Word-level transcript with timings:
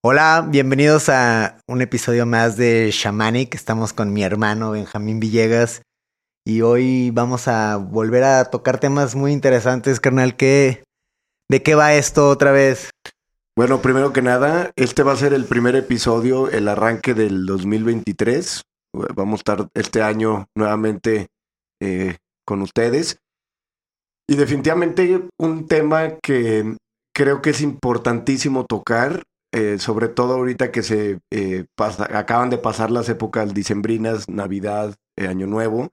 Hola, 0.00 0.46
bienvenidos 0.48 1.08
a 1.08 1.58
un 1.66 1.82
episodio 1.82 2.24
más 2.24 2.56
de 2.56 2.90
Shamanic. 2.92 3.56
Estamos 3.56 3.92
con 3.92 4.12
mi 4.12 4.22
hermano 4.22 4.70
Benjamín 4.70 5.18
Villegas 5.18 5.82
y 6.44 6.60
hoy 6.60 7.10
vamos 7.10 7.48
a 7.48 7.78
volver 7.78 8.22
a 8.22 8.44
tocar 8.44 8.78
temas 8.78 9.16
muy 9.16 9.32
interesantes, 9.32 9.98
carnal. 9.98 10.36
¿Qué, 10.36 10.84
¿De 11.50 11.64
qué 11.64 11.74
va 11.74 11.94
esto 11.94 12.28
otra 12.28 12.52
vez? 12.52 12.90
Bueno, 13.56 13.82
primero 13.82 14.12
que 14.12 14.22
nada, 14.22 14.70
este 14.76 15.02
va 15.02 15.14
a 15.14 15.16
ser 15.16 15.34
el 15.34 15.46
primer 15.46 15.74
episodio, 15.74 16.48
el 16.48 16.68
arranque 16.68 17.12
del 17.12 17.44
2023. 17.44 18.62
Vamos 19.16 19.40
a 19.40 19.42
estar 19.42 19.68
este 19.74 20.00
año 20.02 20.46
nuevamente 20.56 21.26
eh, 21.82 22.18
con 22.46 22.62
ustedes. 22.62 23.18
Y 24.28 24.36
definitivamente 24.36 25.26
un 25.40 25.66
tema 25.66 26.18
que 26.22 26.76
creo 27.12 27.42
que 27.42 27.50
es 27.50 27.60
importantísimo 27.62 28.64
tocar 28.64 29.24
eh, 29.52 29.78
sobre 29.78 30.08
todo 30.08 30.34
ahorita 30.34 30.70
que 30.70 30.82
se 30.82 31.20
eh, 31.30 31.64
acaban 32.10 32.50
de 32.50 32.58
pasar 32.58 32.90
las 32.90 33.08
épocas 33.08 33.54
dicembrinas, 33.54 34.28
Navidad, 34.28 34.96
eh, 35.16 35.26
Año 35.26 35.46
Nuevo, 35.46 35.88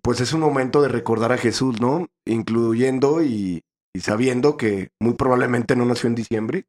pues 0.00 0.20
es 0.20 0.32
un 0.32 0.40
momento 0.40 0.80
de 0.80 0.88
recordar 0.88 1.32
a 1.32 1.38
Jesús, 1.38 1.80
¿no? 1.80 2.06
Incluyendo 2.24 3.22
y, 3.22 3.62
sabiendo 4.00 4.56
que 4.56 4.90
muy 5.00 5.14
probablemente 5.14 5.74
no 5.74 5.84
nació 5.84 6.08
en 6.08 6.14
diciembre. 6.14 6.66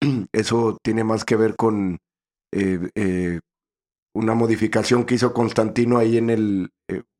Eso 0.32 0.78
tiene 0.82 1.04
más 1.04 1.24
que 1.24 1.36
ver 1.36 1.54
con 1.56 1.98
una 4.14 4.34
modificación 4.34 5.04
que 5.04 5.16
hizo 5.16 5.34
Constantino 5.34 5.98
ahí 5.98 6.16
en 6.16 6.30
el, 6.30 6.70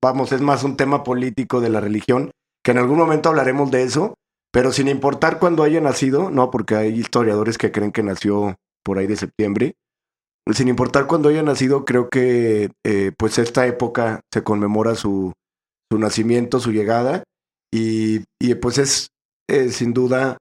vamos, 0.02 0.32
es 0.32 0.40
más 0.40 0.64
un 0.64 0.78
tema 0.78 1.04
político 1.04 1.60
de 1.60 1.68
la 1.68 1.80
religión, 1.80 2.30
que 2.64 2.70
en 2.70 2.78
algún 2.78 2.96
momento 2.96 3.28
hablaremos 3.28 3.70
de 3.70 3.82
eso, 3.82 4.14
pero 4.52 4.72
sin 4.72 4.88
importar 4.88 5.38
cuándo 5.38 5.62
haya 5.62 5.80
nacido, 5.80 6.30
no, 6.30 6.50
porque 6.50 6.74
hay 6.74 6.98
historiadores 6.98 7.58
que 7.58 7.70
creen 7.70 7.92
que 7.92 8.02
nació 8.02 8.56
por 8.82 8.98
ahí 8.98 9.06
de 9.06 9.16
septiembre. 9.16 9.74
Sin 10.52 10.68
importar 10.68 11.06
cuándo 11.06 11.28
haya 11.28 11.42
nacido, 11.42 11.84
creo 11.84 12.08
que 12.08 12.70
eh, 12.84 13.12
pues 13.18 13.38
esta 13.38 13.66
época 13.66 14.20
se 14.32 14.42
conmemora 14.42 14.94
su, 14.94 15.34
su 15.92 15.98
nacimiento, 15.98 16.58
su 16.60 16.72
llegada, 16.72 17.24
y, 17.72 18.24
y 18.40 18.54
pues 18.54 18.78
es 18.78 19.08
eh, 19.50 19.68
sin 19.70 19.92
duda 19.92 20.38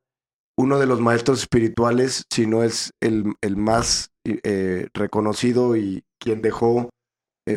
uno 0.57 0.79
de 0.79 0.85
los 0.85 1.01
maestros 1.01 1.39
espirituales, 1.39 2.23
si 2.31 2.47
no 2.47 2.63
es 2.63 2.91
el, 3.01 3.33
el 3.41 3.57
más 3.57 4.09
eh, 4.25 4.87
reconocido 4.93 5.75
y 5.75 6.03
quien 6.19 6.41
dejó 6.41 6.89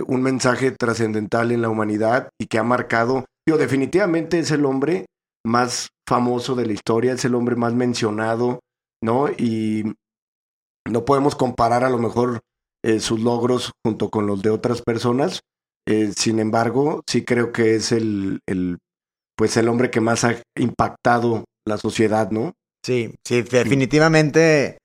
un 0.06 0.22
mensaje 0.22 0.70
trascendental 0.70 1.50
en 1.50 1.62
la 1.62 1.69
humanidad 1.69 2.28
y 2.38 2.47
que 2.47 2.58
ha 2.58 2.62
marcado, 2.62 3.25
yo 3.48 3.58
definitivamente 3.58 4.38
es 4.38 4.53
el 4.53 4.64
hombre 4.64 5.06
más 5.44 5.91
famoso 6.08 6.55
de 6.55 6.66
la 6.66 6.72
historia, 6.72 7.12
es 7.12 7.24
el 7.24 7.34
hombre 7.34 7.56
más 7.56 7.74
mencionado, 7.74 8.60
¿no? 9.02 9.28
Y 9.28 9.84
no 10.88 11.05
podemos 11.05 11.36
comparar 11.36 11.84
a 11.84 11.91
lo 11.91 11.98
mejor 11.98 12.41
eh, 12.84 13.00
sus 13.00 13.20
logros 13.20 13.72
junto 13.84 14.10
con 14.10 14.27
los 14.27 14.42
de 14.42 14.50
otras 14.50 14.82
personas. 14.82 15.41
Eh, 15.86 16.12
sin 16.16 16.38
embargo, 16.38 17.02
sí 17.06 17.24
creo 17.24 17.52
que 17.52 17.74
es 17.74 17.92
el, 17.92 18.41
el, 18.47 18.78
pues 19.36 19.56
el 19.56 19.69
hombre 19.69 19.91
que 19.91 20.00
más 20.00 20.24
ha 20.24 20.36
impactado 20.56 21.44
la 21.66 21.78
sociedad, 21.78 22.30
¿no? 22.30 22.54
Sí, 22.84 23.14
sí, 23.25 23.42
definitivamente. 23.42 24.78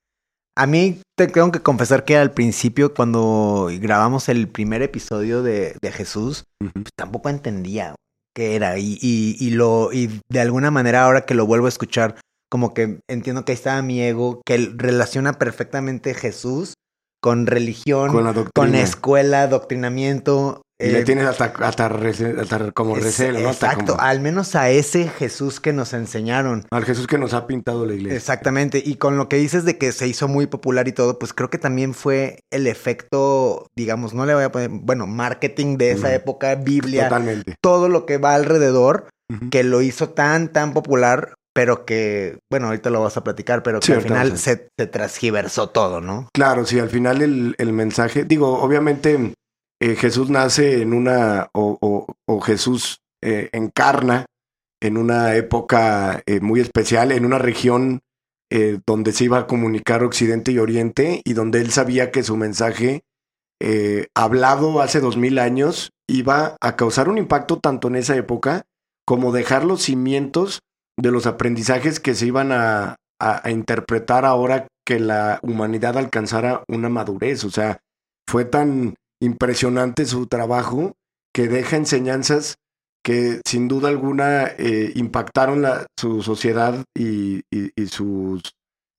A 0.57 0.67
mí 0.67 1.01
te 1.17 1.27
tengo 1.27 1.51
que 1.51 1.59
confesar 1.59 2.05
que 2.05 2.15
al 2.15 2.31
principio, 2.31 2.93
cuando 2.93 3.69
grabamos 3.79 4.29
el 4.29 4.47
primer 4.47 4.81
episodio 4.81 5.43
de, 5.43 5.75
de 5.81 5.91
Jesús, 5.91 6.45
pues 6.59 6.91
tampoco 6.95 7.27
entendía 7.27 7.95
que 8.35 8.55
era. 8.55 8.77
Y, 8.77 8.99
y, 9.01 9.35
y, 9.39 9.51
lo, 9.51 9.91
y 9.91 10.21
de 10.29 10.39
alguna 10.41 10.69
manera, 10.69 11.03
ahora 11.03 11.25
que 11.25 11.33
lo 11.33 11.47
vuelvo 11.47 11.65
a 11.65 11.69
escuchar, 11.69 12.15
como 12.49 12.73
que 12.73 12.99
entiendo 13.07 13.45
que 13.45 13.53
ahí 13.53 13.55
estaba 13.55 13.81
mi 13.81 14.01
ego, 14.01 14.41
que 14.45 14.71
relaciona 14.75 15.33
perfectamente 15.33 16.13
Jesús 16.13 16.75
con 17.25 17.47
religión, 17.47 18.11
con, 18.53 18.75
escuela, 18.75 19.41
adoctrinamiento. 19.41 20.61
Y 20.79 20.89
le 20.89 20.99
eh, 20.99 21.03
tienes 21.05 21.25
hasta, 21.25 21.45
hasta, 21.45 21.89
como 22.71 22.93
recelo, 22.93 23.39
¿no? 23.39 23.49
exacto, 23.49 23.97
al 23.99 24.19
menos 24.19 24.53
a 24.53 24.69
ese 24.69 25.07
Jesús 25.07 25.59
que 25.59 25.73
nos 25.73 25.93
enseñaron. 25.93 26.67
Al 26.69 26.85
Jesús 26.85 27.07
que 27.07 27.17
nos 27.17 27.33
ha 27.33 27.47
pintado 27.47 27.87
la 27.87 27.95
iglesia. 27.95 28.15
Exactamente, 28.15 28.79
y 28.85 28.97
con 28.97 29.17
lo 29.17 29.27
que 29.27 29.37
dices 29.37 29.65
de 29.65 29.79
que 29.79 29.91
se 29.91 30.07
hizo 30.07 30.27
muy 30.27 30.45
popular 30.45 30.87
y 30.87 30.91
todo, 30.91 31.17
pues 31.17 31.33
creo 31.33 31.49
que 31.49 31.57
también 31.57 31.95
fue 31.95 32.41
el 32.51 32.67
efecto, 32.67 33.65
digamos, 33.75 34.13
no 34.13 34.27
le 34.27 34.35
voy 34.35 34.43
a 34.43 34.51
poner, 34.51 34.69
bueno, 34.69 35.07
marketing 35.07 35.77
de 35.77 35.93
esa 35.93 36.13
época, 36.13 36.53
Biblia. 36.53 37.05
Totalmente. 37.05 37.55
Todo 37.59 37.89
lo 37.89 38.05
que 38.05 38.19
va 38.19 38.35
alrededor, 38.35 39.09
que 39.49 39.63
lo 39.63 39.81
hizo 39.81 40.09
tan, 40.09 40.49
tan 40.49 40.73
popular, 40.73 41.33
pero 41.55 41.85
que, 41.85 42.39
bueno, 42.51 42.67
ahorita 42.67 42.89
lo 42.89 43.01
vas 43.01 43.15
a 43.15 43.23
platicar, 43.23 43.63
pero 43.63 43.79
que 43.79 43.93
al 43.93 44.01
final 44.01 44.37
se, 44.37 44.67
se, 44.77 44.87
transgiversó 44.87 45.69
todo, 45.69 46.01
¿no? 46.01 46.27
Claro, 46.33 46.65
sí, 46.65 46.79
al 46.79 46.89
final 46.89 47.21
el, 47.21 47.55
el 47.57 47.71
mensaje, 47.71 48.25
digo, 48.25 48.59
obviamente 48.61 49.33
eh, 49.81 49.95
Jesús 49.95 50.29
nace 50.29 50.81
en 50.81 50.93
una, 50.93 51.49
o, 51.53 52.07
o, 52.27 52.39
Jesús 52.41 52.99
eh, 53.23 53.49
encarna 53.53 54.25
en 54.81 54.97
una 54.97 55.35
época 55.35 56.21
eh, 56.25 56.41
muy 56.41 56.59
especial, 56.59 57.13
en 57.13 57.25
una 57.25 57.39
región 57.39 58.01
donde 58.85 59.11
se 59.11 59.25
iba 59.25 59.39
a 59.39 59.47
comunicar 59.47 60.03
Occidente 60.03 60.53
y 60.53 60.59
Oriente 60.59 61.21
y 61.25 61.33
donde 61.33 61.59
él 61.59 61.71
sabía 61.71 62.09
que 62.09 62.23
su 62.23 62.37
mensaje, 62.37 63.01
hablado 64.13 64.79
hace 64.79 65.01
dos 65.01 65.17
mil 65.17 65.39
años, 65.39 65.91
iba 66.07 66.55
a 66.61 66.75
causar 66.77 67.09
un 67.09 67.17
impacto 67.17 67.59
tanto 67.59 67.89
en 67.89 67.97
esa 67.97 68.15
época 68.15 68.63
como 69.03 69.33
dejar 69.33 69.65
los 69.65 69.81
cimientos 69.81 70.61
de 70.97 71.11
los 71.11 71.25
aprendizajes 71.25 71.99
que 71.99 72.13
se 72.13 72.27
iban 72.27 72.51
a, 72.51 72.95
a, 73.19 73.49
interpretar 73.49 74.25
ahora 74.25 74.67
que 74.85 74.99
la 74.99 75.39
humanidad 75.41 75.97
alcanzara 75.97 76.63
una 76.67 76.89
madurez. 76.89 77.43
O 77.43 77.49
sea, 77.49 77.79
fue 78.29 78.45
tan 78.45 78.95
impresionante 79.21 80.05
su 80.05 80.27
trabajo 80.27 80.93
que 81.33 81.47
deja 81.47 81.75
enseñanzas 81.75 82.55
que 83.05 83.41
sin 83.45 83.67
duda 83.67 83.89
alguna 83.89 84.47
eh, 84.57 84.91
impactaron 84.95 85.61
la, 85.61 85.85
su 85.97 86.23
sociedad 86.23 86.83
y, 86.97 87.43
sus 87.87 88.41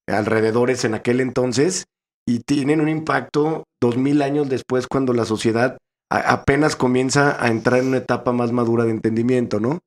alrededores 0.07 0.85
en 0.85 0.95
aquel 0.95 1.21
entonces 1.21 1.87
y 2.25 2.39
tienen 2.41 2.81
un 2.81 2.89
impacto 2.89 3.65
dos 3.83 3.97
mil 3.97 4.23
años 4.23 4.49
después 4.49 4.87
cuando 4.87 5.13
la 5.13 5.25
sociedad 5.25 5.77
apenas 6.09 6.77
comienza 6.77 7.43
a 7.43 7.49
entrar 7.49 7.81
en 7.81 7.89
una 7.89 7.97
etapa 7.97 8.31
más 8.31 8.53
madura 8.53 8.85
de 8.85 8.93
entendimiento, 8.93 9.59
¿no? 9.59 9.81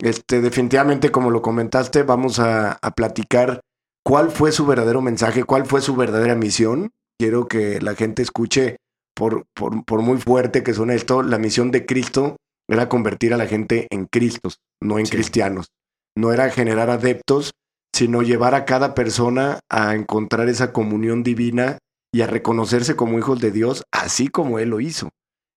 Este, 0.00 0.40
definitivamente, 0.40 1.10
como 1.10 1.30
lo 1.30 1.42
comentaste, 1.42 2.02
vamos 2.02 2.38
a, 2.38 2.72
a 2.72 2.90
platicar 2.92 3.60
cuál 4.04 4.30
fue 4.30 4.52
su 4.52 4.66
verdadero 4.66 5.02
mensaje, 5.02 5.44
cuál 5.44 5.66
fue 5.66 5.80
su 5.80 5.94
verdadera 5.96 6.34
misión. 6.34 6.90
Quiero 7.18 7.48
que 7.48 7.80
la 7.80 7.94
gente 7.94 8.22
escuche 8.22 8.76
por, 9.20 9.44
por, 9.54 10.00
muy 10.00 10.18
fuerte 10.18 10.62
que 10.62 10.72
suene 10.72 10.94
esto, 10.94 11.22
la 11.22 11.36
misión 11.36 11.70
de 11.70 11.84
Cristo 11.84 12.36
era 12.68 12.88
convertir 12.88 13.34
a 13.34 13.36
la 13.36 13.46
gente 13.46 13.86
en 13.90 14.06
Cristos, 14.06 14.60
no 14.82 14.98
en 14.98 15.04
cristianos. 15.04 15.68
No 16.16 16.32
era 16.32 16.48
generar 16.50 16.88
adeptos, 16.88 17.52
sino 17.94 18.22
llevar 18.22 18.54
a 18.54 18.64
cada 18.64 18.94
persona 18.94 19.60
a 19.68 19.94
encontrar 19.94 20.48
esa 20.48 20.72
comunión 20.72 21.22
divina 21.22 21.78
y 22.14 22.22
a 22.22 22.26
reconocerse 22.26 22.96
como 22.96 23.18
hijos 23.18 23.40
de 23.40 23.50
Dios, 23.50 23.84
así 23.92 24.28
como 24.28 24.58
Él 24.58 24.70
lo 24.70 24.80
hizo. 24.80 25.10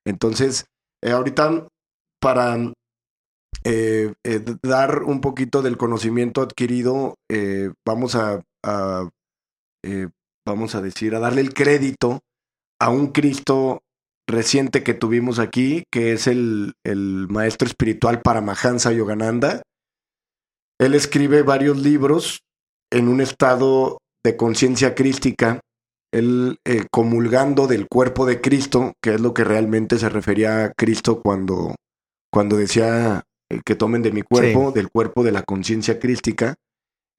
Entonces, 0.06 0.66
eh, 1.02 1.12
ahorita, 1.12 1.68
para 2.20 2.58
eh, 3.64 4.14
eh, 4.24 4.44
dar 4.62 5.04
un 5.04 5.22
poquito 5.22 5.62
del 5.62 5.78
conocimiento 5.78 6.42
adquirido, 6.42 7.16
vamos 7.86 8.16
a, 8.16 8.42
vamos 10.46 10.76
a 10.76 10.82
decir, 10.82 11.16
a 11.16 11.20
darle 11.20 11.42
el 11.42 11.54
crédito 11.54 12.20
a 12.80 12.90
un 12.90 13.08
Cristo 13.08 13.82
reciente 14.28 14.84
que 14.84 14.94
tuvimos 14.94 15.40
aquí, 15.40 15.84
que 15.92 16.14
es 16.14 16.28
el, 16.28 16.74
el 16.86 17.28
maestro 17.30 17.68
espiritual 17.68 18.22
Paramahansa 18.22 18.92
Yogananda. 18.92 19.62
Él 20.80 20.96
escribe 20.96 21.44
varios 21.44 21.78
libros 21.78 22.40
en 22.92 23.08
un 23.08 23.22
estado 23.22 23.98
de 24.24 24.38
conciencia 24.38 24.96
crística, 24.96 25.60
él 26.14 26.58
eh, 26.66 26.86
comulgando 26.92 27.68
del 27.68 27.88
cuerpo 27.88 28.26
de 28.26 28.40
Cristo, 28.40 28.94
que 29.02 29.16
es 29.16 29.22
lo 29.22 29.34
que 29.34 29.44
realmente 29.44 29.98
se 29.98 30.10
refería 30.10 30.66
a 30.66 30.72
Cristo 30.72 31.22
cuando, 31.22 31.76
cuando 32.32 32.56
decía 32.56 33.24
eh, 33.50 33.62
que 33.66 33.76
tomen 33.76 34.02
de 34.02 34.12
mi 34.12 34.22
cuerpo, 34.22 34.72
del 34.72 34.90
cuerpo 34.90 35.24
de 35.24 35.32
la 35.32 35.44
conciencia 35.44 36.00
crística. 36.00 36.56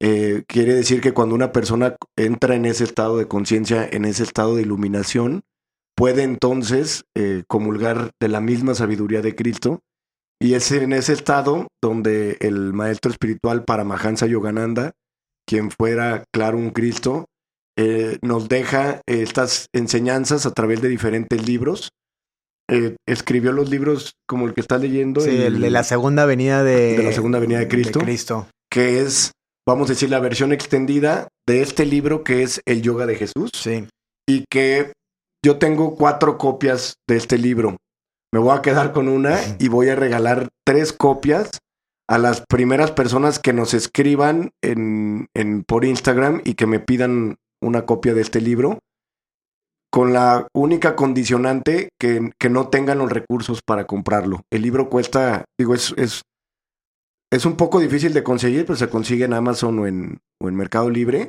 Eh, 0.01 0.45
quiere 0.47 0.75
decir 0.75 1.01
que 1.01 1.13
cuando 1.13 1.35
una 1.35 1.53
persona 1.53 1.97
entra 2.17 2.55
en 2.55 2.65
ese 2.65 2.85
estado 2.85 3.17
de 3.17 3.29
conciencia, 3.29 3.89
en 3.91 4.05
ese 4.05 4.23
estado 4.23 4.57
de 4.57 4.63
iluminación, 4.63 5.43
puede 5.97 6.23
entonces 6.23 7.05
eh, 7.15 7.45
comulgar 7.47 8.11
de 8.21 8.29
la 8.29 8.41
misma 8.41 8.75
sabiduría 8.75 9.23
de 9.23 9.35
Cristo. 9.35 9.81
Y 10.41 10.55
es 10.55 10.71
en 10.73 10.93
ese 10.93 11.13
estado 11.13 11.69
donde 11.81 12.37
el 12.41 12.73
maestro 12.73 13.11
espiritual 13.11 13.65
Paramahansa 13.65 14.27
Yogananda, 14.27 14.93
quien 15.47 15.71
fuera, 15.71 16.25
claro, 16.33 16.59
un 16.59 16.71
Cristo, 16.71 17.27
eh, 17.77 18.19
nos 18.23 18.49
deja 18.49 19.01
estas 19.07 19.69
enseñanzas 19.73 20.45
a 20.47 20.53
través 20.53 20.83
de 20.83 20.89
diferentes 20.89 21.47
libros. 21.47 21.91
Eh, 22.71 22.97
escribió 23.07 23.53
los 23.53 23.69
libros 23.69 24.15
como 24.27 24.47
el 24.47 24.55
que 24.55 24.61
está 24.61 24.79
leyendo. 24.79 25.21
Sí, 25.21 25.31
el, 25.31 25.61
de 25.61 25.71
la 25.71 25.85
segunda 25.85 26.25
venida 26.25 26.65
de, 26.65 26.97
de 26.97 27.03
la 27.03 27.13
segunda 27.13 27.39
venida 27.39 27.59
de 27.59 27.69
Cristo, 27.69 27.99
de 27.99 28.05
Cristo. 28.05 28.47
Que 28.71 29.01
es, 29.01 29.33
vamos 29.67 29.89
a 29.89 29.93
decir, 29.93 30.11
la 30.11 30.21
versión 30.21 30.53
extendida 30.53 31.29
de 31.47 31.63
este 31.63 31.85
libro 31.85 32.25
que 32.25 32.43
es 32.43 32.61
El 32.65 32.83
Yoga 32.83 33.07
de 33.07 33.17
Jesús. 33.17 33.51
Sí 33.55 33.87
y 34.27 34.45
que 34.51 34.93
yo 35.45 35.59
tengo 35.59 35.97
cuatro 35.97 36.39
copias 36.39 36.95
de 37.09 37.17
este 37.17 37.39
libro. 37.39 37.77
Me 38.33 38.41
voy 38.41 38.57
a 38.57 38.63
quedar 38.63 38.93
con 38.93 39.09
una 39.09 39.39
y 39.59 39.69
voy 39.69 39.89
a 39.89 39.97
regalar 39.97 40.49
tres 40.67 40.93
copias 40.93 41.59
a 42.09 42.19
las 42.19 42.43
primeras 42.49 42.91
personas 42.91 43.39
que 43.39 43.53
nos 43.53 43.75
escriban 43.75 44.51
en, 44.63 45.27
en, 45.35 45.63
por 45.65 45.85
Instagram 45.85 46.41
y 46.45 46.55
que 46.55 46.67
me 46.67 46.81
pidan 46.81 47.37
una 47.63 47.87
copia 47.87 48.13
de 48.15 48.21
este 48.21 48.41
libro, 48.41 48.81
con 49.95 50.13
la 50.13 50.49
única 50.53 50.97
condicionante 50.97 51.91
que, 52.01 52.33
que 52.41 52.51
no 52.51 52.67
tengan 52.67 52.99
los 52.99 53.13
recursos 53.13 53.61
para 53.65 53.87
comprarlo. 53.87 54.43
El 54.51 54.63
libro 54.63 54.91
cuesta, 54.91 55.45
digo, 55.57 55.73
es, 55.73 55.95
es, 55.97 56.23
es 57.33 57.47
un 57.47 57.57
poco 57.57 57.79
difícil 57.79 58.13
de 58.13 58.25
conseguir, 58.25 58.67
pero 58.67 58.75
se 58.75 58.89
consigue 58.89 59.25
en 59.25 59.35
Amazon 59.35 59.79
o 59.79 59.87
en, 59.87 60.19
o 60.43 60.49
en 60.49 60.57
Mercado 60.57 60.91
Libre. 60.91 61.29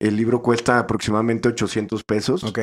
El 0.00 0.16
libro 0.16 0.42
cuesta 0.42 0.80
aproximadamente 0.80 1.50
800 1.50 2.02
pesos. 2.02 2.42
Ok. 2.42 2.58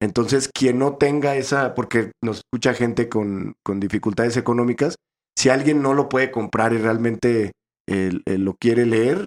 Entonces, 0.00 0.48
quien 0.54 0.78
no 0.78 0.94
tenga 0.94 1.34
esa, 1.34 1.74
porque 1.74 2.12
nos 2.22 2.36
escucha 2.36 2.72
gente 2.72 3.08
con, 3.08 3.54
con 3.64 3.80
dificultades 3.80 4.36
económicas, 4.36 4.94
si 5.36 5.48
alguien 5.48 5.82
no 5.82 5.94
lo 5.94 6.08
puede 6.08 6.30
comprar 6.30 6.74
y 6.74 6.78
realmente 6.78 7.50
lo 7.88 8.54
quiere 8.54 8.86
leer, 8.86 9.26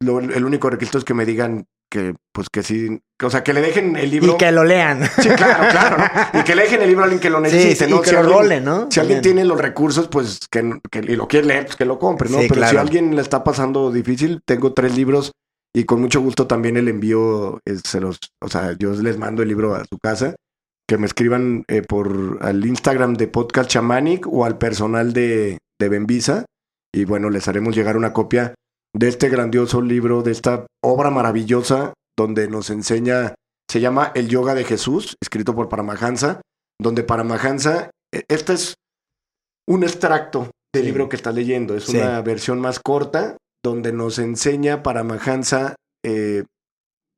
el 0.00 0.44
único 0.44 0.70
requisito 0.70 0.98
es 0.98 1.04
que 1.04 1.14
me 1.14 1.26
digan 1.26 1.64
que, 1.90 2.14
pues 2.32 2.48
que 2.50 2.62
sí, 2.62 3.00
o 3.22 3.30
sea, 3.30 3.42
que 3.42 3.52
le 3.52 3.60
dejen 3.60 3.96
el 3.96 4.10
libro. 4.10 4.34
Y 4.34 4.36
que 4.36 4.52
lo 4.52 4.64
lean. 4.64 5.04
Sí, 5.20 5.28
claro, 5.30 5.68
claro, 5.70 5.96
¿no? 6.32 6.40
Y 6.40 6.44
que 6.44 6.54
le 6.54 6.62
dejen 6.62 6.82
el 6.82 6.88
libro 6.88 7.02
a 7.02 7.04
alguien 7.04 7.20
que 7.20 7.30
lo 7.30 7.40
necesite, 7.42 7.88
¿no? 7.88 8.00
que 8.00 8.10
si 8.10 8.14
lo 8.14 8.20
alguien, 8.20 8.38
role, 8.38 8.60
¿no? 8.60 8.88
Si 8.90 9.00
alguien 9.00 9.22
tiene 9.22 9.44
los 9.44 9.60
recursos, 9.60 10.08
pues 10.08 10.40
que, 10.50 10.78
que, 10.90 11.00
y 11.00 11.16
lo 11.16 11.26
quiere 11.28 11.46
leer, 11.46 11.66
pues 11.66 11.76
que 11.76 11.84
lo 11.84 11.98
compre, 11.98 12.28
¿no? 12.28 12.38
Pero 12.48 12.68
si 12.68 12.76
a 12.76 12.80
alguien 12.80 13.14
le 13.16 13.22
está 13.22 13.42
pasando 13.44 13.90
difícil, 13.90 14.40
tengo 14.44 14.72
tres 14.72 14.96
libros 14.96 15.32
y 15.74 15.84
con 15.84 16.00
mucho 16.00 16.20
gusto 16.20 16.46
también 16.46 16.76
el 16.76 16.88
envío, 16.88 17.60
eh, 17.66 17.78
se 17.84 18.00
los, 18.00 18.18
o 18.40 18.48
sea, 18.48 18.76
yo 18.78 18.92
les 18.92 19.18
mando 19.18 19.42
el 19.42 19.48
libro 19.48 19.74
a 19.74 19.84
su 19.84 19.98
casa, 19.98 20.34
que 20.88 20.98
me 20.98 21.06
escriban 21.06 21.64
eh, 21.68 21.82
por 21.82 22.38
al 22.40 22.64
Instagram 22.64 23.14
de 23.14 23.28
Podcast 23.28 23.70
Chamanic 23.70 24.26
o 24.26 24.44
al 24.44 24.58
personal 24.58 25.12
de, 25.12 25.58
de 25.78 25.88
Benvisa 25.88 26.46
y 26.94 27.04
bueno, 27.04 27.30
les 27.30 27.46
haremos 27.48 27.76
llegar 27.76 27.96
una 27.96 28.12
copia 28.12 28.54
de 28.94 29.08
este 29.08 29.28
grandioso 29.28 29.80
libro, 29.82 30.22
de 30.22 30.32
esta 30.32 30.66
obra 30.82 31.10
maravillosa 31.10 31.92
donde 32.18 32.48
nos 32.48 32.70
enseña, 32.70 33.34
se 33.70 33.80
llama 33.80 34.12
El 34.14 34.28
Yoga 34.28 34.54
de 34.54 34.64
Jesús, 34.64 35.16
escrito 35.22 35.54
por 35.54 35.68
Paramahansa, 35.68 36.40
donde 36.80 37.02
Paramahansa, 37.04 37.90
eh, 38.12 38.22
este 38.28 38.54
es 38.54 38.74
un 39.68 39.84
extracto 39.84 40.50
del 40.74 40.82
Sí. 40.84 40.88
libro 40.88 41.08
que 41.08 41.16
estás 41.16 41.34
leyendo, 41.34 41.76
es 41.76 41.84
Sí. 41.84 41.96
una 41.96 42.20
versión 42.22 42.60
más 42.60 42.80
corta, 42.80 43.36
donde 43.64 43.92
nos 43.92 44.18
enseña 44.18 44.82
Paramahansa, 44.82 45.74
eh, 46.04 46.44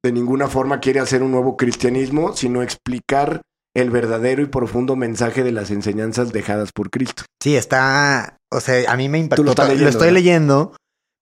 de 0.05 0.13
ninguna 0.13 0.49
forma 0.49 0.81
quiere 0.81 1.01
hacer 1.01 1.23
un 1.23 1.31
nuevo 1.31 1.57
cristianismo, 1.57 2.35
sino 2.35 2.63
explicar 2.63 3.43
el 3.77 3.91
verdadero 3.91 4.43
y 4.43 4.47
profundo 4.47 4.97
mensaje 4.97 5.45
de 5.45 5.53
las 5.53 5.71
enseñanzas 5.71 6.33
dejadas 6.33 6.73
por 6.75 6.91
Cristo. 6.91 7.25
Sí, 7.43 7.57
está. 7.57 8.37
O 8.51 8.61
sea, 8.61 8.91
a 8.91 8.97
mí 8.97 9.09
me 9.09 9.19
impactó. 9.19 9.43
Tú 9.43 9.45
lo 9.45 9.51
estás 9.51 9.71
estoy 9.71 10.11
leyendo, 10.11 10.75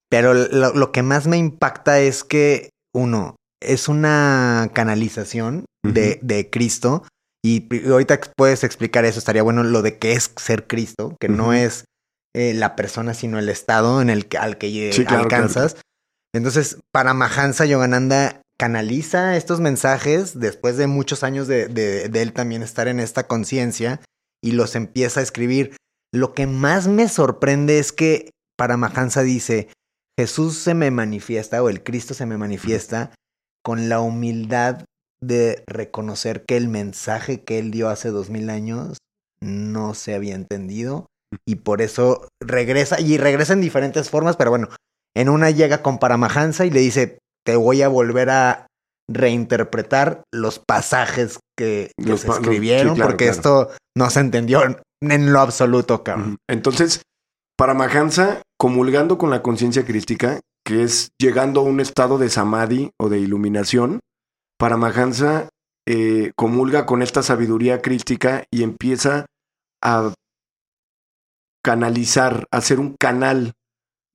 pero 0.09 0.33
lo, 0.33 0.73
lo 0.73 0.91
que 0.91 1.03
más 1.03 1.27
me 1.27 1.37
impacta 1.37 1.99
es 1.99 2.23
que, 2.23 2.69
uno, 2.95 3.35
es 3.61 3.87
una 3.87 4.69
canalización 4.73 5.65
de, 5.83 6.19
de 6.21 6.49
Cristo. 6.49 7.03
Y, 7.45 7.67
ahorita 7.89 8.19
puedes 8.35 8.63
explicar 8.63 9.05
eso. 9.05 9.19
Estaría 9.19 9.43
bueno 9.43 9.63
lo 9.63 9.81
de 9.81 9.97
qué 9.97 10.13
es 10.13 10.31
ser 10.37 10.67
Cristo, 10.67 11.15
que 11.19 11.29
no 11.29 11.53
es 11.53 11.85
eh, 12.35 12.53
la 12.53 12.75
persona, 12.75 13.13
sino 13.13 13.39
el 13.39 13.49
estado 13.49 14.01
en 14.01 14.09
el 14.09 14.27
que, 14.27 14.37
al 14.37 14.57
que 14.57 14.91
Sí, 14.93 15.05
claro, 15.05 15.23
alcanzas. 15.23 15.77
Entonces, 16.35 16.77
para 16.93 17.13
Mahansa 17.13 17.65
Yogananda 17.65 18.41
canaliza 18.59 19.37
estos 19.37 19.61
mensajes 19.61 20.37
después 20.39 20.75
de 20.77 20.87
muchos 20.87 21.23
años 21.23 21.47
de, 21.47 21.67
de- 21.67 22.09
de 22.09 22.21
él 22.21 22.33
también 22.33 22.61
estar 22.61 22.87
en 22.87 22.99
esta 22.99 23.25
conciencia 23.27 24.01
y 24.43 24.51
los 24.51 24.75
empieza 24.75 25.21
a 25.21 25.23
escribir. 25.23 25.75
Lo 26.13 26.33
que 26.33 26.45
más 26.45 26.87
me 26.87 27.07
sorprende 27.07 27.79
es 27.79 27.91
que 27.91 28.31
para 28.57 28.75
Mahansa 28.77 29.21
dice, 29.23 29.69
Jesús 30.19 30.57
se 30.57 30.73
me 30.73 30.91
manifiesta 30.91 31.63
o 31.63 31.69
el 31.69 31.81
Cristo 31.81 32.13
se 32.13 32.25
me 32.25 32.37
manifiesta 32.37 33.11
con 33.63 33.87
la 33.87 34.01
humildad 34.01 34.83
de 35.21 35.63
reconocer 35.65 36.43
que 36.45 36.57
el 36.57 36.67
mensaje 36.67 37.45
que 37.45 37.57
él 37.57 37.71
dio 37.71 37.87
hace 37.87 38.09
dos 38.09 38.29
mil 38.29 38.49
años 38.49 38.97
no 39.41 39.93
se 39.93 40.15
había 40.15 40.35
entendido 40.35 41.05
y 41.47 41.55
por 41.55 41.81
eso 41.81 42.27
regresa 42.41 42.99
y 42.99 43.17
regresa 43.17 43.53
en 43.53 43.61
diferentes 43.61 44.09
formas, 44.09 44.35
pero 44.35 44.49
bueno, 44.49 44.67
en 45.15 45.29
una 45.29 45.51
llega 45.51 45.81
con 45.81 45.99
Paramahansa 45.99 46.65
y 46.65 46.69
le 46.69 46.81
dice, 46.81 47.19
te 47.45 47.55
voy 47.55 47.81
a 47.81 47.87
volver 47.87 48.29
a 48.29 48.67
reinterpretar 49.09 50.23
los 50.33 50.59
pasajes 50.59 51.39
que, 51.57 51.91
que 51.97 52.09
Los 52.09 52.21
se 52.21 52.27
pa- 52.27 52.33
los- 52.33 52.41
escribieron 52.43 52.89
sí, 52.89 52.95
claro, 52.95 53.11
porque 53.11 53.25
claro. 53.25 53.37
esto 53.37 53.69
no 53.97 54.09
se 54.09 54.19
entendió 54.19 54.63
en, 55.01 55.31
lo 55.31 55.39
absoluto, 55.39 56.03
cabrón. 56.03 56.35
Entonces, 56.49 57.03
Paramahansa, 57.57 58.41
comulgando 58.59 59.17
con 59.17 59.29
la 59.29 59.41
conciencia 59.41 59.85
crística, 59.85 60.41
que 60.65 60.83
es 60.83 61.11
llegando 61.17 61.61
a 61.61 61.63
un 61.63 61.79
estado 61.79 62.17
de 62.17 62.29
samadhi 62.29 62.91
o 62.99 63.09
de 63.09 63.19
iluminación, 63.19 64.01
Paramahansa 64.59 65.49
eh, 65.87 66.33
comulga 66.35 66.85
con 66.85 67.01
esta 67.01 67.23
sabiduría 67.23 67.81
crística 67.81 68.43
y 68.51 68.63
empieza 68.63 69.25
a 69.81 70.13
canalizar, 71.63 72.45
a 72.51 72.59
ser 72.59 72.79
un 72.79 72.95
canal 72.99 73.53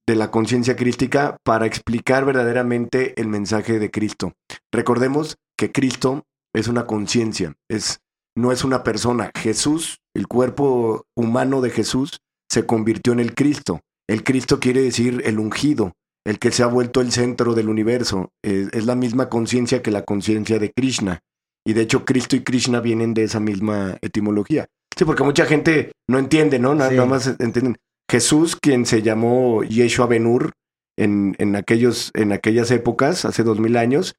de 0.06 0.17
la 0.17 0.31
conciencia 0.31 0.76
crística 0.76 1.38
para 1.43 1.64
explicar 1.64 2.26
verdaderamente 2.26 3.19
el 3.19 3.29
mensaje 3.29 3.79
de 3.79 3.91
Cristo. 3.91 4.35
Recordemos 4.70 5.37
que 5.56 5.73
Cristo 5.73 6.25
es 6.55 6.69
una 6.69 6.87
conciencia, 6.87 7.55
es, 7.70 8.00
no 8.37 8.52
es 8.52 8.62
una 8.64 8.82
persona. 8.82 9.31
Jesús, 9.35 9.96
el 10.14 10.29
cuerpo 10.29 11.05
humano 11.17 11.62
de 11.62 11.70
Jesús, 11.70 12.19
se 12.50 12.67
convirtió 12.67 13.14
en 13.14 13.20
el 13.20 13.35
Cristo. 13.35 13.81
El 14.08 14.24
Cristo 14.24 14.60
quiere 14.60 14.82
decir 14.82 15.22
el 15.24 15.38
ungido, 15.38 15.92
el 16.26 16.38
que 16.38 16.50
se 16.50 16.62
ha 16.62 16.66
vuelto 16.66 17.00
el 17.00 17.12
centro 17.12 17.54
del 17.54 17.68
universo. 17.68 18.30
Es, 18.42 18.68
es 18.72 18.86
la 18.86 18.94
misma 18.94 19.28
conciencia 19.28 19.82
que 19.82 19.90
la 19.90 20.04
conciencia 20.04 20.58
de 20.58 20.72
Krishna. 20.72 21.20
Y 21.66 21.72
de 21.72 21.82
hecho, 21.82 22.04
Cristo 22.04 22.36
y 22.36 22.44
Krishna 22.44 22.80
vienen 22.80 23.14
de 23.14 23.24
esa 23.24 23.40
misma 23.40 23.96
etimología. 24.02 24.66
Sí, 24.96 25.04
porque 25.04 25.24
mucha 25.24 25.46
gente 25.46 25.92
no 26.08 26.18
entiende, 26.18 26.58
¿no? 26.58 26.72
Sí. 26.72 26.78
Nada 26.78 27.06
más 27.06 27.26
entienden. 27.26 27.76
Jesús, 28.10 28.56
quien 28.56 28.86
se 28.86 29.02
llamó 29.02 29.64
Yeshua 29.64 30.06
Benur 30.06 30.52
en, 30.96 31.34
en, 31.38 31.56
aquellos, 31.56 32.10
en 32.14 32.32
aquellas 32.32 32.70
épocas, 32.70 33.24
hace 33.24 33.42
dos 33.42 33.58
mil 33.58 33.76
años, 33.76 34.14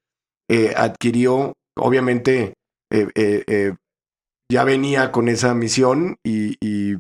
eh, 0.50 0.74
adquirió, 0.76 1.54
obviamente, 1.78 2.56
eh, 2.92 3.08
eh, 3.16 3.44
eh, 3.48 3.74
ya 4.52 4.64
venía 4.64 5.12
con 5.12 5.30
esa 5.30 5.54
misión 5.54 6.18
y, 6.24 6.56
y, 6.60 6.98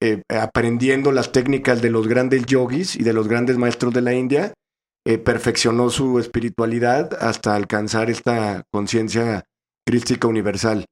eh, 0.00 0.22
aprendiendo 0.28 1.12
las 1.12 1.32
técnicas 1.32 1.82
de 1.82 1.90
los 1.90 2.08
grandes 2.08 2.46
yogis 2.46 2.96
y 2.96 3.02
de 3.02 3.12
los 3.12 3.28
grandes 3.28 3.56
maestros 3.58 3.92
de 3.94 4.02
la 4.02 4.14
India, 4.14 4.52
eh, 5.06 5.18
perfeccionó 5.18 5.90
su 5.90 6.18
espiritualidad 6.18 7.16
hasta 7.20 7.54
alcanzar 7.54 8.10
esta 8.10 8.64
conciencia 8.70 9.44
crística 9.86 10.28
universal. 10.28 10.84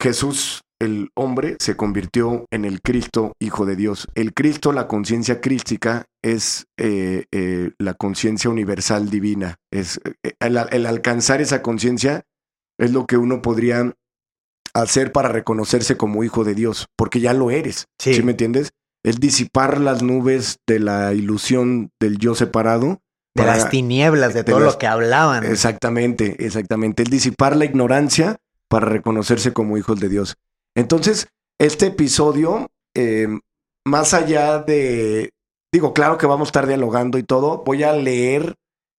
Jesús, 0.00 0.62
el 0.80 1.10
hombre, 1.16 1.56
se 1.60 1.76
convirtió 1.76 2.46
en 2.50 2.64
el 2.64 2.80
Cristo, 2.80 3.32
Hijo 3.40 3.66
de 3.66 3.76
Dios. 3.76 4.06
El 4.14 4.34
Cristo, 4.34 4.72
la 4.72 4.86
conciencia 4.86 5.40
crística, 5.40 6.04
es 6.22 6.66
eh, 6.78 7.24
la 7.78 7.94
conciencia 7.94 8.50
universal 8.50 9.10
divina. 9.10 9.56
Es, 9.72 10.00
el 10.40 10.86
alcanzar 10.86 11.40
esa 11.40 11.62
conciencia 11.62 12.22
es 12.78 12.92
lo 12.92 13.06
que 13.06 13.16
uno 13.16 13.42
podría 13.42 13.92
hacer 14.74 15.12
para 15.12 15.28
reconocerse 15.28 15.96
como 15.96 16.24
hijo 16.24 16.44
de 16.44 16.54
Dios, 16.54 16.86
porque 16.96 17.20
ya 17.20 17.32
lo 17.32 17.50
eres. 17.50 17.86
Sí. 17.98 18.14
¿Sí 18.14 18.22
me 18.22 18.32
entiendes? 18.32 18.70
Es 19.04 19.20
disipar 19.20 19.80
las 19.80 20.02
nubes 20.02 20.58
de 20.66 20.80
la 20.80 21.12
ilusión 21.14 21.90
del 22.00 22.18
yo 22.18 22.34
separado. 22.34 23.00
De 23.36 23.42
para- 23.42 23.56
las 23.56 23.70
tinieblas, 23.70 24.34
de, 24.34 24.42
de 24.42 24.50
todo 24.50 24.60
las- 24.60 24.74
lo 24.74 24.78
que 24.78 24.86
hablaban. 24.86 25.44
Exactamente, 25.44 26.44
exactamente. 26.44 27.02
Es 27.02 27.10
disipar 27.10 27.56
la 27.56 27.64
ignorancia 27.64 28.36
para 28.68 28.86
reconocerse 28.86 29.52
como 29.52 29.76
hijos 29.78 30.00
de 30.00 30.08
Dios. 30.08 30.36
Entonces, 30.76 31.28
este 31.60 31.86
episodio, 31.86 32.68
eh, 32.96 33.28
más 33.86 34.14
allá 34.14 34.58
de, 34.58 35.30
digo, 35.72 35.92
claro 35.92 36.16
que 36.18 36.26
vamos 36.26 36.48
a 36.48 36.50
estar 36.50 36.66
dialogando 36.66 37.18
y 37.18 37.22
todo, 37.22 37.62
voy 37.64 37.82
a 37.84 37.92
leer 37.92 38.54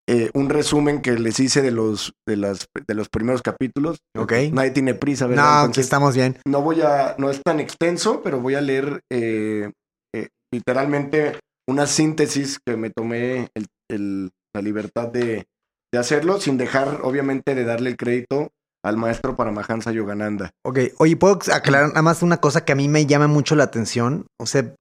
eh, 0.07 0.29
un 0.33 0.49
resumen 0.49 1.01
que 1.01 1.13
les 1.13 1.39
hice 1.39 1.61
de 1.61 1.71
los, 1.71 2.13
de 2.27 2.37
las, 2.37 2.67
de 2.87 2.93
los 2.93 3.09
primeros 3.09 3.41
capítulos. 3.41 3.97
Ok. 4.17 4.33
Nadie 4.51 4.71
tiene 4.71 4.93
prisa, 4.93 5.25
no, 5.25 5.29
¿verdad? 5.31 5.53
aquí 5.57 5.61
Entonces, 5.65 5.85
estamos 5.85 6.15
bien. 6.15 6.37
no 6.47 6.61
voy 6.61 6.81
a, 6.81 7.15
no 7.17 7.29
es 7.29 7.41
tan 7.43 7.59
extenso, 7.59 8.21
pero 8.23 8.39
voy 8.39 8.55
a 8.55 8.61
leer 8.61 9.01
eh, 9.11 9.71
eh, 10.15 10.27
literalmente 10.53 11.39
una 11.67 11.87
síntesis 11.87 12.59
que 12.65 12.77
me 12.77 12.91
tomé 12.91 13.47
el- 13.55 13.65
el- 13.89 14.31
la 14.55 14.61
libertad 14.61 15.07
de, 15.09 15.45
de 15.93 15.99
hacerlo, 15.99 16.39
sin 16.39 16.57
dejar, 16.57 16.99
obviamente, 17.03 17.55
de 17.55 17.65
darle 17.65 17.89
el 17.89 17.97
crédito 17.97 18.49
al 18.85 18.97
maestro 18.97 19.35
Paramahansa 19.35 19.91
Yogananda. 19.91 20.51
Ok, 20.63 20.79
oye, 20.99 21.17
¿puedo 21.17 21.39
aclarar 21.51 21.89
nada 21.89 22.03
más 22.03 22.21
una 22.21 22.37
cosa 22.37 22.63
que 22.63 22.71
a 22.71 22.75
mí 22.75 22.87
me 22.87 23.07
llama 23.07 23.27
mucho 23.27 23.55
la 23.55 23.63
atención? 23.63 24.27
O 24.39 24.45
sea, 24.45 24.73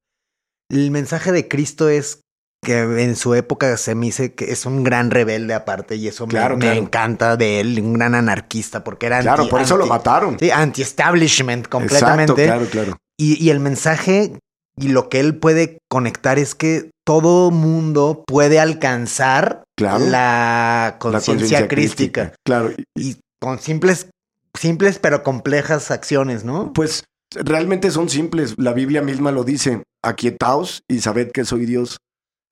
el 0.70 0.90
mensaje 0.90 1.32
de 1.32 1.48
Cristo 1.48 1.88
es 1.88 2.20
que 2.64 2.80
en 2.80 3.14
su 3.14 3.34
época 3.34 3.76
se 3.76 3.94
me 3.94 4.06
dice 4.06 4.34
que 4.34 4.50
es 4.50 4.66
un 4.66 4.82
gran 4.82 5.12
rebelde 5.12 5.54
aparte 5.54 5.94
y 5.94 6.08
eso 6.08 6.26
me, 6.26 6.56
me 6.56 6.76
encanta 6.76 7.36
de 7.36 7.60
él, 7.60 7.78
un 7.80 7.92
gran 7.92 8.16
anarquista 8.16 8.82
porque 8.82 9.06
era 9.06 9.20
Claro, 9.20 9.48
por 9.48 9.60
eso 9.60 9.76
lo 9.76 9.86
mataron. 9.86 10.36
Sí, 10.40 10.50
anti-establishment 10.50 11.68
completamente. 11.68 12.32
Exacto, 12.32 12.44
claro, 12.44 12.66
claro. 12.66 12.96
Y, 13.16 13.40
y 13.44 13.50
el 13.50 13.60
mensaje 13.60 14.32
y 14.76 14.88
lo 14.88 15.08
que 15.08 15.20
él 15.20 15.36
puede 15.36 15.78
conectar 15.88 16.38
es 16.38 16.54
que 16.54 16.90
todo 17.04 17.50
mundo 17.50 18.24
puede 18.26 18.58
alcanzar 18.58 19.62
la 19.78 20.96
conciencia 20.98 21.68
crística. 21.68 22.32
Claro. 22.44 22.72
Y 22.96 23.16
con 23.40 23.58
simples, 23.60 24.08
simples 24.58 24.98
pero 24.98 25.22
complejas 25.22 25.90
acciones, 25.90 26.44
¿no? 26.44 26.72
Pues 26.72 27.04
realmente 27.34 27.90
son 27.90 28.08
simples. 28.08 28.54
La 28.56 28.72
Biblia 28.72 29.02
misma 29.02 29.30
lo 29.30 29.44
dice. 29.44 29.82
Aquietaos 30.02 30.82
y 30.88 31.00
sabed 31.00 31.30
que 31.30 31.44
soy 31.44 31.66
Dios. 31.66 31.98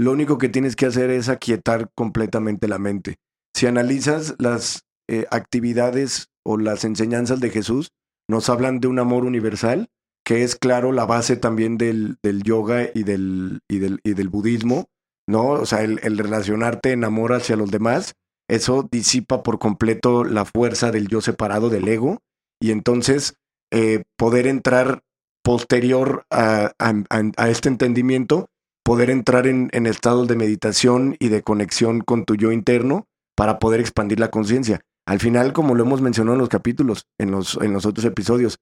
Lo 0.03 0.11
único 0.11 0.37
que 0.37 0.49
tienes 0.49 0.75
que 0.75 0.87
hacer 0.87 1.11
es 1.11 1.29
aquietar 1.29 1.91
completamente 1.95 2.67
la 2.67 2.79
mente. 2.79 3.19
Si 3.55 3.67
analizas 3.67 4.35
las 4.39 4.83
eh, 5.09 5.27
actividades 5.31 6.27
o 6.45 6.59
las 6.59 6.85
enseñanzas 6.85 7.39
de 7.39 7.51
Jesús, 7.51 7.93
nos 8.29 8.49
hablan 8.49 8.81
de 8.81 8.89
un 8.89 8.99
amor 8.99 9.25
universal, 9.25 9.91
que 10.25 10.43
es 10.43 10.57
claro 10.57 10.91
la 10.91 11.05
base 11.05 11.37
también 11.37 11.79
del, 11.79 12.17
del 12.21 12.43
yoga 12.43 12.89
y 12.93 13.05
del, 13.05 13.61
y 13.69 13.79
del, 13.79 14.01
y 14.03 14.15
del 14.15 14.29
budismo, 14.29 14.87
¿no? 15.29 15.51
O 15.51 15.67
sea, 15.67 15.83
el, 15.83 16.01
el, 16.03 16.19
relacionarte 16.19 16.91
en 16.91 17.05
amor 17.05 17.33
hacia 17.33 17.55
los 17.55 17.71
demás, 17.71 18.15
eso 18.49 18.89
disipa 18.91 19.45
por 19.45 19.61
completo 19.61 20.25
la 20.25 20.45
fuerza 20.45 20.91
del 20.91 21.07
yo 21.07 21.21
separado 21.21 21.71
del 21.71 21.87
ego, 21.87 22.19
y 22.61 22.73
entonces 22.73 23.35
eh, 23.73 24.03
poder 24.17 24.49
entrar 24.49 25.03
posterior 25.45 26.25
a, 26.29 26.73
a, 26.81 26.93
a, 27.37 27.51
este 27.51 27.69
entendimiento, 27.69 28.49
poder 28.85 29.11
entrar 29.11 29.47
en, 29.47 29.69
en 29.73 29.87
estados 29.87 30.29
de 30.29 30.37
meditación 30.37 31.17
y 31.19 31.29
de 31.29 31.43
conexión 31.43 32.01
con 32.01 32.25
tu 32.25 32.35
yo 32.37 32.53
interno 32.53 33.07
para 33.37 33.59
poder 33.59 33.81
expandir 33.81 34.21
la 34.21 34.31
conciencia. 34.31 34.81
Al 35.07 35.19
final, 35.19 35.53
como 35.53 35.75
lo 35.75 35.85
hemos 35.85 36.01
mencionado 36.01 36.35
en 36.35 36.41
los 36.41 36.49
capítulos, 36.49 37.07
en 37.19 37.31
los, 37.31 37.59
en 37.61 37.73
los 37.73 37.87
otros 37.87 38.05
episodios, 38.05 38.59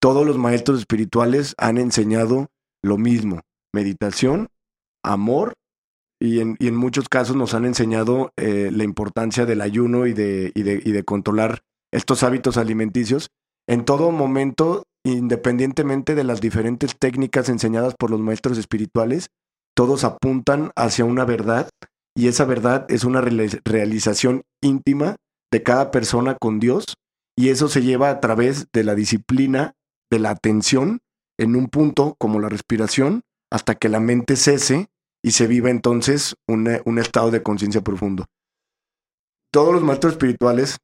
todos 0.00 0.26
los 0.26 0.38
maestros 0.38 0.80
espirituales 0.80 1.54
han 1.58 1.78
enseñado 1.78 2.48
lo 2.82 2.98
mismo, 2.98 3.40
meditación, 3.72 4.48
amor, 5.02 5.54
y 6.20 6.40
en, 6.40 6.56
y 6.58 6.68
en 6.68 6.76
muchos 6.76 7.08
casos 7.08 7.36
nos 7.36 7.54
han 7.54 7.64
enseñado 7.64 8.30
eh, 8.36 8.70
la 8.72 8.84
importancia 8.84 9.46
del 9.46 9.60
ayuno 9.60 10.06
y 10.06 10.14
de, 10.14 10.52
y, 10.54 10.62
de, 10.62 10.80
y 10.84 10.92
de 10.92 11.04
controlar 11.04 11.60
estos 11.92 12.22
hábitos 12.22 12.56
alimenticios 12.56 13.28
en 13.66 13.84
todo 13.84 14.10
momento, 14.10 14.84
independientemente 15.04 16.14
de 16.14 16.24
las 16.24 16.40
diferentes 16.40 16.96
técnicas 16.98 17.48
enseñadas 17.48 17.94
por 17.98 18.10
los 18.10 18.20
maestros 18.20 18.58
espirituales, 18.58 19.28
todos 19.74 20.04
apuntan 20.04 20.70
hacia 20.76 21.04
una 21.04 21.24
verdad 21.24 21.68
y 22.16 22.28
esa 22.28 22.44
verdad 22.44 22.86
es 22.88 23.04
una 23.04 23.20
realización 23.20 24.42
íntima 24.62 25.16
de 25.52 25.62
cada 25.62 25.90
persona 25.90 26.36
con 26.40 26.60
Dios 26.60 26.94
y 27.36 27.48
eso 27.48 27.68
se 27.68 27.82
lleva 27.82 28.10
a 28.10 28.20
través 28.20 28.68
de 28.72 28.84
la 28.84 28.94
disciplina 28.94 29.74
de 30.10 30.20
la 30.20 30.30
atención 30.30 31.00
en 31.38 31.56
un 31.56 31.68
punto 31.68 32.14
como 32.18 32.40
la 32.40 32.48
respiración 32.48 33.22
hasta 33.50 33.74
que 33.74 33.88
la 33.88 34.00
mente 34.00 34.36
cese 34.36 34.88
y 35.24 35.32
se 35.32 35.46
viva 35.46 35.70
entonces 35.70 36.36
un, 36.46 36.98
estado 36.98 37.30
de 37.30 37.42
conciencia 37.42 37.80
profundo. 37.80 38.26
Todos 39.52 39.72
los 39.72 39.82
maestros 39.82 40.14
espirituales, 40.14 40.76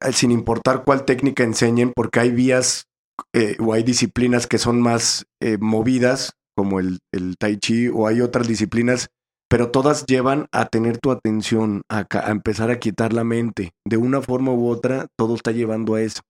eh, 0.00 0.12
sin 0.12 0.30
importar 0.30 0.84
cuál 0.84 1.04
técnica 1.04 1.44
enseñen, 1.44 1.92
porque 1.94 2.20
hay 2.20 2.30
vías 2.30 2.84
eh, 3.32 3.56
o 3.58 3.72
hay 3.72 3.82
disciplinas 3.82 4.46
que 4.46 4.58
son 4.58 4.80
más 4.80 5.26
eh, 5.40 5.56
movidas, 5.58 6.32
como 6.58 6.80
el, 6.80 6.98
el, 7.14 7.36
tai 7.38 7.56
chi, 7.58 7.86
o 7.86 8.08
hay 8.08 8.20
otras 8.20 8.48
disciplinas, 8.48 9.10
pero 9.48 9.70
todas 9.70 10.06
llevan 10.06 10.48
a 10.50 10.66
tener 10.66 10.98
tu 10.98 11.12
atención, 11.12 11.82
a, 11.88 12.04
a 12.10 12.30
empezar 12.32 12.72
a 12.72 12.80
quitar 12.80 13.12
la 13.12 13.22
mente. 13.22 13.70
De 13.86 13.96
una 13.96 14.22
forma 14.22 14.50
u 14.50 14.66
otra, 14.66 15.06
todo 15.16 15.36
está 15.36 15.52
llevando 15.52 15.94
a 15.94 16.02
eso. 16.02 16.20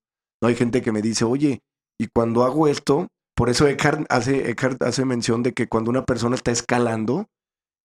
No 0.42 0.48
hay 0.48 0.54
gente 0.54 0.82
que 0.82 0.92
me 0.92 1.00
dice, 1.00 1.24
oye, 1.24 1.60
y 1.98 2.08
cuando 2.14 2.44
hago 2.44 2.68
esto, 2.68 3.08
por 3.34 3.48
eso 3.48 3.66
Eckhart 3.66 4.04
hace, 4.10 4.50
Eckhart 4.50 4.82
hace 4.82 5.06
mención 5.06 5.42
de 5.42 5.54
que 5.54 5.66
cuando 5.66 5.90
una 5.90 6.04
persona 6.04 6.36
está 6.36 6.50
escalando, 6.50 7.24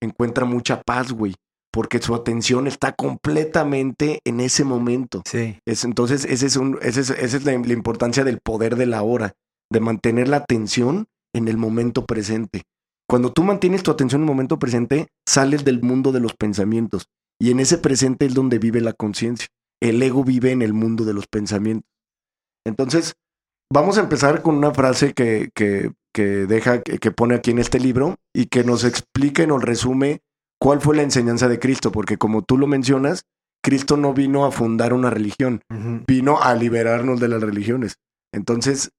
encuentra 0.02 0.44
mucha 0.44 0.82
paz, 0.82 1.14
güey. 1.14 1.36
Porque 1.72 2.02
su 2.02 2.14
atención 2.14 2.68
está 2.68 2.92
completamente 2.92 4.20
en 4.26 4.42
ese 4.42 4.66
momento. 4.66 5.22
Sí. 5.26 5.60
Es, 5.66 5.86
entonces, 5.86 6.26
ese 6.26 6.48
es 6.48 6.58
un, 6.58 6.78
ese 6.82 7.00
es, 7.00 7.10
esa 7.10 7.38
es 7.38 7.46
la, 7.46 7.54
la 7.54 7.74
importancia 7.74 8.26
del 8.26 8.40
poder 8.44 8.76
de 8.76 8.86
la 8.86 9.02
hora, 9.02 9.32
de 9.72 9.80
mantener 9.80 10.28
la 10.28 10.38
atención 10.38 11.08
en 11.34 11.48
el 11.48 11.58
momento 11.58 12.06
presente. 12.06 12.64
Cuando 13.10 13.32
tú 13.32 13.44
mantienes 13.44 13.84
tu 13.84 13.92
atención 13.92 14.22
en 14.22 14.28
el 14.28 14.34
momento 14.34 14.60
presente, 14.60 15.08
sales 15.28 15.66
del 15.66 15.82
mundo 15.82 16.12
de 16.12 16.20
los 16.20 16.34
pensamientos. 16.36 17.08
Y 17.40 17.52
en 17.52 17.60
ese 17.60 17.78
presente 17.78 18.26
es 18.26 18.34
donde 18.34 18.60
vive 18.60 18.82
la 18.82 18.94
conciencia. 18.94 19.48
El 19.82 20.02
ego 20.02 20.24
vive 20.24 20.52
en 20.52 20.62
el 20.62 20.74
mundo 20.74 21.04
de 21.04 21.14
los 21.14 21.28
pensamientos. 21.28 21.90
Entonces, 22.66 23.16
Vamos 23.74 23.98
a 23.98 24.02
empezar 24.02 24.44
con 24.44 24.56
una 24.56 24.72
frase 24.72 25.14
que, 25.14 25.50
que, 25.56 25.92
que 26.14 26.46
deja, 26.46 26.84
que, 26.84 27.00
que, 27.00 27.10
pone 27.10 27.34
aquí 27.34 27.50
en 27.50 27.58
este 27.58 27.80
libro 27.80 28.18
y 28.32 28.46
que 28.46 28.64
nos 28.64 28.84
explica 28.84 29.42
y 29.42 29.48
nos 29.48 29.64
resume 29.64 30.22
cuál 30.60 30.80
fue 30.80 30.96
la 30.96 31.02
enseñanza 31.02 31.48
de 31.48 31.58
Cristo, 31.58 31.92
porque 31.92 32.18
como 32.18 32.44
tú 32.44 32.60
lo 32.60 32.68
mencionas, 32.68 33.24
Cristo 33.64 33.98
no 33.98 34.14
vino 34.14 34.46
a 34.46 34.52
fundar 34.52 34.94
una 34.94 35.10
religión, 35.10 35.62
uh 35.72 35.74
-huh. 35.74 36.06
vino 36.06 36.40
a 36.40 36.54
liberarnos 36.54 37.20
de 37.20 37.30
las 37.30 37.42
religiones. 37.42 37.96
Entonces, 38.32 38.92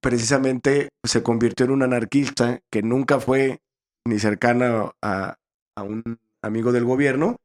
precisamente 0.00 0.90
se 1.04 1.22
convirtió 1.22 1.66
en 1.66 1.72
un 1.72 1.82
anarquista 1.82 2.60
que 2.72 2.82
nunca 2.82 3.20
fue 3.20 3.58
ni 4.06 4.18
cercana 4.18 4.92
a, 5.02 5.36
a 5.76 5.82
un 5.82 6.18
amigo 6.42 6.72
del 6.72 6.84
gobierno, 6.84 7.36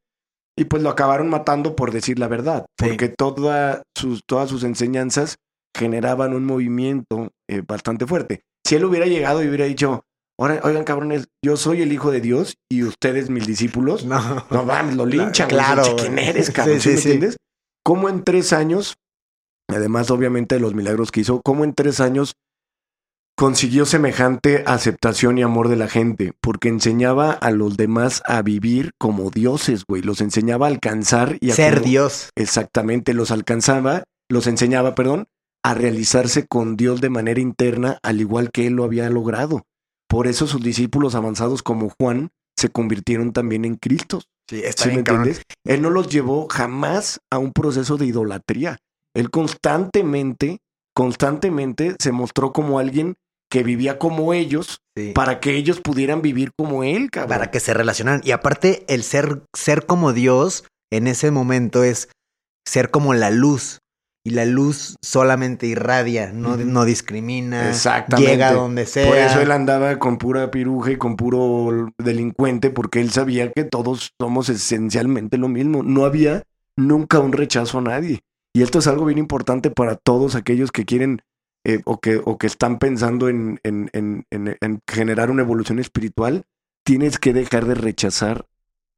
y 0.58 0.66
pues 0.66 0.82
lo 0.82 0.90
acabaron 0.90 1.30
matando 1.30 1.76
por 1.76 1.92
decir 1.92 2.18
la 2.18 2.28
verdad, 2.28 2.66
sí. 2.80 2.88
porque 2.88 3.10
toda 3.10 3.84
sus, 3.96 4.22
todas 4.26 4.50
sus 4.50 4.64
enseñanzas 4.64 5.38
generaban 5.76 6.34
un 6.34 6.46
movimiento 6.46 7.32
eh, 7.50 7.62
bastante 7.68 8.08
fuerte. 8.08 8.42
Si 8.66 8.76
él 8.76 8.86
hubiera 8.86 9.06
llegado 9.06 9.44
y 9.44 9.48
hubiera 9.48 9.66
dicho, 9.66 10.06
oigan 10.38 10.86
cabrones, 10.86 11.28
yo 11.44 11.58
soy 11.58 11.82
el 11.82 11.92
hijo 11.92 12.12
de 12.12 12.22
Dios 12.22 12.56
y 12.72 12.84
ustedes 12.84 13.30
mis 13.30 13.46
discípulos, 13.46 14.06
no, 14.06 14.46
no 14.50 14.64
mames, 14.64 14.96
lo 14.96 15.06
linchan. 15.06 15.50
Claro. 15.50 15.84
¿Quién 15.98 16.18
eres, 16.18 16.52
cabrón? 16.52 16.80
Sí, 16.80 16.92
¿Sí, 16.92 16.98
sí, 16.98 17.08
me 17.08 17.14
entiendes? 17.14 17.38
¿Cómo 17.84 18.10
en 18.10 18.24
tres 18.24 18.54
años, 18.54 18.96
además 19.68 20.10
obviamente 20.10 20.56
de 20.56 20.62
los 20.62 20.74
milagros 20.74 21.12
que 21.12 21.22
hizo, 21.22 21.42
cómo 21.44 21.66
en 21.66 21.74
tres 21.74 22.00
años 22.00 22.34
consiguió 23.36 23.86
semejante 23.86 24.64
aceptación 24.66 25.38
y 25.38 25.44
amor 25.44 25.70
de 25.70 25.76
la 25.76 25.88
gente? 25.88 26.34
Porque 26.42 26.70
enseñaba 26.70 27.32
a 27.32 27.52
los 27.52 27.78
demás 27.78 28.24
a 28.26 28.42
vivir 28.42 28.92
como 28.98 29.30
dioses, 29.30 29.86
güey. 29.86 30.02
Los 30.02 30.22
enseñaba 30.22 30.68
a 30.68 30.70
alcanzar 30.70 31.38
y 31.42 31.52
a... 31.52 31.56
Ser 31.56 31.82
Dios. 31.82 32.30
Exactamente, 32.36 33.14
los 33.14 33.32
alcanzaba, 33.32 34.04
los 34.30 34.48
enseñaba, 34.48 34.96
perdón, 34.96 35.28
a 35.64 35.74
realizarse 35.74 36.48
con 36.48 36.78
Dios 36.78 37.02
de 37.02 37.10
manera 37.10 37.40
interna, 37.40 38.00
al 38.04 38.22
igual 38.22 38.52
que 38.52 38.68
él 38.68 38.74
lo 38.74 38.84
había 38.84 39.10
logrado. 39.10 39.64
Por 40.08 40.28
eso 40.28 40.48
sus 40.48 40.62
discípulos 40.62 41.16
avanzados 41.16 41.64
como 41.64 41.90
Juan 41.90 42.30
se 42.56 42.70
convirtieron 42.70 43.34
también 43.34 43.66
en 43.66 43.76
Cristos. 43.76 44.30
Sí, 44.48 44.62
está 44.64 44.84
¿Sí 44.84 44.90
bien, 44.90 45.04
me 45.04 45.12
entiendes? 45.12 45.42
Él 45.66 45.82
no 45.82 45.90
los 45.90 46.08
llevó 46.08 46.48
jamás 46.50 47.20
a 47.32 47.40
un 47.40 47.52
proceso 47.52 47.98
de 47.98 48.06
idolatría. 48.06 48.78
Él 49.16 49.32
constantemente, 49.32 50.60
constantemente 50.94 51.96
se 52.00 52.12
mostró 52.12 52.54
como 52.54 52.78
alguien 52.80 53.16
que 53.56 53.64
vivía 53.64 53.98
como 53.98 54.34
ellos 54.34 54.82
sí. 54.98 55.14
para 55.16 55.40
que 55.40 55.56
ellos 55.56 55.80
pudieran 55.80 56.22
vivir 56.22 56.52
como 56.58 56.84
él, 56.84 57.10
cabrón. 57.10 57.30
Para 57.30 57.52
que 57.52 57.62
se 57.62 57.74
relacionaran. 57.74 58.20
Y 58.26 58.32
aparte, 58.32 58.84
el 58.90 59.02
ser, 59.02 59.44
ser 59.56 59.86
como 59.86 60.12
Dios 60.12 60.66
en 60.92 61.08
ese 61.08 61.32
momento 61.32 61.86
es 61.86 62.10
ser 62.68 62.92
como 62.92 63.14
la 63.14 63.30
luz 63.30 63.80
y 64.26 64.32
la 64.32 64.44
luz 64.44 64.98
solamente 65.02 65.68
irradia, 65.68 66.34
no, 66.34 66.58
no 66.58 66.84
discrimina, 66.84 67.70
Exactamente. 67.70 68.30
llega 68.30 68.52
donde 68.52 68.86
sea. 68.86 69.08
Por 69.08 69.16
eso 69.16 69.40
él 69.40 69.52
andaba 69.52 70.00
con 70.00 70.18
pura 70.18 70.52
piruja 70.52 70.92
y 70.92 70.98
con 70.98 71.16
puro 71.16 71.94
delincuente, 71.98 72.72
porque 72.72 73.00
él 73.00 73.10
sabía 73.12 73.54
que 73.54 73.64
todos 73.64 74.10
somos 74.20 74.50
esencialmente 74.50 75.38
lo 75.38 75.48
mismo. 75.48 75.82
No 75.82 76.04
había 76.04 76.44
nunca 76.76 77.20
un 77.20 77.32
rechazo 77.32 77.78
a 77.78 77.84
nadie. 77.84 78.20
Y 78.54 78.64
esto 78.64 78.80
es 78.80 78.88
algo 78.88 79.06
bien 79.06 79.18
importante 79.18 79.72
para 79.72 79.96
todos 79.96 80.36
aquellos 80.36 80.74
que 80.74 80.84
quieren 80.84 81.22
eh, 81.66 81.82
o, 81.86 82.00
que, 82.00 82.22
o 82.24 82.38
que 82.38 82.48
están 82.48 82.80
pensando 82.80 83.28
en, 83.28 83.60
en, 83.64 83.90
en, 83.94 84.26
en 84.30 84.80
generar 84.88 85.30
una 85.30 85.42
evolución 85.42 85.80
espiritual. 85.80 86.46
Tienes 86.84 87.20
que 87.20 87.34
dejar 87.34 87.66
de 87.66 87.76
rechazar 87.76 88.48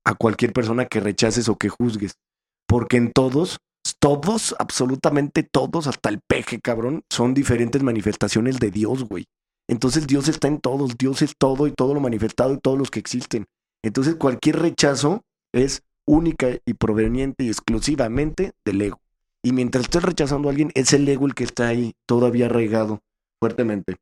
a 0.03 0.13
cualquier 0.13 0.53
persona 0.53 0.85
que 0.85 0.99
rechaces 0.99 1.49
o 1.49 1.57
que 1.57 1.69
juzgues. 1.69 2.17
Porque 2.67 2.97
en 2.97 3.11
todos 3.11 3.59
todos, 3.99 4.55
absolutamente 4.59 5.43
todos, 5.43 5.87
hasta 5.87 6.09
el 6.09 6.19
peje, 6.19 6.59
cabrón, 6.59 7.03
son 7.09 7.33
diferentes 7.33 7.83
manifestaciones 7.83 8.59
de 8.59 8.71
Dios, 8.71 9.03
güey. 9.03 9.25
Entonces 9.67 10.07
Dios 10.07 10.27
está 10.27 10.47
en 10.47 10.59
todos, 10.59 10.97
Dios 10.97 11.21
es 11.21 11.35
todo 11.37 11.67
y 11.67 11.71
todo 11.71 11.93
lo 11.93 11.99
manifestado 11.99 12.53
y 12.53 12.59
todos 12.59 12.77
los 12.77 12.89
que 12.89 12.99
existen. 12.99 13.45
Entonces 13.83 14.15
cualquier 14.15 14.59
rechazo 14.59 15.23
es 15.53 15.83
única 16.05 16.47
y 16.65 16.73
proveniente 16.73 17.43
y 17.43 17.49
exclusivamente 17.49 18.53
del 18.63 18.81
ego. 18.81 19.01
Y 19.43 19.53
mientras 19.53 19.85
estés 19.85 20.03
rechazando 20.03 20.49
a 20.49 20.51
alguien, 20.51 20.71
es 20.73 20.93
el 20.93 21.07
ego 21.07 21.25
el 21.25 21.35
que 21.35 21.43
está 21.43 21.67
ahí 21.67 21.93
todavía 22.07 22.47
arraigado 22.47 22.99
fuertemente. 23.39 23.95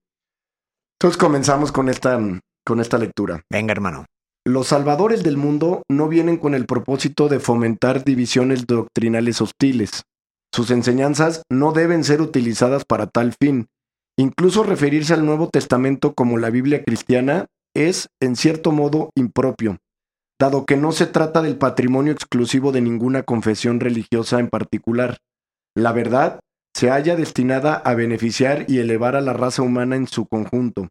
Entonces 0.99 1.17
comenzamos 1.17 1.71
con 1.71 1.89
esta, 1.89 2.19
con 2.65 2.79
esta 2.79 2.97
lectura. 2.97 3.41
Venga, 3.51 3.71
hermano. 3.73 4.05
Los 4.47 4.67
salvadores 4.67 5.23
del 5.23 5.37
mundo 5.37 5.81
no 5.89 6.07
vienen 6.07 6.37
con 6.37 6.53
el 6.53 6.65
propósito 6.65 7.29
de 7.29 7.39
fomentar 7.39 8.03
divisiones 8.03 8.67
doctrinales 8.67 9.41
hostiles. 9.41 10.03
Sus 10.53 10.71
enseñanzas 10.71 11.41
no 11.51 11.71
deben 11.71 12.03
ser 12.03 12.21
utilizadas 12.21 12.85
para 12.85 13.07
tal 13.07 13.33
fin. 13.41 13.67
Incluso 14.17 14.63
referirse 14.63 15.13
al 15.13 15.25
Nuevo 15.25 15.49
Testamento 15.49 16.13
como 16.13 16.37
la 16.37 16.49
Biblia 16.49 16.83
cristiana 16.83 17.47
es, 17.75 18.07
en 18.21 18.35
cierto 18.35 18.71
modo, 18.71 19.09
impropio, 19.15 19.77
dado 20.39 20.65
que 20.65 20.77
no 20.77 20.91
se 20.91 21.05
trata 21.05 21.41
del 21.41 21.57
patrimonio 21.57 22.11
exclusivo 22.11 22.71
de 22.71 22.81
ninguna 22.81 23.23
confesión 23.23 23.79
religiosa 23.79 24.39
en 24.39 24.49
particular. 24.49 25.17
La 25.75 25.91
verdad 25.91 26.39
se 26.75 26.89
halla 26.89 27.15
destinada 27.15 27.75
a 27.75 27.95
beneficiar 27.95 28.65
y 28.67 28.79
elevar 28.79 29.15
a 29.15 29.21
la 29.21 29.33
raza 29.33 29.61
humana 29.61 29.95
en 29.95 30.07
su 30.07 30.27
conjunto. 30.27 30.89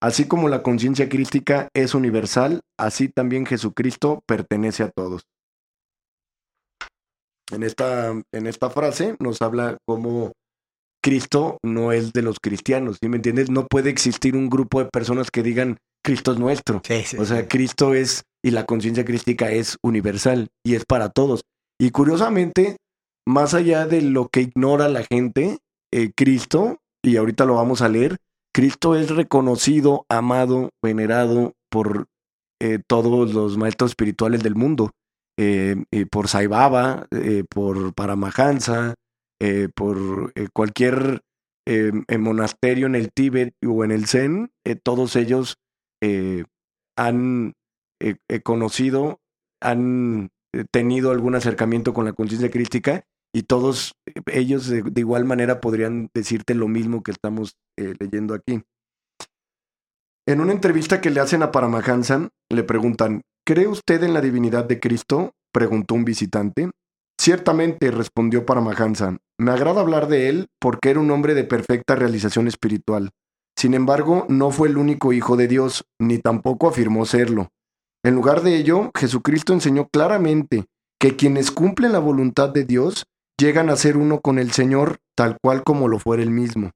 Así 0.00 0.26
como 0.26 0.48
la 0.48 0.62
conciencia 0.62 1.08
crística 1.08 1.68
es 1.74 1.94
universal, 1.94 2.60
así 2.78 3.08
también 3.08 3.46
Jesucristo 3.46 4.22
pertenece 4.26 4.82
a 4.82 4.90
todos. 4.90 5.22
En 7.52 7.62
esta, 7.62 8.10
en 8.32 8.46
esta 8.46 8.70
frase 8.70 9.16
nos 9.20 9.40
habla 9.40 9.78
cómo 9.86 10.32
Cristo 11.06 11.58
no 11.62 11.92
es 11.92 12.12
de 12.12 12.20
los 12.20 12.40
cristianos, 12.40 12.98
¿sí 13.00 13.08
me 13.08 13.14
entiendes? 13.14 13.48
No 13.48 13.68
puede 13.68 13.90
existir 13.90 14.34
un 14.34 14.50
grupo 14.50 14.82
de 14.82 14.90
personas 14.90 15.30
que 15.30 15.44
digan 15.44 15.76
Cristo 16.04 16.32
es 16.32 16.38
nuestro. 16.40 16.82
o 17.18 17.24
sea, 17.24 17.46
Cristo 17.46 17.94
es, 17.94 18.24
y 18.44 18.50
la 18.50 18.66
conciencia 18.66 19.04
crística 19.04 19.52
es 19.52 19.78
universal 19.84 20.48
y 20.64 20.74
es 20.74 20.84
para 20.84 21.10
todos. 21.10 21.42
Y 21.78 21.90
curiosamente, 21.90 22.78
más 23.24 23.54
allá 23.54 23.86
de 23.86 24.02
lo 24.02 24.26
que 24.26 24.40
ignora 24.40 24.88
la 24.88 25.04
gente, 25.04 25.58
eh, 25.92 26.10
Cristo, 26.16 26.78
y 27.04 27.18
ahorita 27.18 27.44
lo 27.44 27.54
vamos 27.54 27.82
a 27.82 27.88
leer, 27.88 28.16
Cristo 28.52 28.96
es 28.96 29.10
reconocido, 29.10 30.06
amado, 30.08 30.70
venerado 30.82 31.52
por 31.70 32.06
eh, 32.60 32.80
todos 32.84 33.32
los 33.32 33.56
maestros 33.56 33.92
espirituales 33.92 34.42
del 34.42 34.56
mundo, 34.56 34.90
eh, 35.38 35.76
por 36.10 36.26
Saibaba, 36.26 37.06
eh, 37.12 37.44
por 37.48 37.94
Paramahansa, 37.94 38.96
por 39.74 40.32
cualquier 40.52 41.20
monasterio 42.18 42.86
en 42.86 42.94
el 42.94 43.10
Tíbet 43.12 43.54
o 43.66 43.84
en 43.84 43.90
el 43.90 44.06
Zen, 44.06 44.50
todos 44.82 45.16
ellos 45.16 45.56
han 46.96 47.52
conocido, 48.44 49.20
han 49.60 50.30
tenido 50.70 51.10
algún 51.10 51.34
acercamiento 51.34 51.92
con 51.92 52.04
la 52.04 52.12
conciencia 52.12 52.50
crística 52.50 53.04
y 53.36 53.42
todos 53.42 53.92
ellos 54.32 54.66
de, 54.66 54.82
igual 54.96 55.26
manera 55.26 55.60
podrían 55.60 56.08
decirte 56.14 56.54
lo 56.54 56.68
mismo 56.68 57.02
que 57.02 57.10
estamos 57.10 57.56
eh, 57.78 57.92
leyendo 58.00 58.32
aquí. 58.32 58.62
En 60.26 60.40
una 60.40 60.52
entrevista 60.52 61.02
que 61.02 61.10
le 61.10 61.20
hacen 61.20 61.42
a 61.42 61.52
Paramahansa, 61.52 62.30
le 62.50 62.62
preguntan, 62.64 63.20
¿cree 63.46 63.66
usted 63.66 64.02
en 64.04 64.14
la 64.14 64.22
divinidad 64.22 64.64
de 64.64 64.80
Cristo? 64.80 65.32
preguntó 65.52 65.94
un 65.94 66.06
visitante. 66.06 66.70
Ciertamente, 67.20 67.90
respondió 67.90 68.46
Paramahansa, 68.46 69.18
me 69.38 69.50
agrada 69.50 69.80
hablar 69.80 70.08
de 70.08 70.28
él 70.28 70.48
porque 70.60 70.90
era 70.90 71.00
un 71.00 71.10
hombre 71.10 71.34
de 71.34 71.44
perfecta 71.44 71.94
realización 71.94 72.48
espiritual. 72.48 73.10
Sin 73.58 73.74
embargo, 73.74 74.26
no 74.28 74.50
fue 74.50 74.68
el 74.68 74.76
único 74.76 75.12
hijo 75.12 75.36
de 75.36 75.48
Dios, 75.48 75.84
ni 75.98 76.18
tampoco 76.18 76.68
afirmó 76.68 77.06
serlo. 77.06 77.48
En 78.04 78.14
lugar 78.14 78.42
de 78.42 78.56
ello, 78.56 78.90
Jesucristo 78.96 79.52
enseñó 79.52 79.88
claramente 79.88 80.66
que 81.00 81.16
quienes 81.16 81.50
cumplen 81.50 81.92
la 81.92 81.98
voluntad 81.98 82.50
de 82.50 82.64
Dios 82.64 83.04
llegan 83.38 83.70
a 83.70 83.76
ser 83.76 83.96
uno 83.96 84.20
con 84.20 84.38
el 84.38 84.52
Señor 84.52 84.98
tal 85.16 85.38
cual 85.42 85.62
como 85.64 85.88
lo 85.88 85.98
fuera 85.98 86.22
él 86.22 86.30
mismo. 86.30 86.70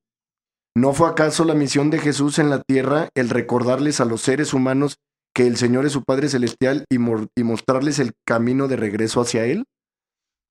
¿No 0.76 0.93
fue 0.93 1.09
acaso 1.09 1.45
la 1.45 1.55
misión 1.55 1.90
de 1.90 1.99
Jesús 1.99 2.38
en 2.38 2.49
la 2.49 2.62
tierra 2.62 3.09
el 3.14 3.29
recordarles 3.29 4.00
a 4.00 4.05
los 4.05 4.21
seres 4.23 4.55
humanos 4.55 4.97
que 5.35 5.47
el 5.47 5.57
Señor 5.57 5.87
es 5.87 5.93
su 5.93 6.05
Padre 6.05 6.29
Celestial 6.29 6.85
y, 6.90 6.99
mostrarles 6.99 7.99
el 7.99 8.12
camino 8.26 8.69
de 8.69 8.76
regreso 8.76 9.21
hacia 9.21 9.45
Él? 9.45 9.64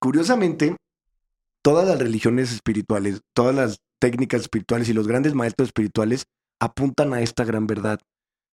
Curiosamente, 0.01 0.78
todas 1.62 1.88
las 1.88 2.00
religiones 2.00 2.51
espirituales, 2.51 3.22
todas 3.34 3.56
las 3.56 3.80
técnicas 4.00 4.42
espirituales 4.42 4.89
y 4.89 4.94
los 4.94 5.08
grandes 5.08 5.34
maestros 5.34 5.69
espirituales 5.69 6.26
apuntan 6.60 7.13
a 7.13 7.22
esta 7.22 7.43
gran 7.43 7.67
verdad. 7.67 8.00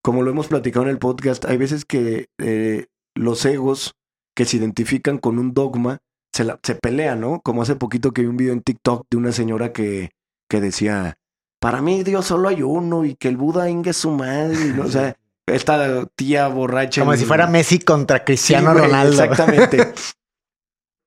Como 0.02 0.22
lo 0.22 0.30
hemos 0.30 0.48
platicado 0.48 0.84
en 0.84 0.90
el 0.90 0.98
podcast, 0.98 1.44
hay 1.44 1.56
veces 1.56 1.84
que 1.84 2.28
eh, 2.38 2.86
los 3.14 3.44
egos 3.44 3.94
que 4.36 4.44
se 4.44 4.58
identifican 4.58 5.18
con 5.18 5.38
un 5.38 5.54
dogma 5.54 5.98
se, 6.32 6.44
la, 6.44 6.60
se 6.62 6.74
pelea, 6.74 7.16
¿no? 7.16 7.40
Como 7.42 7.62
hace 7.62 7.76
poquito 7.76 8.12
que 8.12 8.22
vi 8.22 8.28
un 8.28 8.36
video 8.36 8.52
en 8.52 8.62
TikTok 8.62 9.06
de 9.10 9.16
una 9.16 9.32
señora 9.32 9.72
que, 9.72 10.10
que 10.48 10.60
decía, 10.60 11.18
para 11.60 11.80
mí 11.80 12.04
Dios 12.04 12.26
solo 12.26 12.48
hay 12.48 12.62
uno 12.62 13.04
y 13.04 13.14
que 13.14 13.28
el 13.28 13.36
Buda 13.36 13.70
ingue 13.70 13.92
su 13.92 14.10
madre, 14.10 14.72
¿no? 14.74 14.84
o 14.84 14.90
sea, 14.90 15.16
esta 15.46 16.06
tía 16.14 16.48
borracha. 16.48 17.00
Como 17.00 17.16
si 17.16 17.24
fuera 17.24 17.46
Messi 17.46 17.78
contra 17.78 18.24
Cristiano 18.24 18.74
Ronaldo. 18.74 19.22
Exactamente. 19.22 19.94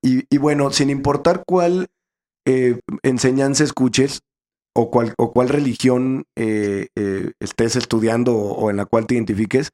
y, 0.02 0.24
y, 0.34 0.38
bueno, 0.38 0.70
sin 0.70 0.90
importar 0.90 1.42
cuál 1.46 1.88
eh, 2.46 2.80
enseñanza 3.02 3.64
escuches 3.64 4.20
o 4.74 4.90
cuál, 4.90 5.14
o 5.18 5.32
cuál 5.32 5.48
religión 5.48 6.24
eh, 6.36 6.88
eh, 6.96 7.32
estés 7.40 7.76
estudiando 7.76 8.36
o, 8.36 8.70
en 8.70 8.76
la 8.76 8.86
cual 8.86 9.06
te 9.06 9.14
identifiques, 9.14 9.70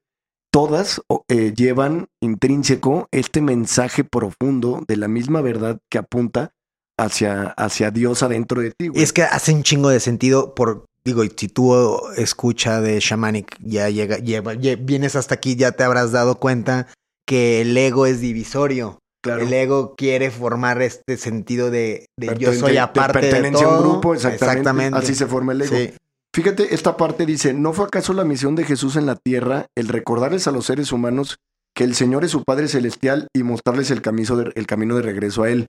todas 0.50 1.02
eh, 1.28 1.52
llevan 1.54 2.08
intrínseco 2.20 3.08
este 3.12 3.40
mensaje 3.42 4.04
profundo 4.04 4.82
de 4.86 4.96
la 4.96 5.08
misma 5.08 5.42
verdad 5.42 5.78
que 5.90 5.98
apunta 5.98 6.52
hacia, 6.98 7.42
hacia 7.50 7.90
Dios 7.90 8.22
adentro 8.22 8.62
de 8.62 8.70
ti. 8.70 8.90
Es 8.94 9.12
que 9.12 9.22
hace 9.22 9.52
un 9.52 9.62
chingo 9.62 9.90
de 9.90 10.00
sentido 10.00 10.54
por, 10.54 10.86
digo, 11.04 11.22
si 11.36 11.48
tú 11.48 11.74
escucha 12.16 12.80
de 12.80 12.98
Shamanic, 13.00 13.58
ya 13.60 13.90
llega, 13.90 14.16
lleva, 14.16 14.54
vienes 14.54 15.14
hasta 15.14 15.34
aquí, 15.34 15.56
ya 15.56 15.72
te 15.72 15.84
habrás 15.84 16.12
dado 16.12 16.36
cuenta 16.36 16.86
que 17.26 17.60
el 17.60 17.76
ego 17.76 18.06
es 18.06 18.20
divisorio. 18.20 18.98
Claro. 19.26 19.42
El 19.42 19.52
ego 19.52 19.96
quiere 19.96 20.30
formar 20.30 20.80
este 20.82 21.16
sentido 21.16 21.68
de, 21.68 22.06
yo 22.38 22.52
soy 22.52 22.76
aparte 22.76 23.18
de, 23.18 23.32
pertenencia 23.32 23.66
a 23.66 23.70
un 23.70 23.80
grupo, 23.80 24.14
exactamente. 24.14 24.96
Así 24.96 25.16
se 25.16 25.26
forma 25.26 25.50
el 25.52 25.62
ego. 25.62 25.76
Sí. 25.76 25.92
Fíjate, 26.32 26.74
esta 26.74 26.96
parte 26.96 27.26
dice, 27.26 27.52
¿no 27.52 27.72
fue 27.72 27.86
acaso 27.86 28.12
la 28.12 28.22
misión 28.22 28.54
de 28.54 28.64
Jesús 28.64 28.94
en 28.94 29.04
la 29.04 29.16
tierra 29.16 29.66
el 29.74 29.88
recordarles 29.88 30.46
a 30.46 30.52
los 30.52 30.66
seres 30.66 30.92
humanos 30.92 31.38
que 31.74 31.82
el 31.82 31.96
Señor 31.96 32.24
es 32.24 32.30
su 32.30 32.44
Padre 32.44 32.68
Celestial 32.68 33.26
y 33.34 33.42
mostrarles 33.42 33.90
el 33.90 34.00
camino 34.00 34.36
de, 34.36 34.52
el 34.54 34.66
camino 34.68 34.94
de 34.94 35.02
regreso 35.02 35.42
a 35.42 35.50
Él? 35.50 35.66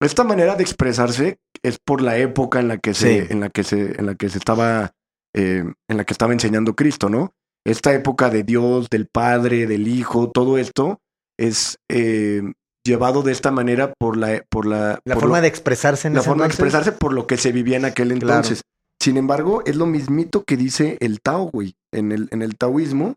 Esta 0.00 0.22
manera 0.22 0.54
de 0.54 0.62
expresarse 0.62 1.38
es 1.64 1.78
por 1.84 2.02
la 2.02 2.18
época 2.18 2.60
en 2.60 2.68
la 2.68 2.78
que 2.78 2.94
se, 2.94 3.32
en 3.32 3.40
la 3.40 3.50
que 3.50 3.64
se, 3.64 3.98
en 3.98 4.06
la 4.06 4.14
que 4.14 4.28
se 4.28 4.38
estaba, 4.38 4.92
eh, 5.34 5.64
en 5.88 5.96
la 5.96 6.04
que 6.04 6.12
estaba 6.12 6.32
enseñando 6.32 6.76
Cristo, 6.76 7.08
¿no? 7.08 7.32
Esta 7.64 7.92
época 7.92 8.30
de 8.30 8.44
Dios, 8.44 8.90
del 8.90 9.08
Padre, 9.08 9.66
del 9.66 9.88
Hijo, 9.88 10.30
todo 10.30 10.56
esto 10.56 11.00
es 11.38 11.78
eh, 11.88 12.42
llevado 12.84 13.22
de 13.22 13.32
esta 13.32 13.50
manera 13.50 13.92
por 13.98 14.16
la, 14.16 14.44
por 14.50 14.66
la, 14.66 15.00
la 15.04 15.16
forma 15.16 15.40
de 15.40 15.48
expresarse 15.48 16.08
en 16.08 16.14
la 16.14 16.22
forma 16.22 16.44
de 16.44 16.48
expresarse 16.48 16.92
por 16.92 17.12
lo 17.12 17.26
que 17.26 17.36
se 17.36 17.52
vivía 17.52 17.76
en 17.76 17.84
aquel 17.84 18.12
entonces. 18.12 18.62
Sin 19.00 19.16
embargo, 19.16 19.62
es 19.66 19.76
lo 19.76 19.86
mismito 19.86 20.44
que 20.44 20.56
dice 20.56 20.96
el 21.00 21.20
Tao, 21.20 21.50
güey. 21.50 21.74
En 21.92 22.12
el, 22.12 22.28
en 22.30 22.40
el 22.42 22.56
taoísmo 22.56 23.16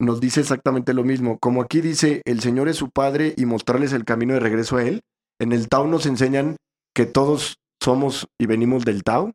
nos 0.00 0.20
dice 0.20 0.40
exactamente 0.40 0.94
lo 0.94 1.02
mismo. 1.02 1.38
Como 1.38 1.60
aquí 1.60 1.80
dice, 1.80 2.22
el 2.24 2.40
Señor 2.40 2.68
es 2.68 2.76
su 2.76 2.90
Padre 2.90 3.34
y 3.36 3.44
mostrarles 3.44 3.92
el 3.92 4.04
camino 4.04 4.34
de 4.34 4.40
regreso 4.40 4.76
a 4.76 4.84
Él. 4.84 5.00
En 5.40 5.52
el 5.52 5.68
Tao 5.68 5.86
nos 5.86 6.06
enseñan 6.06 6.56
que 6.94 7.06
todos 7.06 7.56
somos 7.82 8.28
y 8.40 8.46
venimos 8.46 8.84
del 8.84 9.02
Tao, 9.02 9.32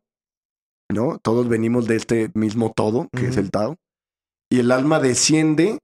¿no? 0.90 1.18
Todos 1.22 1.48
venimos 1.48 1.86
de 1.86 1.96
este 1.96 2.30
mismo 2.34 2.72
todo, 2.74 3.08
que 3.14 3.28
es 3.28 3.36
el 3.36 3.50
Tao. 3.50 3.76
Y 4.50 4.60
el 4.60 4.70
alma 4.70 5.00
desciende 5.00 5.78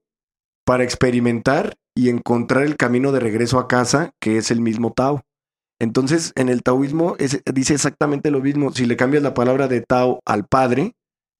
para 0.65 0.83
experimentar 0.83 1.75
y 1.95 2.09
encontrar 2.09 2.63
el 2.63 2.77
camino 2.77 3.11
de 3.11 3.19
regreso 3.19 3.59
a 3.59 3.67
casa, 3.67 4.11
que 4.19 4.37
es 4.37 4.51
el 4.51 4.61
mismo 4.61 4.91
Tao. 4.93 5.21
Entonces, 5.79 6.31
en 6.35 6.49
el 6.49 6.61
taoísmo 6.61 7.15
dice 7.17 7.73
exactamente 7.73 8.29
lo 8.29 8.41
mismo. 8.41 8.71
Si 8.71 8.85
le 8.85 8.97
cambias 8.97 9.23
la 9.23 9.33
palabra 9.33 9.67
de 9.67 9.81
Tao 9.81 10.19
al 10.25 10.45
padre 10.45 10.93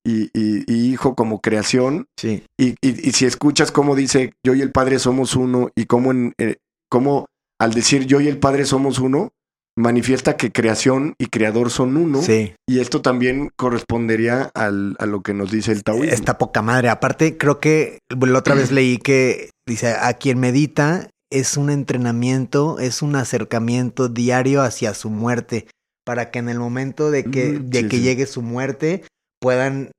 y, 0.04 0.30
hijo 0.66 1.14
como 1.14 1.40
creación, 1.40 2.06
sí. 2.16 2.44
y, 2.58 2.74
si 3.12 3.24
escuchas 3.24 3.70
cómo 3.70 3.94
dice 3.94 4.34
yo 4.44 4.54
y 4.54 4.60
el 4.60 4.72
padre 4.72 4.98
somos 4.98 5.36
uno, 5.36 5.70
y 5.76 5.86
cómo, 5.86 6.10
en, 6.10 6.34
eh, 6.38 6.56
cómo 6.90 7.26
al 7.60 7.72
decir 7.72 8.06
yo 8.06 8.20
y 8.20 8.26
el 8.26 8.38
padre 8.38 8.64
somos 8.64 8.98
uno, 8.98 9.30
manifiesta 9.76 10.36
que 10.36 10.52
creación 10.52 11.14
y 11.18 11.26
creador 11.26 11.70
son 11.70 11.96
uno. 11.96 12.22
Sí. 12.22 12.54
Y 12.68 12.80
esto 12.80 13.00
también 13.02 13.50
correspondería 13.56 14.50
al, 14.54 14.96
a 14.98 15.06
lo 15.06 15.22
que 15.22 15.34
nos 15.34 15.50
dice 15.50 15.72
el 15.72 15.82
taoísmo. 15.82 16.12
Está 16.12 16.38
poca 16.38 16.62
madre. 16.62 16.88
Aparte, 16.88 17.38
creo 17.38 17.60
que 17.60 17.98
la 18.08 18.38
otra 18.38 18.54
vez 18.54 18.70
leí 18.72 18.98
que 18.98 19.50
dice 19.66 19.94
a 19.94 20.12
quien 20.14 20.38
medita 20.38 21.08
es 21.30 21.56
un 21.56 21.70
entrenamiento, 21.70 22.78
es 22.78 23.00
un 23.00 23.16
acercamiento 23.16 24.08
diario 24.08 24.62
hacia 24.62 24.92
su 24.92 25.08
muerte, 25.08 25.66
para 26.04 26.30
que 26.30 26.38
en 26.38 26.48
el 26.50 26.58
momento 26.58 27.10
de 27.10 27.24
que, 27.24 27.52
mm, 27.52 27.70
de 27.70 27.88
que 27.88 28.00
llegue 28.00 28.26
su 28.26 28.42
muerte 28.42 29.02
puedan 29.40 29.90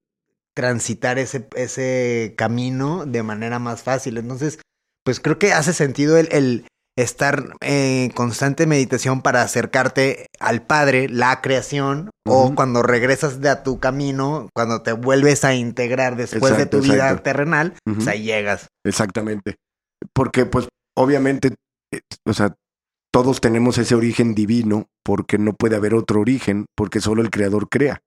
transitar 0.53 1.17
ese, 1.17 1.47
ese 1.55 2.36
camino 2.38 3.05
de 3.05 3.23
manera 3.23 3.57
más 3.57 3.81
fácil. 3.81 4.17
Entonces, 4.17 4.59
pues 5.03 5.19
creo 5.19 5.39
que 5.39 5.53
hace 5.53 5.73
sentido 5.73 6.17
el, 6.17 6.29
el 6.31 6.65
estar 6.95 7.56
en 7.62 8.10
constante 8.12 8.67
meditación 8.67 9.21
para 9.21 9.41
acercarte 9.41 10.27
al 10.39 10.62
Padre, 10.62 11.10
la 11.10 11.41
creación, 11.41 12.12
o 12.25 12.53
cuando 12.56 12.84
regresas 12.84 13.41
de 13.41 13.49
a 13.49 13.63
tu 13.63 13.79
camino, 13.79 14.49
cuando 14.53 14.82
te 14.82 14.93
vuelves 14.93 15.43
a 15.43 15.56
integrar 15.56 16.15
después 16.15 16.58
de 16.58 16.65
tu 16.65 16.82
vida 16.82 17.15
terrenal, 17.17 17.73
pues 17.84 18.08
ahí 18.08 18.23
llegas. 18.23 18.67
Exactamente. 18.86 19.56
porque 20.13 20.45
pues 20.45 20.67
obviamente, 20.95 21.56
eh, 21.91 22.01
o 22.25 22.34
sea, 22.34 22.56
todos 23.12 23.41
tenemos 23.41 23.77
ese 23.77 23.95
origen 23.95 24.36
divino 24.36 24.88
porque 25.03 25.38
no 25.38 25.53
puede 25.53 25.75
haber 25.75 25.93
otro 25.93 26.19
origen 26.21 26.65
porque 26.75 26.99
solo 26.99 27.21
el 27.21 27.29
creador 27.29 27.69
crea. 27.69 28.01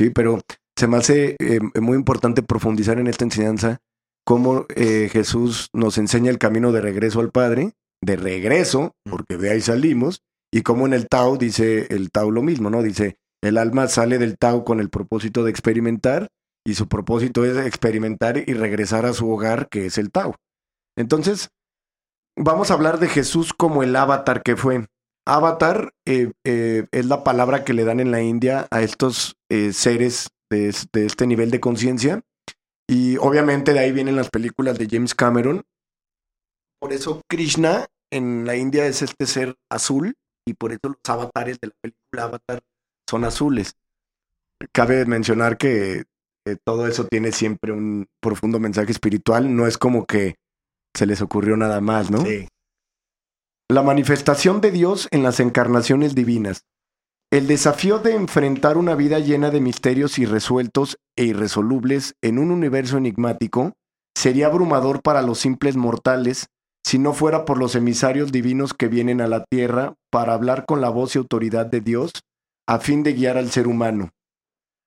Sí, 0.00 0.10
pero 0.10 0.40
se 0.76 0.86
me 0.86 0.96
hace 0.96 1.36
eh, 1.38 1.60
muy 1.80 1.96
importante 1.96 2.42
profundizar 2.42 2.98
en 2.98 3.06
esta 3.06 3.24
enseñanza 3.24 3.78
cómo 4.24 4.66
eh, 4.74 5.08
Jesús 5.10 5.68
nos 5.72 5.98
enseña 5.98 6.30
el 6.30 6.38
camino 6.38 6.72
de 6.72 6.80
regreso 6.80 7.20
al 7.20 7.30
Padre, 7.30 7.72
de 8.02 8.16
regreso, 8.16 8.94
porque 9.08 9.36
de 9.36 9.50
ahí 9.50 9.60
salimos, 9.60 10.22
y 10.52 10.62
como 10.62 10.86
en 10.86 10.92
el 10.92 11.08
Tao 11.08 11.36
dice 11.36 11.86
el 11.90 12.10
Tao 12.10 12.30
lo 12.30 12.42
mismo, 12.42 12.68
¿no? 12.68 12.82
Dice, 12.82 13.16
el 13.42 13.58
alma 13.58 13.88
sale 13.88 14.18
del 14.18 14.36
Tao 14.36 14.64
con 14.64 14.80
el 14.80 14.90
propósito 14.90 15.44
de 15.44 15.50
experimentar, 15.50 16.28
y 16.64 16.74
su 16.74 16.88
propósito 16.88 17.44
es 17.44 17.56
experimentar 17.66 18.38
y 18.38 18.52
regresar 18.54 19.06
a 19.06 19.12
su 19.12 19.30
hogar, 19.30 19.68
que 19.68 19.86
es 19.86 19.98
el 19.98 20.10
Tao. 20.10 20.36
Entonces, 20.96 21.48
vamos 22.36 22.70
a 22.70 22.74
hablar 22.74 22.98
de 22.98 23.08
Jesús 23.08 23.52
como 23.52 23.82
el 23.82 23.96
avatar 23.96 24.42
que 24.42 24.56
fue. 24.56 24.86
Avatar 25.26 25.92
eh, 26.06 26.32
eh, 26.44 26.86
es 26.90 27.06
la 27.06 27.24
palabra 27.24 27.64
que 27.64 27.72
le 27.72 27.84
dan 27.84 28.00
en 28.00 28.10
la 28.10 28.22
India 28.22 28.66
a 28.70 28.82
estos 28.82 29.36
seres 29.72 30.28
de, 30.50 30.68
este 31.06 31.26
nivel 31.26 31.50
de 31.50 31.60
conciencia. 31.60 32.22
Y 32.88 33.16
obviamente 33.18 33.72
de 33.72 33.80
ahí 33.80 33.92
vienen 33.92 34.16
las 34.16 34.30
películas 34.30 34.78
de 34.78 34.88
James 34.90 35.14
Cameron. 35.14 35.62
Por 36.82 36.92
eso 36.92 37.22
Krishna 37.28 37.86
en 38.10 38.44
la 38.44 38.56
India 38.56 38.86
es 38.86 39.02
este 39.02 39.26
ser 39.26 39.54
azul 39.70 40.16
y 40.44 40.54
por 40.54 40.72
eso 40.72 40.80
los 40.82 40.96
avatares 41.06 41.60
de 41.60 41.68
la 41.68 41.74
película 41.80 42.24
Avatar 42.24 42.60
son 43.08 43.22
azules. 43.22 43.76
Cabe 44.72 45.06
mencionar 45.06 45.58
que 45.58 46.02
todo 46.64 46.88
eso 46.88 47.06
tiene 47.06 47.30
siempre 47.30 47.70
un 47.70 48.08
profundo 48.20 48.58
mensaje 48.58 48.90
espiritual, 48.90 49.54
no 49.54 49.68
es 49.68 49.78
como 49.78 50.06
que 50.06 50.34
se 50.92 51.06
les 51.06 51.22
ocurrió 51.22 51.56
nada 51.56 51.80
más, 51.80 52.10
¿no? 52.10 52.22
Sí. 52.22 52.48
La 53.68 53.82
manifestación 53.82 54.60
de 54.60 54.72
Dios 54.72 55.06
en 55.12 55.22
las 55.22 55.38
encarnaciones 55.38 56.16
divinas. 56.16 56.64
El 57.30 57.46
desafío 57.46 58.00
de 58.00 58.16
enfrentar 58.16 58.76
una 58.76 58.96
vida 58.96 59.20
llena 59.20 59.50
de 59.50 59.60
misterios 59.60 60.18
irresueltos 60.18 60.98
e 61.14 61.26
irresolubles 61.26 62.16
en 62.22 62.40
un 62.40 62.50
universo 62.50 62.96
enigmático 62.96 63.74
sería 64.16 64.48
abrumador 64.48 65.00
para 65.00 65.22
los 65.22 65.38
simples 65.38 65.76
mortales 65.76 66.48
si 66.84 66.98
no 66.98 67.12
fuera 67.12 67.44
por 67.44 67.58
los 67.58 67.74
emisarios 67.74 68.32
divinos 68.32 68.74
que 68.74 68.88
vienen 68.88 69.20
a 69.20 69.28
la 69.28 69.44
tierra 69.44 69.94
para 70.10 70.34
hablar 70.34 70.66
con 70.66 70.80
la 70.80 70.88
voz 70.88 71.14
y 71.14 71.18
autoridad 71.18 71.66
de 71.66 71.80
Dios 71.80 72.12
a 72.66 72.78
fin 72.78 73.02
de 73.02 73.12
guiar 73.12 73.36
al 73.36 73.50
ser 73.50 73.66
humano. 73.66 74.10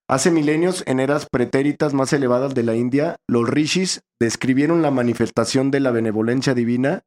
Hace 0.08 0.30
milenios, 0.30 0.84
en 0.86 1.00
eras 1.00 1.28
pretéritas 1.32 1.94
más 1.94 2.14
elevadas 2.14 2.54
de 2.54 2.62
la 2.62 2.76
India, 2.76 3.18
los 3.28 3.50
rishis 3.50 4.02
describieron 4.20 4.84
la 4.84 4.92
manifestación 4.92 5.72
de 5.72 5.80
la 5.80 5.92
benevolencia 5.92 6.54
divina 6.54 7.02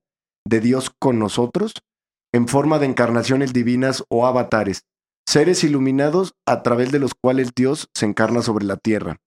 de 0.45 0.61
Dios 0.61 0.91
con 0.99 1.19
nosotros 1.19 1.75
en 2.33 2.49
forma 2.49 2.79
de 2.79 2.87
encarnaciones 2.87 3.53
divinas 3.53 4.05
o 4.09 4.27
avatares, 4.27 4.83
seres 5.27 5.63
iluminados 5.65 6.35
a 6.47 6.63
través 6.63 6.91
de 6.91 6.99
los 6.99 7.13
cuales 7.15 7.53
Dios 7.55 7.89
se 7.95 8.07
encarna 8.07 8.43
sobre 8.43 8.65
la 8.65 8.77
tierra. 8.77 9.19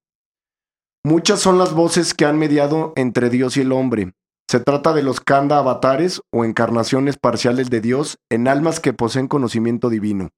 Muchas 1.03 1.39
son 1.39 1.57
las 1.57 1.73
voces 1.73 2.13
que 2.13 2.25
han 2.25 2.37
mediado 2.37 2.93
entre 2.95 3.29
Dios 3.29 3.57
y 3.57 3.61
el 3.61 3.71
hombre. 3.71 4.13
Se 4.51 4.59
trata 4.59 4.91
de 4.91 5.01
los 5.01 5.21
Kanda 5.21 5.59
avatares 5.59 6.19
o 6.29 6.43
encarnaciones 6.43 7.15
parciales 7.15 7.69
de 7.69 7.79
Dios 7.79 8.17
en 8.29 8.49
almas 8.49 8.81
que 8.81 8.91
poseen 8.91 9.29
conocimiento 9.29 9.89
divino. 9.89 10.31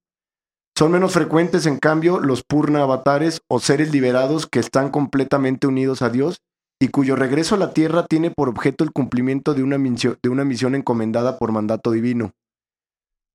Son 0.78 0.92
menos 0.92 1.14
frecuentes, 1.14 1.66
en 1.66 1.80
cambio, 1.80 2.20
los 2.20 2.44
Purna 2.44 2.84
avatares 2.84 3.42
o 3.50 3.60
seres 3.60 3.92
liberados 3.92 4.46
que 4.46 4.60
están 4.60 4.92
completamente 4.92 5.66
unidos 5.66 6.04
a 6.04 6.12
Dios 6.12 6.42
y 6.80 6.90
cuyo 6.90 7.16
regreso 7.16 7.56
a 7.56 7.58
la 7.58 7.74
tierra 7.74 8.06
tiene 8.06 8.30
por 8.30 8.50
objeto 8.50 8.84
el 8.84 8.92
cumplimiento 8.92 9.56
de 9.56 9.64
una, 9.64 9.80
de 9.80 10.30
una 10.30 10.46
misión 10.46 10.76
encomendada 10.76 11.40
por 11.40 11.52
mandato 11.52 11.90
divino. 11.90 12.34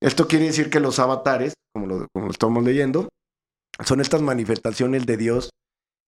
Esto 0.01 0.29
quiere 0.29 0.45
decir 0.45 0.69
que 0.69 0.79
los 0.79 0.97
avatares, 0.99 1.55
como 1.73 1.87
lo, 1.87 2.07
estamos 2.29 2.63
leyendo, 2.63 3.09
son 3.83 3.99
estas 3.99 4.21
manifestaciones 4.21 5.05
de 5.05 5.17
Dios 5.17 5.49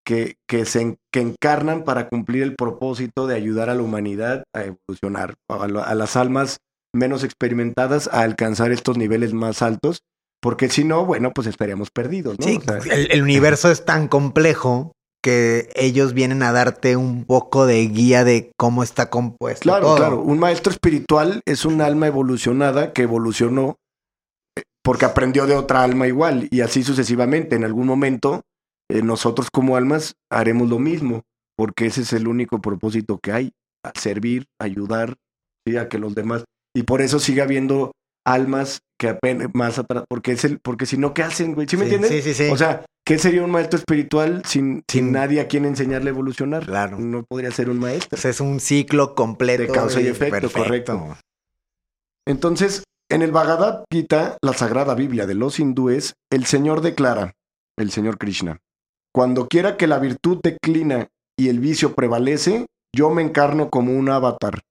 que, 0.06 0.36
que, 0.48 0.66
se, 0.66 0.98
que 1.12 1.22
encarnan 1.22 1.84
para 1.84 2.10
cumplir 2.10 2.44
el 2.44 2.56
propósito 2.56 3.28
de 3.28 3.36
ayudar 3.36 3.70
a 3.70 3.76
la 3.76 3.84
humanidad 3.84 4.44
a 4.54 4.64
evolucionar, 4.64 5.36
a, 5.48 5.68
las 5.96 6.16
almas 6.16 6.58
menos 6.94 7.24
experimentadas 7.24 8.10
a 8.12 8.22
alcanzar 8.22 8.72
estos 8.72 8.98
niveles 8.98 9.34
más 9.34 9.62
altos, 9.62 10.02
porque 10.42 10.70
si 10.70 10.84
no, 10.84 11.06
bueno, 11.06 11.32
pues 11.34 11.48
estaríamos 11.48 11.90
perdidos. 11.92 12.38
¿no? 12.40 12.46
Sí, 12.46 12.60
el, 12.90 13.22
universo 13.22 13.72
es 13.72 13.86
tan 13.86 14.08
complejo 14.08 14.94
que 15.24 15.70
ellos 15.76 16.14
vienen 16.14 16.42
a 16.42 16.52
darte 16.52 16.98
un 16.98 17.26
poco 17.26 17.68
de 17.68 17.88
guía 17.88 18.24
de 18.24 18.52
cómo 18.58 18.82
está 18.82 19.12
compuesto. 19.12 19.62
Claro, 19.62 19.96
claro. 19.96 20.20
Un 20.20 20.40
maestro 20.40 20.72
espiritual 20.72 21.42
es 21.46 21.64
un 21.64 21.80
alma 21.82 22.08
evolucionada 22.08 22.92
que 22.92 23.04
evolucionó 23.04 23.78
porque 24.84 25.06
aprendió 25.06 25.46
de 25.46 25.56
otra 25.56 25.84
alma 25.84 26.08
igual 26.08 26.48
y 26.50 26.62
así 26.62 26.84
sucesivamente. 26.84 27.56
En 27.56 27.64
algún 27.64 27.86
momento 27.86 28.42
eh, 28.91 29.01
nosotros 29.01 29.49
como 29.51 29.75
almas 29.75 30.15
haremos 30.30 30.69
lo 30.69 30.80
mismo, 30.80 31.23
porque 31.56 31.86
ese 31.86 32.01
es 32.01 32.13
el 32.13 32.27
único 32.27 32.62
propósito 32.62 33.19
que 33.21 33.32
hay, 33.32 33.51
servir, 33.95 34.45
ayudar 34.60 35.15
a 35.80 35.88
que 35.88 35.99
los 35.99 36.15
demás 36.15 36.43
y 36.73 36.84
por 36.84 37.01
eso 37.01 37.19
sigue 37.19 37.41
habiendo 37.41 37.91
almas 38.25 38.80
que 38.99 39.10
apenas 39.10 39.49
más 39.54 39.80
atrás, 39.80 40.04
porque 40.08 40.34
es 40.34 40.45
el, 40.45 40.60
porque 40.60 40.86
si 40.86 40.97
no, 40.97 41.13
¿qué 41.13 41.23
hacen, 41.23 41.54
güey? 41.54 41.67
¿Sí 41.67 41.75
me 41.75 41.84
entiendes? 41.84 42.12
Sí, 42.12 42.21
sí, 42.21 42.34
sí. 42.34 42.49
O 42.51 42.58
sea, 42.58 42.86
¿qué 43.06 43.17
sería 43.17 43.43
un 43.43 43.51
maestro 43.51 43.80
espiritual 43.80 44.43
sin, 44.45 44.84
sin 44.88 45.12
nadie 45.12 45.41
a 45.41 45.47
quien 45.47 45.65
enseñarle 45.65 46.10
a 46.10 46.13
evolucionar? 46.13 46.65
Claro. 46.65 46.99
No 46.99 47.23
podría 47.23 47.51
ser 47.51 47.69
un 47.69 47.80
maestro. 47.80 48.17
es 48.30 48.39
un 48.39 48.60
ciclo 48.60 49.15
completo. 49.15 49.63
De 49.63 49.69
causa 49.69 50.01
y, 50.01 50.08
efecto, 50.08 50.51
correcto. 50.51 51.17
Entonces, 52.27 52.84
en 53.10 53.23
el 53.23 53.32
Bhagavad 53.32 53.86
Gita, 53.91 54.38
la 54.41 54.54
sagrada 54.54 54.93
Biblia 54.93 55.25
de 55.25 55.36
los 55.36 55.60
hindúes, 55.60 56.13
el 56.30 56.45
Señor 56.45 56.82
declara, 56.82 57.34
el 57.77 57.91
Señor 57.91 58.17
Krishna, 58.19 58.60
cuando 59.13 59.47
quiera 59.47 59.78
que 59.78 59.88
la 59.88 60.00
virtud 60.00 60.39
declina 60.41 61.08
y 61.38 61.50
el 61.50 61.60
vicio 61.60 61.95
prevalece, 61.95 62.65
yo 62.95 63.10
me 63.10 63.21
encarno 63.21 63.69
como 63.69 63.93
un 63.93 64.10
avatar. 64.10 64.62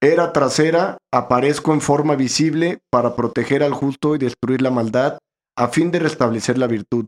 Era 0.00 0.32
trasera, 0.32 0.98
aparezco 1.12 1.72
en 1.72 1.80
forma 1.80 2.14
visible 2.14 2.78
para 2.90 3.16
proteger 3.16 3.62
al 3.62 3.72
justo 3.72 4.14
y 4.14 4.18
destruir 4.18 4.62
la 4.62 4.70
maldad, 4.70 5.18
a 5.56 5.68
fin 5.68 5.90
de 5.90 6.00
restablecer 6.00 6.58
la 6.58 6.66
virtud. 6.66 7.06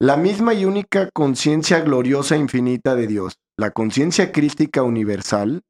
La 0.00 0.16
misma 0.16 0.54
y 0.54 0.64
única 0.64 1.08
conciencia 1.14 1.80
gloriosa 1.80 2.34
e 2.34 2.38
infinita 2.38 2.94
de 2.94 3.06
Dios, 3.06 3.34
la 3.58 3.70
conciencia 3.70 4.32
crística 4.32 4.82
universal, 4.82 5.62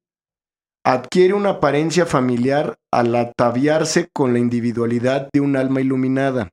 adquiere 0.84 1.34
una 1.34 1.50
apariencia 1.50 2.04
familiar 2.04 2.76
al 2.92 3.14
ataviarse 3.14 4.08
con 4.12 4.32
la 4.32 4.38
individualidad 4.38 5.28
de 5.32 5.40
un 5.40 5.56
alma 5.56 5.80
iluminada, 5.80 6.50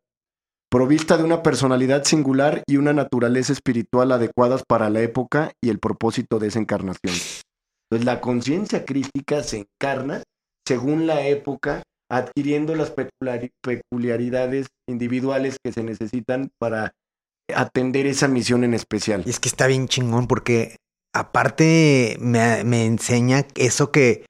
provista 0.72 1.18
de 1.18 1.24
una 1.24 1.44
personalidad 1.44 2.06
singular 2.06 2.64
y 2.66 2.78
una 2.78 2.94
naturaleza 2.94 3.52
espiritual 3.52 4.12
adecuadas 4.12 4.64
para 4.66 4.90
la 4.90 5.02
época 5.02 5.52
y 5.62 5.70
el 5.70 5.80
propósito 5.80 6.40
de 6.40 6.48
esa 6.48 6.60
encarnación. 6.60 7.14
Entonces 7.90 8.06
la 8.06 8.22
conciencia 8.22 8.86
crística 8.86 9.44
se 9.44 9.68
encarna 9.68 10.24
según 10.66 11.08
la 11.08 11.28
época, 11.28 11.84
adquiriendo 12.10 12.76
las 12.76 12.94
peculiaridades 13.62 14.68
individuales 14.88 15.58
que 15.62 15.74
se 15.74 15.84
necesitan 15.84 16.50
para 16.58 16.94
atender 17.54 18.06
esa 18.06 18.30
misión 18.30 18.64
en 18.64 18.74
especial. 18.74 19.24
Y 19.26 19.30
es 19.30 19.42
que 19.42 19.50
está 19.50 19.68
bien 19.68 19.90
chingón 19.90 20.28
porque 20.28 20.78
aparte 21.14 22.16
me, 22.20 22.86
enseña 22.86 23.46
eso 23.56 23.92
que, 23.92 24.26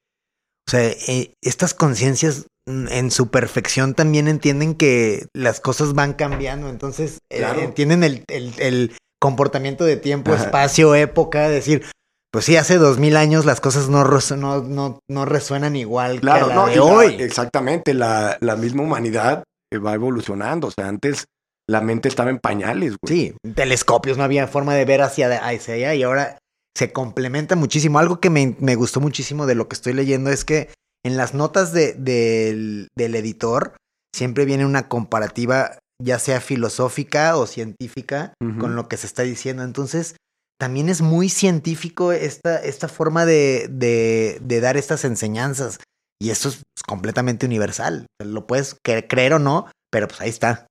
o 0.67 0.71
sea, 0.71 0.89
eh, 0.89 1.33
estas 1.43 1.75
conciencias 1.75 2.47
en 2.89 3.11
su 3.11 3.29
perfección 3.29 3.93
también 3.93 4.27
entienden 4.27 4.75
que 4.75 5.27
las 5.33 5.59
cosas 5.59 5.93
van 5.93 6.13
cambiando, 6.13 6.69
entonces 6.69 7.19
eh, 7.29 7.45
entienden 7.59 8.03
el, 8.03 8.95
comportamiento 9.19 9.85
de 9.85 9.97
tiempo, 9.97 10.33
espacio, 10.33 10.95
época, 10.95 11.47
decir, 11.47 11.85
pues 12.31 12.45
sí, 12.45 12.55
hace 12.55 12.77
dos 12.77 12.97
mil 12.97 13.15
años 13.15 13.45
las 13.45 13.61
cosas 13.61 13.87
no, 13.87 14.03
no, 14.03 14.99
no, 15.07 15.25
resuenan 15.25 15.75
igual 15.75 16.21
que 16.21 16.25
la 16.25 16.67
de 16.67 16.79
hoy. 16.79 17.17
exactamente, 17.19 17.93
la, 17.93 18.37
la 18.39 18.55
misma 18.55 18.81
humanidad 18.81 19.43
va 19.73 19.93
evolucionando, 19.93 20.67
o 20.67 20.71
sea, 20.71 20.87
antes 20.87 21.25
la 21.69 21.81
mente 21.81 22.09
estaba 22.09 22.29
en 22.29 22.39
pañales, 22.39 22.95
güey. 23.01 23.15
Sí, 23.15 23.35
telescopios, 23.55 24.17
no 24.17 24.23
había 24.23 24.47
forma 24.47 24.75
de 24.75 24.85
ver 24.85 25.01
hacia, 25.01 25.37
hacia 25.47 25.75
allá 25.75 25.95
y 25.95 26.03
ahora 26.03 26.37
se 26.75 26.91
complementa 26.91 27.55
muchísimo. 27.55 27.99
Algo 27.99 28.19
que 28.19 28.29
me, 28.29 28.75
gustó 28.75 28.99
muchísimo 28.99 29.45
de 29.45 29.55
lo 29.55 29.67
que 29.67 29.75
estoy 29.75 29.93
leyendo 29.93 30.29
es 30.29 30.45
que 30.45 30.69
en 31.05 31.17
las 31.17 31.33
notas 31.33 31.73
de, 31.73 31.93
del, 31.93 32.89
editor 32.95 33.75
siempre 34.15 34.45
viene 34.45 34.65
una 34.65 34.87
comparativa, 34.87 35.79
ya 36.01 36.19
sea 36.19 36.41
filosófica 36.41 37.37
o 37.37 37.47
científica, 37.47 38.33
con 38.59 38.75
lo 38.75 38.87
que 38.87 38.97
se 38.97 39.07
está 39.07 39.23
diciendo. 39.23 39.63
Entonces, 39.63 40.15
también 40.59 40.89
es 40.89 41.01
muy 41.01 41.29
científico 41.29 42.11
esta, 42.11 42.57
esta 42.57 42.87
forma 42.87 43.25
de, 43.25 43.67
de, 43.69 44.61
dar 44.61 44.77
estas 44.77 45.05
enseñanzas. 45.05 45.79
Y 46.21 46.29
esto 46.29 46.49
es 46.49 46.61
completamente 46.87 47.47
universal. 47.47 48.05
Lo 48.23 48.45
puedes 48.45 48.75
creer 48.83 49.33
o 49.33 49.39
no, 49.39 49.65
pero 49.91 50.07
pues 50.07 50.21
ahí 50.21 50.29
está. 50.29 50.67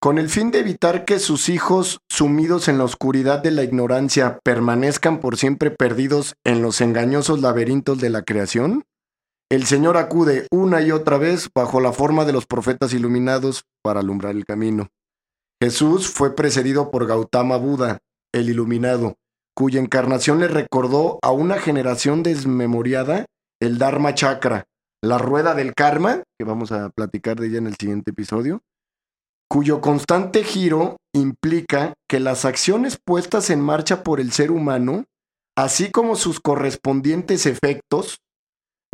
Con 0.00 0.18
el 0.18 0.28
fin 0.28 0.52
de 0.52 0.60
evitar 0.60 1.04
que 1.04 1.18
sus 1.18 1.48
hijos, 1.48 1.98
sumidos 2.08 2.68
en 2.68 2.78
la 2.78 2.84
oscuridad 2.84 3.42
de 3.42 3.50
la 3.50 3.64
ignorancia, 3.64 4.38
permanezcan 4.44 5.18
por 5.18 5.36
siempre 5.36 5.72
perdidos 5.72 6.36
en 6.44 6.62
los 6.62 6.80
engañosos 6.80 7.40
laberintos 7.40 7.98
de 7.98 8.08
la 8.08 8.22
creación, 8.22 8.84
el 9.50 9.66
Señor 9.66 9.96
acude 9.96 10.46
una 10.52 10.82
y 10.82 10.92
otra 10.92 11.18
vez 11.18 11.48
bajo 11.52 11.80
la 11.80 11.90
forma 11.90 12.24
de 12.24 12.32
los 12.32 12.46
profetas 12.46 12.92
iluminados 12.92 13.64
para 13.82 13.98
alumbrar 13.98 14.36
el 14.36 14.44
camino. 14.44 14.86
Jesús 15.60 16.08
fue 16.08 16.36
precedido 16.36 16.92
por 16.92 17.08
Gautama 17.08 17.56
Buda, 17.56 17.98
el 18.32 18.50
iluminado, 18.50 19.16
cuya 19.56 19.80
encarnación 19.80 20.38
le 20.38 20.46
recordó 20.46 21.18
a 21.22 21.32
una 21.32 21.58
generación 21.58 22.22
desmemoriada 22.22 23.26
el 23.60 23.78
Dharma 23.78 24.14
Chakra, 24.14 24.66
la 25.02 25.18
rueda 25.18 25.56
del 25.56 25.74
karma, 25.74 26.22
que 26.38 26.44
vamos 26.44 26.70
a 26.70 26.90
platicar 26.90 27.40
de 27.40 27.48
ella 27.48 27.58
en 27.58 27.66
el 27.66 27.74
siguiente 27.74 28.12
episodio, 28.12 28.62
cuyo 29.48 29.80
constante 29.80 30.44
giro 30.44 30.96
implica 31.14 31.94
que 32.08 32.20
las 32.20 32.44
acciones 32.44 32.98
puestas 33.02 33.50
en 33.50 33.60
marcha 33.60 34.02
por 34.02 34.20
el 34.20 34.32
ser 34.32 34.50
humano, 34.50 35.04
así 35.56 35.90
como 35.90 36.16
sus 36.16 36.40
correspondientes 36.40 37.46
efectos, 37.46 38.18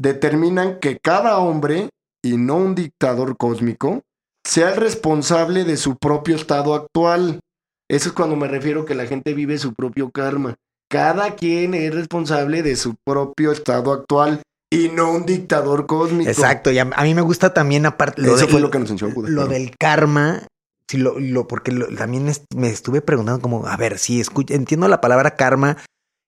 determinan 0.00 0.78
que 0.80 0.98
cada 0.98 1.38
hombre, 1.38 1.90
y 2.24 2.36
no 2.36 2.56
un 2.56 2.74
dictador 2.74 3.36
cósmico, 3.36 4.02
sea 4.46 4.70
el 4.70 4.76
responsable 4.76 5.64
de 5.64 5.76
su 5.76 5.96
propio 5.96 6.36
estado 6.36 6.74
actual. 6.74 7.40
Eso 7.90 8.08
es 8.08 8.14
cuando 8.14 8.36
me 8.36 8.48
refiero 8.48 8.84
que 8.84 8.94
la 8.94 9.06
gente 9.06 9.34
vive 9.34 9.58
su 9.58 9.74
propio 9.74 10.10
karma. 10.10 10.54
Cada 10.90 11.34
quien 11.34 11.74
es 11.74 11.94
responsable 11.94 12.62
de 12.62 12.76
su 12.76 12.94
propio 13.04 13.52
estado 13.52 13.92
actual 13.92 14.42
y 14.74 14.88
no 14.88 15.12
un 15.12 15.26
dictador 15.26 15.86
cósmico. 15.86 16.28
Exacto, 16.30 16.70
y 16.70 16.78
a, 16.78 16.84
mí 16.84 17.14
me 17.14 17.22
gusta 17.22 17.54
también 17.54 17.86
aparte 17.86 18.22
Eso 18.22 18.48
fue 18.48 18.60
lo 18.60 18.70
que 18.70 18.78
nos 18.78 18.90
enseñó 18.90 19.12
Lo 19.26 19.46
del 19.46 19.76
karma, 19.78 20.46
si 20.90 20.98
lo, 20.98 21.18
lo 21.18 21.46
porque 21.46 21.72
también 21.96 22.30
me 22.56 22.68
estuve 22.68 23.00
preguntando 23.00 23.40
como, 23.40 23.66
a 23.66 23.76
ver, 23.76 23.98
si 23.98 24.22
entiendo 24.48 24.88
la 24.88 25.00
palabra 25.00 25.36
karma 25.36 25.76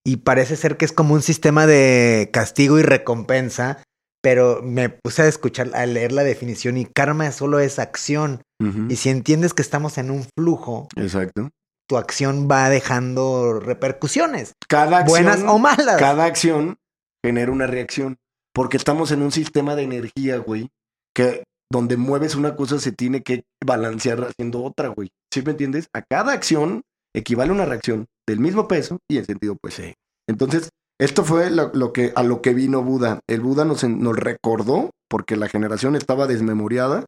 y 0.05 0.19
parece 0.19 0.57
ser 0.57 0.77
que 0.77 0.85
es 0.85 0.93
como 0.93 1.15
un 1.15 1.23
sistema 1.23 1.67
de 1.67 2.31
castigo 2.33 2.79
y 2.79 2.83
recompensa, 2.83 3.83
pero 4.23 4.61
me 4.63 4.89
puse 4.89 5.23
a 5.23 5.27
escuchar, 5.27 5.71
a 5.75 5.85
leer 5.87 6.13
la 6.13 6.23
definición 6.23 6.77
y 6.77 6.85
karma 6.87 7.31
solo 7.33 7.59
es 7.61 7.79
acción. 7.79 8.43
Y 8.89 8.97
si 8.97 9.11
entiendes 9.11 9.53
que 9.53 9.63
estamos 9.63 9.99
en 9.99 10.11
un 10.11 10.27
flujo, 10.37 10.89
exacto, 10.97 11.51
tu 11.89 11.97
acción 11.97 12.49
va 12.51 12.71
dejando 12.71 13.61
repercusiones, 13.61 14.53
cada 14.69 15.05
buenas 15.05 15.43
o 15.43 15.59
malas. 15.59 15.99
Cada 15.99 16.25
acción 16.25 16.79
genera 17.25 17.53
una 17.53 17.67
reacción, 17.67 18.17
porque 18.57 18.79
estamos 18.79 19.11
en 19.11 19.21
un 19.21 19.33
sistema 19.33 19.77
de 19.77 19.83
energía, 19.83 20.39
güey, 20.39 20.71
que 21.15 21.45
donde 21.71 21.99
mueves 21.99 22.37
una 22.37 22.57
cosa 22.57 22.79
se 22.79 22.91
tiene 22.91 23.23
que 23.23 23.45
balancear 23.63 24.25
haciendo 24.25 24.65
otra, 24.65 24.89
güey. 24.89 25.11
¿Sí 25.31 25.43
me 25.43 25.51
entiendes? 25.51 25.89
A 25.93 26.01
cada 26.01 26.33
acción 26.33 26.81
equivale 27.15 27.53
una 27.53 27.67
reacción 27.67 28.07
del 28.27 28.41
mismo 28.41 28.67
peso 28.67 28.99
y 29.11 29.19
en 29.19 29.27
sentido 29.27 29.57
pues 29.61 29.75
sí. 29.75 29.93
Entonces, 30.27 30.71
esto 30.99 31.23
fue 31.23 31.51
lo, 31.51 31.93
que, 31.93 32.15
a 32.17 32.23
lo 32.23 32.41
que 32.41 32.55
vino 32.55 32.83
Buda. 32.83 33.21
El 33.29 33.43
Buda 33.43 33.67
nos, 33.67 33.85
nos 33.85 34.17
recordó, 34.17 34.89
porque 35.11 35.37
la 35.37 35.49
generación 35.49 35.95
estaba 35.95 36.27
desmemoriada, 36.27 37.05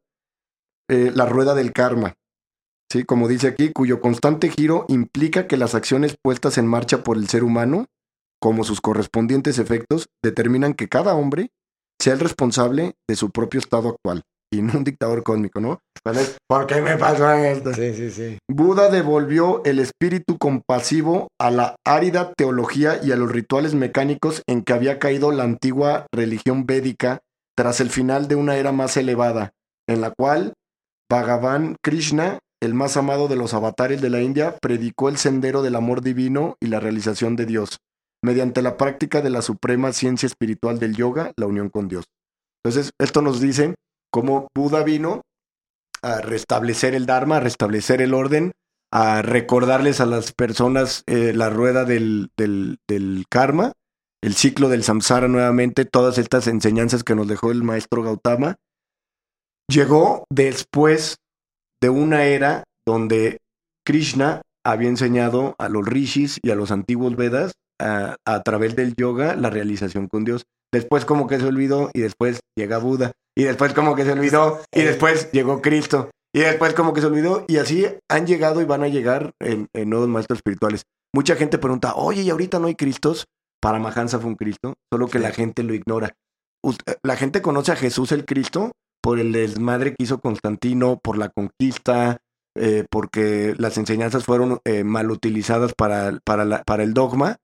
eh, 0.90 1.12
la 1.14 1.24
rueda 1.24 1.54
del 1.54 1.72
karma. 1.72 2.12
¿sí? 2.92 3.04
Como 3.04 3.26
dice 3.26 3.48
aquí, 3.48 3.72
cuyo 3.72 4.02
constante 4.02 4.50
giro 4.50 4.84
implica 4.88 5.46
que 5.46 5.56
las 5.56 5.74
acciones 5.74 6.14
puestas 6.22 6.58
en 6.58 6.66
marcha 6.66 7.02
por 7.02 7.16
el 7.16 7.26
ser 7.26 7.42
humano, 7.42 7.87
como 8.40 8.64
sus 8.64 8.81
correspondientes 8.81 9.59
efectos, 9.59 10.07
determinan 10.22 10.74
que 10.74 10.88
cada 10.88 11.14
hombre 11.14 11.51
sea 12.01 12.12
el 12.14 12.20
responsable 12.20 12.94
de 13.09 13.16
su 13.16 13.31
propio 13.31 13.61
estado 13.61 13.88
actual 13.88 14.22
y 14.53 14.62
no 14.62 14.79
un 14.79 14.85
dictador 14.85 15.22
cósmico, 15.22 15.61
¿no? 15.61 15.81
¿Por 16.48 16.66
qué 16.66 16.81
me 16.81 16.96
pasó 16.96 17.31
esto? 17.33 17.74
Sí, 17.74 17.92
sí, 17.94 18.11
sí. 18.11 18.38
Buda 18.51 18.88
devolvió 18.88 19.62
el 19.64 19.79
espíritu 19.79 20.38
compasivo 20.38 21.29
a 21.38 21.51
la 21.51 21.77
árida 21.87 22.33
teología 22.35 23.01
y 23.03 23.12
a 23.12 23.16
los 23.16 23.31
rituales 23.31 23.74
mecánicos 23.74 24.42
en 24.46 24.62
que 24.62 24.72
había 24.72 24.98
caído 24.98 25.33
la 25.33 25.44
antigua 25.44 26.07
religión 26.14 26.64
védica 26.66 27.20
tras 27.57 27.81
el 27.81 27.90
final 27.90 28.29
de 28.29 28.37
una 28.37 28.57
era 28.57 28.72
más 28.72 28.96
elevada, 28.96 29.51
en 29.88 30.01
la 30.01 30.12
cual 30.16 30.55
Bhagavan 31.11 31.77
Krishna, 31.83 32.38
el 32.62 32.74
más 32.74 32.96
amado 32.96 33.29
de 33.29 33.37
los 33.37 33.53
avatares 33.53 34.01
de 34.01 34.11
la 34.11 34.20
India, 34.20 34.57
predicó 34.62 35.09
el 35.09 35.16
sendero 35.16 35.62
del 35.62 35.74
amor 35.74 36.03
divino 36.03 36.57
y 36.61 36.68
la 36.68 36.81
realización 36.81 37.37
de 37.37 37.46
Dios, 37.46 37.79
mediante 38.22 38.62
la 38.62 38.76
práctica 38.76 39.20
de 39.20 39.31
la 39.31 39.42
suprema 39.42 39.92
ciencia 39.92 40.26
espiritual 40.26 40.78
del 40.78 40.96
yoga, 40.96 41.33
la 41.37 41.46
unión 41.46 41.68
con 41.68 41.88
Dios. 41.88 42.07
Entonces, 42.62 42.92
esto 42.98 43.22
nos 43.22 43.40
dice 43.40 43.74
cómo 44.11 44.48
Buda 44.54 44.83
vino 44.83 45.22
a 46.02 46.20
restablecer 46.20 46.94
el 46.94 47.07
Dharma, 47.07 47.37
a 47.37 47.40
restablecer 47.40 48.02
el 48.02 48.14
orden, 48.14 48.52
a 48.92 49.22
recordarles 49.22 50.00
a 50.00 50.07
las 50.07 50.33
personas 50.33 51.02
eh, 51.07 51.33
la 51.35 51.50
rueda 51.50 51.85
del, 51.85 52.31
del, 52.37 52.78
del, 52.88 53.24
karma, 53.31 53.72
el 54.22 54.35
ciclo 54.35 54.68
del 54.68 54.83
samsara 54.83 55.28
nuevamente, 55.28 55.85
todas 55.85 56.18
estas 56.18 56.46
enseñanzas 56.46 57.04
que 57.04 57.14
nos 57.14 57.28
dejó 57.28 57.50
el 57.50 57.62
maestro 57.62 58.02
Gautama. 58.02 58.57
Llegó 59.68 60.24
después 60.31 61.16
de 61.81 61.90
una 61.90 62.24
era 62.24 62.64
donde 62.87 63.38
Krishna 63.85 64.42
había 64.64 64.88
enseñado 64.88 65.54
a 65.59 65.68
los 65.68 65.87
rishis 65.87 66.38
y 66.42 66.50
a 66.50 66.54
los 66.54 66.70
antiguos 66.70 67.16
Vedas 67.16 67.52
a, 67.81 68.17
a 68.25 68.43
través 68.43 68.77
del 68.77 68.95
yoga 68.97 69.37
la 69.37 69.51
realización 69.51 70.09
con 70.09 70.25
Dios. 70.25 70.45
Después 70.73 71.05
como 71.05 71.27
que 71.27 71.38
se 71.38 71.47
olvidó 71.47 71.91
y 71.95 72.01
después 72.01 72.41
llega 72.57 72.79
Buda. 72.79 73.12
Y 73.37 73.45
después 73.45 73.73
como 73.73 73.95
que 73.95 74.05
se 74.05 74.12
olvidó 74.12 74.61
y 74.75 74.83
después 74.83 75.31
llegó 75.33 75.62
Cristo. 75.62 76.11
Y 76.35 76.41
después 76.41 76.75
como 76.75 76.93
que 76.93 77.01
se 77.01 77.07
olvidó 77.07 77.45
y 77.49 77.57
así 77.57 77.87
han 78.09 78.27
llegado 78.27 78.61
y 78.61 78.64
van 78.64 78.83
a 78.83 78.88
llegar 78.88 79.33
en, 79.41 79.69
nuevos 79.88 80.09
maestros 80.09 80.38
espirituales. 80.38 80.83
Mucha 81.14 81.37
gente 81.37 81.59
pregunta, 81.59 81.95
oye, 81.95 82.23
¿y 82.23 82.31
ahorita 82.31 82.59
no 82.59 82.67
hay 82.67 82.75
Cristos? 82.75 83.25
Para 83.61 83.79
Mahansa 83.79 84.19
fue 84.19 84.31
un 84.31 84.37
Cristo, 84.37 84.75
solo 84.93 85.09
que 85.09 85.19
la 85.19 85.33
gente 85.33 85.62
lo 85.62 85.75
ignora. 85.75 86.14
La 87.03 87.17
gente 87.17 87.41
conoce 87.41 87.73
a 87.73 87.77
Jesús 87.77 88.12
el 88.12 88.25
Cristo 88.25 88.73
por 89.03 89.19
el 89.19 89.33
desmadre 89.33 89.91
que 89.91 90.05
hizo 90.05 90.21
Constantino, 90.21 90.99
por 91.03 91.17
la 91.17 91.31
conquista, 91.31 92.19
eh, 92.57 92.85
porque 92.91 93.55
las 93.59 93.79
enseñanzas 93.79 94.25
fueron 94.25 94.59
eh, 94.64 94.85
mal 94.85 95.11
utilizadas 95.11 95.73
para, 95.75 96.19
para, 96.25 96.62
para 96.62 96.83
el 96.83 96.93
dogma 96.93 97.38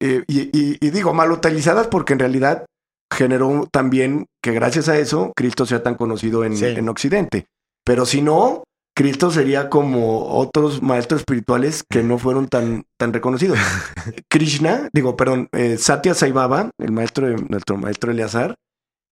eh, 0.00 0.24
y, 0.26 0.90
digo, 0.90 1.12
mal 1.14 1.32
utilizadas 1.32 1.86
porque 1.88 2.12
en 2.12 2.18
realidad 2.18 2.66
generó 3.12 3.68
también 3.72 4.26
que 4.42 4.52
gracias 4.52 4.88
a 4.88 4.98
eso 4.98 5.32
Cristo 5.34 5.66
sea 5.66 5.82
tan 5.82 5.94
conocido 5.94 6.44
en, 6.44 6.62
en 6.62 6.88
Occidente. 6.88 7.46
Pero 7.84 8.04
si 8.06 8.22
no, 8.22 8.64
Cristo 8.94 9.30
sería 9.30 9.70
como 9.70 10.26
otros 10.26 10.82
maestros 10.82 11.20
espirituales 11.20 11.84
que 11.88 12.02
no 12.02 12.18
fueron 12.18 12.48
tan, 12.48 12.84
tan 12.98 13.12
reconocidos. 13.12 13.58
Krishna, 14.28 14.88
digo, 14.92 15.16
perdón, 15.16 15.48
eh, 15.52 15.78
Satya 15.78 16.14
Sai 16.14 16.32
Baba, 16.32 16.70
el 16.78 16.92
maestro 16.92 17.28
de 17.28 17.36
nuestro 17.48 17.76
maestro 17.76 18.10
Eleazar, 18.12 18.56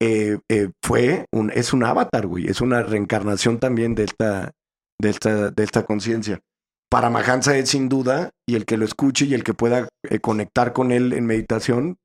eh, 0.01 0.39
fue 0.85 1.25
un, 1.33 1.51
es 1.51 1.73
un 1.73 1.85
avatar, 1.85 2.27
güey, 2.27 2.49
es 2.49 2.61
una 2.61 2.83
reencarnación 2.83 3.59
también 3.59 3.95
de 3.95 4.05
esta, 4.05 4.53
de 5.01 5.09
esta, 5.09 5.51
de 5.51 5.65
esta 5.65 5.85
conciencia 5.85 6.41
para 6.89 7.11
Mahansa 7.11 7.57
es 7.57 7.71
sin 7.71 7.89
duda, 7.89 8.31
y 8.47 8.55
el 8.55 8.65
que 8.65 8.77
lo 8.77 8.85
escuche 8.85 9.27
y 9.27 9.35
el 9.35 9.45
que 9.45 9.55
pueda 9.55 9.89
eh, 10.09 10.21
conectar 10.21 10.73
con 10.73 10.93
él 10.93 11.13
en 11.13 11.27
meditación, 11.27 11.99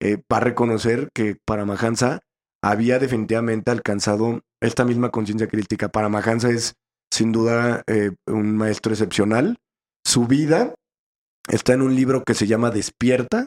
eh, 0.00 0.16
va 0.32 0.38
a 0.38 0.40
reconocer 0.40 1.08
que 1.14 1.36
para 1.44 1.64
Mahansa 1.64 2.20
había 2.62 2.98
definitivamente 2.98 3.70
alcanzado 3.70 4.40
esta 4.60 4.84
misma 4.84 5.10
conciencia 5.10 5.46
crítica. 5.46 5.88
Para 5.88 6.08
Mahansa 6.08 6.50
es 6.50 6.74
sin 7.12 7.30
duda 7.30 7.84
eh, 7.86 8.12
un 8.26 8.56
maestro 8.56 8.92
excepcional. 8.92 9.58
Su 10.04 10.26
vida 10.26 10.74
está 11.48 11.74
en 11.74 11.82
un 11.82 11.94
libro 11.94 12.24
que 12.24 12.34
se 12.34 12.46
llama 12.46 12.70
Despierta. 12.70 13.46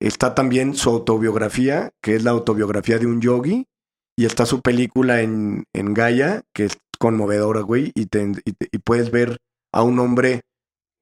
Está 0.00 0.34
también 0.34 0.74
su 0.74 0.90
autobiografía, 0.90 1.90
que 2.02 2.14
es 2.14 2.22
la 2.22 2.30
autobiografía 2.30 2.98
de 2.98 3.06
un 3.06 3.20
yogi. 3.20 3.66
Y 4.16 4.26
está 4.26 4.46
su 4.46 4.60
película 4.60 5.22
en, 5.22 5.64
en 5.74 5.94
Gaia, 5.94 6.42
que 6.54 6.66
es 6.66 6.78
conmovedora, 6.98 7.60
güey. 7.62 7.92
y, 7.94 8.06
y 8.12 8.78
puedes 8.78 9.10
ver 9.10 9.38
a 9.72 9.82
un 9.82 9.98
hombre 9.98 10.42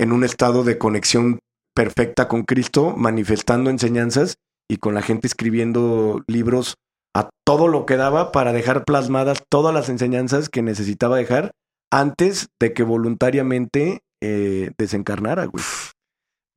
en 0.00 0.12
un 0.12 0.24
estado 0.24 0.64
de 0.64 0.78
conexión 0.78 1.40
perfecta 1.74 2.28
con 2.28 2.42
Cristo, 2.42 2.94
manifestando 2.96 3.70
enseñanzas 3.70 4.36
y 4.68 4.78
con 4.78 4.94
la 4.94 5.02
gente 5.02 5.26
escribiendo 5.26 6.22
libros 6.26 6.74
a 7.14 7.30
todo 7.44 7.68
lo 7.68 7.86
que 7.86 7.96
daba 7.96 8.32
para 8.32 8.52
dejar 8.52 8.84
plasmadas 8.84 9.42
todas 9.50 9.74
las 9.74 9.88
enseñanzas 9.88 10.48
que 10.48 10.62
necesitaba 10.62 11.16
dejar 11.16 11.52
antes 11.90 12.48
de 12.60 12.72
que 12.74 12.82
voluntariamente 12.82 14.00
eh, 14.20 14.70
desencarnara, 14.78 15.46
güey. 15.46 15.64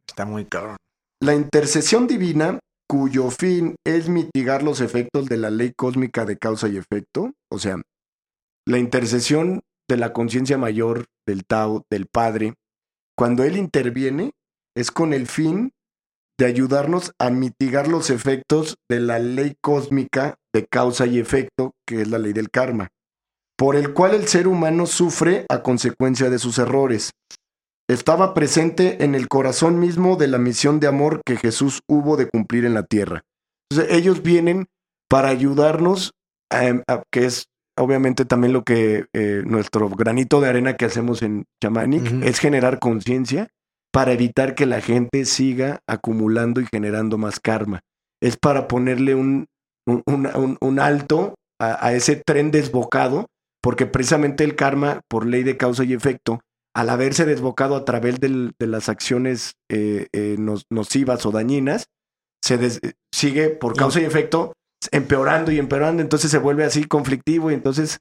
Está 0.08 0.26
muy 0.26 0.45
cabrón. 0.45 0.78
La 1.21 1.36
intercesión 1.36 2.08
divina, 2.08 2.60
cuyo 2.88 3.30
fin 3.30 3.76
es 3.86 4.10
mitigar 4.10 4.63
los 4.63 4.82
efectos 4.82 5.28
de 5.28 5.38
la 5.38 5.50
ley 5.50 5.71
cósmica 5.76 6.26
de 6.26 6.38
causa 6.38 6.67
y 6.67 6.78
efecto, 6.78 7.32
o 7.50 7.60
sea, 7.60 7.82
la 8.67 8.78
intercesión 8.78 9.62
de 9.92 9.98
la 9.98 10.14
conciencia 10.14 10.58
mayor 10.58 11.06
del 11.28 11.46
Tao, 11.46 11.86
del 11.92 12.08
Padre, 12.08 12.54
cuando 13.18 13.44
Él 13.44 13.58
interviene, 13.58 14.32
es 14.76 14.90
con 14.90 15.14
el 15.14 15.28
fin 15.28 15.72
de 16.40 16.46
ayudarnos 16.46 17.12
a 17.20 17.30
mitigar 17.30 17.88
los 17.88 18.10
efectos 18.10 18.78
de 18.90 19.00
la 19.02 19.20
ley 19.20 19.54
cósmica 19.62 20.36
de 20.54 20.66
causa 20.66 21.06
y 21.06 21.20
efecto, 21.20 21.74
que 21.86 22.02
es 22.02 22.08
la 22.08 22.18
ley 22.18 22.34
del 22.34 22.50
karma. 22.50 22.90
por 23.62 23.76
el 23.76 23.94
cual 23.94 24.16
el 24.16 24.28
ser 24.28 24.48
humano 24.48 24.88
sufre 24.88 25.46
a 25.48 25.62
consecuencia 25.62 26.32
de 26.32 26.40
sus 26.40 26.58
errores. 26.58 27.12
Estaba 27.88 28.34
presente 28.34 29.04
en 29.04 29.14
el 29.14 29.28
corazón 29.28 29.78
mismo 29.78 30.16
de 30.16 30.28
la 30.28 30.40
misión 30.40 30.80
de 30.80 30.88
amor 30.88 31.22
que 31.24 31.38
Jesús 31.38 31.82
hubo 31.88 32.18
de 32.18 32.28
cumplir 32.28 32.66
en 32.66 32.74
la 32.74 32.82
tierra. 32.88 33.22
Entonces, 33.70 33.96
ellos 33.96 34.24
vienen 34.24 34.66
para 35.08 35.30
ayudarnos, 35.30 36.10
a, 36.50 37.04
que 37.12 37.26
es 37.26 37.46
obviamente 37.78 38.26
también 38.26 38.54
lo 38.54 38.64
que 38.64 39.06
eh, 39.14 39.44
nuestro 39.46 39.90
granito 39.90 40.42
de 40.42 40.50
arena 40.50 40.76
que 40.76 40.86
hacemos 40.86 41.22
en 41.22 41.46
Chamanic, 41.62 42.24
es 42.24 42.40
generar 42.40 42.80
conciencia 42.80 43.50
para 43.92 44.14
evitar 44.14 44.56
que 44.56 44.66
la 44.66 44.82
gente 44.82 45.26
siga 45.26 45.82
acumulando 45.88 46.62
y 46.62 46.66
generando 46.66 47.18
más 47.18 47.40
karma. 47.40 47.82
Es 48.22 48.38
para 48.38 48.68
ponerle 48.68 49.16
un, 49.16 49.48
un, 49.86 50.80
alto 50.80 51.36
a, 51.60 51.94
ese 51.94 52.16
tren 52.16 52.52
desbocado, 52.52 53.28
porque 53.62 53.86
precisamente 53.86 54.44
el 54.44 54.56
karma, 54.56 55.02
por 55.10 55.26
ley 55.26 55.44
de 55.44 55.58
causa 55.58 55.84
y 55.84 55.94
efecto, 55.94 56.40
al 56.74 56.90
haberse 56.90 57.26
desbocado 57.26 57.76
a 57.76 57.84
través 57.84 58.20
de 58.20 58.54
las 58.60 58.88
acciones 58.88 59.56
eh, 59.70 60.08
eh, 60.14 60.38
nocivas 60.70 61.26
o 61.26 61.32
dañinas, 61.32 61.88
se 62.42 62.80
sigue 63.14 63.50
por 63.50 63.76
causa 63.76 64.00
y 64.02 64.06
efecto 64.06 64.54
empeorando 64.91 65.52
y 65.52 65.60
empeorando, 65.60 66.02
entonces 66.02 66.32
se 66.32 66.39
vuelve 66.39 66.63
así 66.63 66.86
conflictivo 66.86 67.52
y 67.52 67.54
entonces 67.54 68.00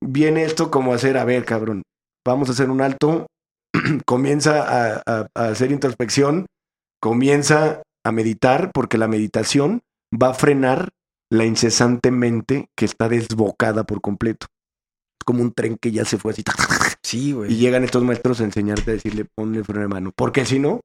viene 0.00 0.44
esto 0.44 0.70
como 0.70 0.94
hacer, 0.94 1.18
a 1.18 1.24
ver, 1.24 1.44
cabrón, 1.44 1.82
vamos 2.24 2.48
a 2.48 2.52
hacer 2.52 2.70
un 2.70 2.80
alto, 2.80 3.26
comienza 4.06 5.02
a, 5.04 5.28
hacer 5.34 5.72
introspección, 5.72 6.46
comienza 7.00 7.82
a 8.04 8.12
meditar, 8.12 8.70
porque 8.72 8.98
la 8.98 9.08
meditación 9.08 9.82
va 10.12 10.30
a 10.30 10.34
frenar 10.34 10.90
la 11.30 11.44
incesantemente 11.44 12.68
que 12.76 12.84
está 12.84 13.08
desbocada 13.08 13.84
por 13.84 14.00
completo. 14.00 14.46
Es 15.20 15.24
como 15.24 15.42
un 15.42 15.52
tren 15.52 15.78
que 15.80 15.92
ya 15.92 16.04
se 16.04 16.18
fue 16.18 16.32
así. 16.32 16.42
Sí, 17.04 17.32
güey. 17.32 17.52
Y 17.52 17.56
llegan 17.56 17.82
estos 17.82 18.04
maestros 18.04 18.40
a 18.40 18.44
enseñarte 18.44 18.90
a 18.90 18.94
decirle, 18.94 19.26
ponle 19.34 19.64
freno 19.64 19.82
de 19.82 19.88
mano. 19.88 20.12
Porque 20.14 20.46
si 20.46 20.60
no, 20.60 20.80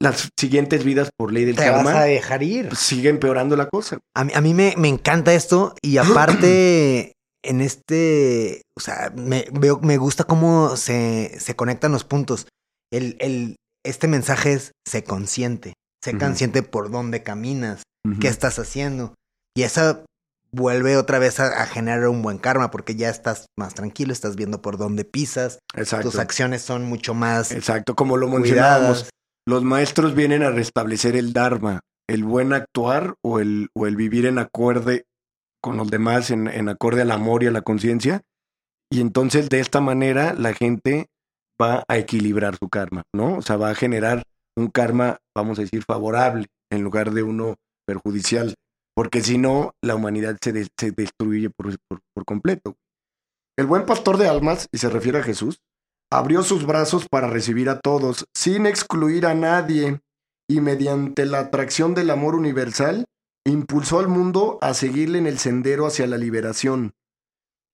las 0.00 0.30
siguientes 0.38 0.84
vidas 0.84 1.10
por 1.16 1.32
ley 1.32 1.44
del 1.44 1.56
Te 1.56 1.64
karma. 1.64 1.82
vas 1.82 1.96
a 1.96 2.04
dejar 2.04 2.42
ir. 2.42 2.68
Pues, 2.68 2.80
sigue 2.80 3.08
empeorando 3.08 3.56
la 3.56 3.68
cosa. 3.68 3.98
A 4.14 4.24
mí, 4.24 4.32
a 4.34 4.40
mí 4.40 4.54
me, 4.54 4.74
me 4.76 4.88
encanta 4.88 5.34
esto 5.34 5.74
y 5.82 5.98
aparte 5.98 7.12
en 7.44 7.60
este, 7.60 8.62
o 8.76 8.80
sea, 8.80 9.12
me, 9.14 9.46
veo, 9.52 9.80
me 9.80 9.96
gusta 9.96 10.24
cómo 10.24 10.76
se, 10.76 11.38
se 11.40 11.56
conectan 11.56 11.92
los 11.92 12.04
puntos. 12.04 12.46
El, 12.92 13.16
el, 13.20 13.56
este 13.84 14.08
mensaje 14.08 14.54
es, 14.54 14.72
sé 14.86 15.04
consciente, 15.04 15.74
sé 16.02 16.16
consciente 16.16 16.62
por 16.62 16.90
dónde 16.90 17.22
caminas, 17.22 17.82
qué 18.20 18.28
estás 18.28 18.58
haciendo. 18.58 19.14
Y 19.56 19.62
esa 19.62 20.04
vuelve 20.50 20.96
otra 20.96 21.18
vez 21.18 21.40
a, 21.40 21.66
generar 21.66 22.08
un 22.08 22.22
buen 22.22 22.38
karma 22.38 22.70
porque 22.70 22.96
ya 22.96 23.10
estás 23.10 23.46
más 23.58 23.74
tranquilo, 23.74 24.12
estás 24.12 24.36
viendo 24.36 24.62
por 24.62 24.78
dónde 24.78 25.04
pisas. 25.04 25.58
Exacto. 25.74 26.10
Tus 26.10 26.18
acciones 26.18 26.62
son 26.62 26.84
mucho 26.84 27.14
más 27.14 27.52
Exacto, 27.52 27.94
como 27.94 28.16
lo 28.16 28.28
mencionábamos. 28.28 29.08
Los 29.48 29.64
maestros 29.64 30.14
vienen 30.14 30.42
a 30.42 30.50
restablecer 30.50 31.16
el 31.16 31.32
Dharma, 31.32 31.80
el 32.06 32.22
buen 32.22 32.52
actuar 32.52 33.14
o 33.24 33.40
el, 33.40 33.70
o 33.74 33.86
el 33.86 33.96
vivir 33.96 34.26
en 34.26 34.38
acorde 34.38 35.06
con 35.62 35.78
los 35.78 35.88
demás, 35.90 36.30
en, 36.30 36.48
en 36.48 36.68
acorde 36.68 37.00
al 37.00 37.10
amor 37.10 37.42
y 37.42 37.46
a 37.46 37.50
la 37.50 37.62
conciencia. 37.62 38.20
Y 38.92 39.00
entonces 39.00 39.48
de 39.48 39.60
esta 39.60 39.80
manera 39.80 40.34
la 40.34 40.52
gente 40.52 41.06
va 41.58 41.82
a 41.88 41.96
equilibrar 41.96 42.58
su 42.58 42.68
karma, 42.68 43.04
¿no? 43.14 43.38
O 43.38 43.40
sea, 43.40 43.56
va 43.56 43.70
a 43.70 43.74
generar 43.74 44.22
un 44.54 44.68
karma, 44.68 45.16
vamos 45.34 45.58
a 45.58 45.62
decir, 45.62 45.82
favorable 45.82 46.44
en 46.70 46.82
lugar 46.82 47.12
de 47.12 47.22
uno 47.22 47.54
perjudicial, 47.86 48.54
porque 48.94 49.22
si 49.22 49.38
no, 49.38 49.72
la 49.82 49.94
humanidad 49.94 50.36
se, 50.42 50.52
se 50.78 50.90
destruye 50.90 51.48
por, 51.48 51.74
por 51.88 52.24
completo. 52.26 52.76
El 53.56 53.64
buen 53.64 53.86
pastor 53.86 54.18
de 54.18 54.28
almas, 54.28 54.68
y 54.72 54.76
se 54.76 54.90
refiere 54.90 55.20
a 55.20 55.22
Jesús, 55.22 55.62
abrió 56.10 56.42
sus 56.42 56.66
brazos 56.66 57.06
para 57.08 57.28
recibir 57.28 57.68
a 57.68 57.80
todos, 57.80 58.26
sin 58.34 58.66
excluir 58.66 59.26
a 59.26 59.34
nadie, 59.34 60.00
y 60.50 60.60
mediante 60.60 61.26
la 61.26 61.40
atracción 61.40 61.94
del 61.94 62.10
amor 62.10 62.34
universal, 62.34 63.04
impulsó 63.46 63.98
al 63.98 64.08
mundo 64.08 64.58
a 64.60 64.74
seguirle 64.74 65.18
en 65.18 65.26
el 65.26 65.38
sendero 65.38 65.86
hacia 65.86 66.06
la 66.06 66.16
liberación. 66.16 66.92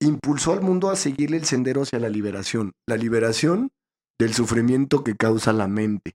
Impulsó 0.00 0.52
al 0.52 0.60
mundo 0.60 0.90
a 0.90 0.96
seguirle 0.96 1.36
el 1.36 1.44
sendero 1.44 1.82
hacia 1.82 2.00
la 2.00 2.08
liberación, 2.08 2.72
la 2.88 2.96
liberación 2.96 3.70
del 4.18 4.34
sufrimiento 4.34 5.04
que 5.04 5.16
causa 5.16 5.52
la 5.52 5.68
mente. 5.68 6.12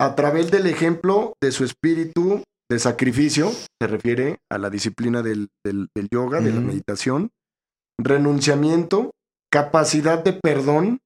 A 0.00 0.14
través 0.14 0.50
del 0.50 0.66
ejemplo 0.66 1.34
de 1.40 1.52
su 1.52 1.64
espíritu 1.64 2.42
de 2.68 2.78
sacrificio, 2.78 3.50
se 3.50 3.86
refiere 3.86 4.38
a 4.50 4.58
la 4.58 4.70
disciplina 4.70 5.22
del, 5.22 5.48
yoga, 6.10 6.40
de 6.40 6.52
la 6.52 6.60
meditación, 6.60 7.30
renunciamiento, 7.98 9.12
capacidad 9.50 10.22
de 10.22 10.32
perdón, 10.32 11.00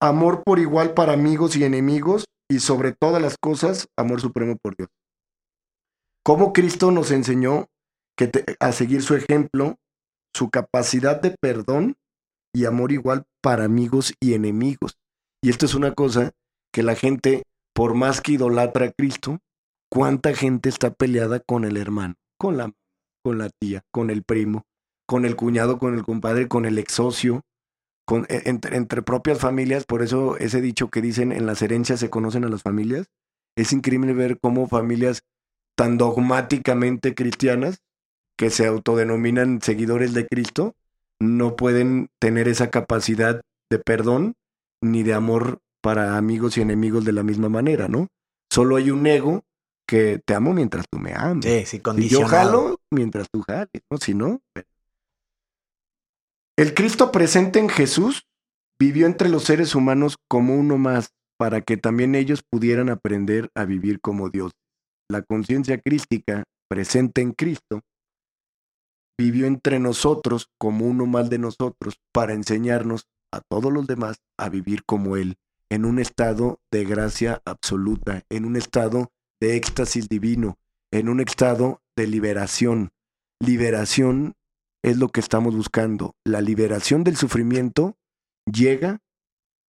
amor 0.00 0.42
por 0.44 0.58
igual 0.58 0.94
para 0.94 1.12
amigos 1.12 1.56
y 1.56 1.64
enemigos 1.64 2.24
y 2.50 2.60
sobre 2.60 2.92
todas 2.92 3.20
las 3.20 3.36
cosas, 3.38 3.88
amor 3.96 4.20
supremo 4.20 4.56
por 4.56 4.76
Dios. 4.76 4.88
Cómo 6.24 6.52
Cristo 6.52 6.90
nos 6.90 7.10
enseñó 7.10 7.66
que 8.16 8.30
a 8.60 8.72
seguir 8.72 9.02
su 9.02 9.14
ejemplo, 9.14 9.76
su 10.34 10.50
capacidad 10.50 11.20
de 11.20 11.34
perdón 11.40 11.96
y 12.54 12.64
amor 12.64 12.92
igual 12.92 13.24
para 13.42 13.64
amigos 13.64 14.14
y 14.20 14.34
enemigos. 14.34 14.98
Y 15.42 15.50
esto 15.50 15.66
es 15.66 15.74
una 15.74 15.94
cosa 15.94 16.32
que 16.72 16.82
la 16.82 16.94
gente, 16.94 17.44
por 17.74 17.94
más 17.94 18.20
que 18.20 18.32
idolatra 18.32 18.86
a 18.86 18.92
Cristo, 18.92 19.38
¿cuánta 19.90 20.34
gente 20.34 20.68
está 20.68 20.90
peleada 20.90 21.40
con 21.40 21.64
el 21.64 21.76
hermano, 21.76 22.14
con 22.38 22.56
la, 22.56 22.72
con 23.22 23.38
la 23.38 23.50
tía, 23.60 23.84
con 23.92 24.10
el 24.10 24.22
primo, 24.22 24.64
con 25.06 25.24
el 25.24 25.36
cuñado, 25.36 25.78
con 25.78 25.94
el 25.94 26.04
compadre, 26.04 26.48
con 26.48 26.66
el 26.66 26.78
ex 26.78 26.94
socio, 26.94 27.42
e, 28.28 28.42
entre, 28.44 29.02
propias 29.02 29.38
familias, 29.38 29.84
por 29.84 30.02
eso 30.02 30.36
ese 30.38 30.60
dicho 30.60 30.88
que 30.88 31.02
dicen 31.02 31.32
en 31.32 31.46
las 31.46 31.62
herencias 31.62 32.00
se 32.00 32.10
conocen 32.10 32.44
a 32.44 32.48
las 32.48 32.62
familias, 32.62 33.06
es 33.56 33.72
increíble 33.72 34.12
ver 34.12 34.38
cómo 34.40 34.68
familias 34.68 35.22
tan 35.76 35.98
dogmáticamente 35.98 37.14
cristianas, 37.14 37.80
que 38.36 38.50
se 38.50 38.66
autodenominan 38.66 39.60
seguidores 39.60 40.14
de 40.14 40.26
Cristo, 40.26 40.74
no 41.20 41.56
pueden 41.56 42.08
tener 42.20 42.46
esa 42.46 42.70
capacidad 42.70 43.40
de 43.70 43.78
perdón 43.78 44.34
ni 44.80 45.02
de 45.02 45.14
amor 45.14 45.60
para 45.82 46.16
amigos 46.16 46.56
y 46.56 46.60
enemigos 46.60 47.04
de 47.04 47.12
la 47.12 47.24
misma 47.24 47.48
manera, 47.48 47.88
¿no? 47.88 48.08
Solo 48.50 48.76
hay 48.76 48.90
un 48.90 49.06
ego 49.06 49.42
que 49.88 50.20
te 50.24 50.34
amo 50.34 50.52
mientras 50.52 50.84
tú 50.88 50.98
me 50.98 51.14
amas. 51.14 51.44
Sí, 51.44 51.64
sí, 51.64 51.82
Y 51.96 52.08
yo 52.08 52.26
jalo 52.26 52.78
mientras 52.90 53.26
tú 53.30 53.42
jales, 53.42 53.82
¿no? 53.90 53.98
Si 53.98 54.14
no, 54.14 54.40
el 56.58 56.74
Cristo 56.74 57.12
presente 57.12 57.60
en 57.60 57.68
Jesús 57.68 58.26
vivió 58.80 59.06
entre 59.06 59.28
los 59.28 59.44
seres 59.44 59.76
humanos 59.76 60.16
como 60.26 60.56
uno 60.56 60.76
más, 60.76 61.10
para 61.38 61.60
que 61.60 61.76
también 61.76 62.16
ellos 62.16 62.42
pudieran 62.42 62.88
aprender 62.88 63.48
a 63.54 63.64
vivir 63.64 64.00
como 64.00 64.28
Dios. 64.28 64.50
La 65.08 65.22
conciencia 65.22 65.80
crística 65.80 66.42
presente 66.66 67.20
en 67.20 67.30
Cristo 67.30 67.82
vivió 69.16 69.46
entre 69.46 69.78
nosotros 69.78 70.48
como 70.58 70.86
uno 70.86 71.06
más 71.06 71.30
de 71.30 71.38
nosotros 71.38 72.00
para 72.12 72.34
enseñarnos 72.34 73.06
a 73.32 73.40
todos 73.40 73.72
los 73.72 73.86
demás 73.86 74.16
a 74.36 74.48
vivir 74.48 74.84
como 74.84 75.16
Él, 75.16 75.36
en 75.70 75.84
un 75.84 76.00
estado 76.00 76.58
de 76.72 76.84
gracia 76.84 77.40
absoluta, 77.44 78.24
en 78.30 78.44
un 78.44 78.56
estado 78.56 79.12
de 79.40 79.54
éxtasis 79.54 80.08
divino, 80.08 80.58
en 80.90 81.08
un 81.08 81.20
estado 81.20 81.82
de 81.94 82.08
liberación. 82.08 82.90
Liberación 83.38 84.34
es 84.82 84.96
lo 84.96 85.08
que 85.08 85.20
estamos 85.20 85.54
buscando. 85.54 86.14
La 86.24 86.40
liberación 86.40 87.04
del 87.04 87.16
sufrimiento 87.16 87.96
llega, 88.50 89.00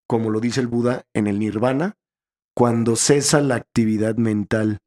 como 0.08 0.30
lo 0.30 0.40
dice 0.40 0.62
el 0.62 0.68
Buda, 0.68 1.04
en 1.14 1.28
el 1.28 1.40
nirvana, 1.40 1.96
cuando 2.56 2.96
cesa 2.96 3.42
la 3.42 3.56
actividad 3.56 4.16
mental, 4.16 4.80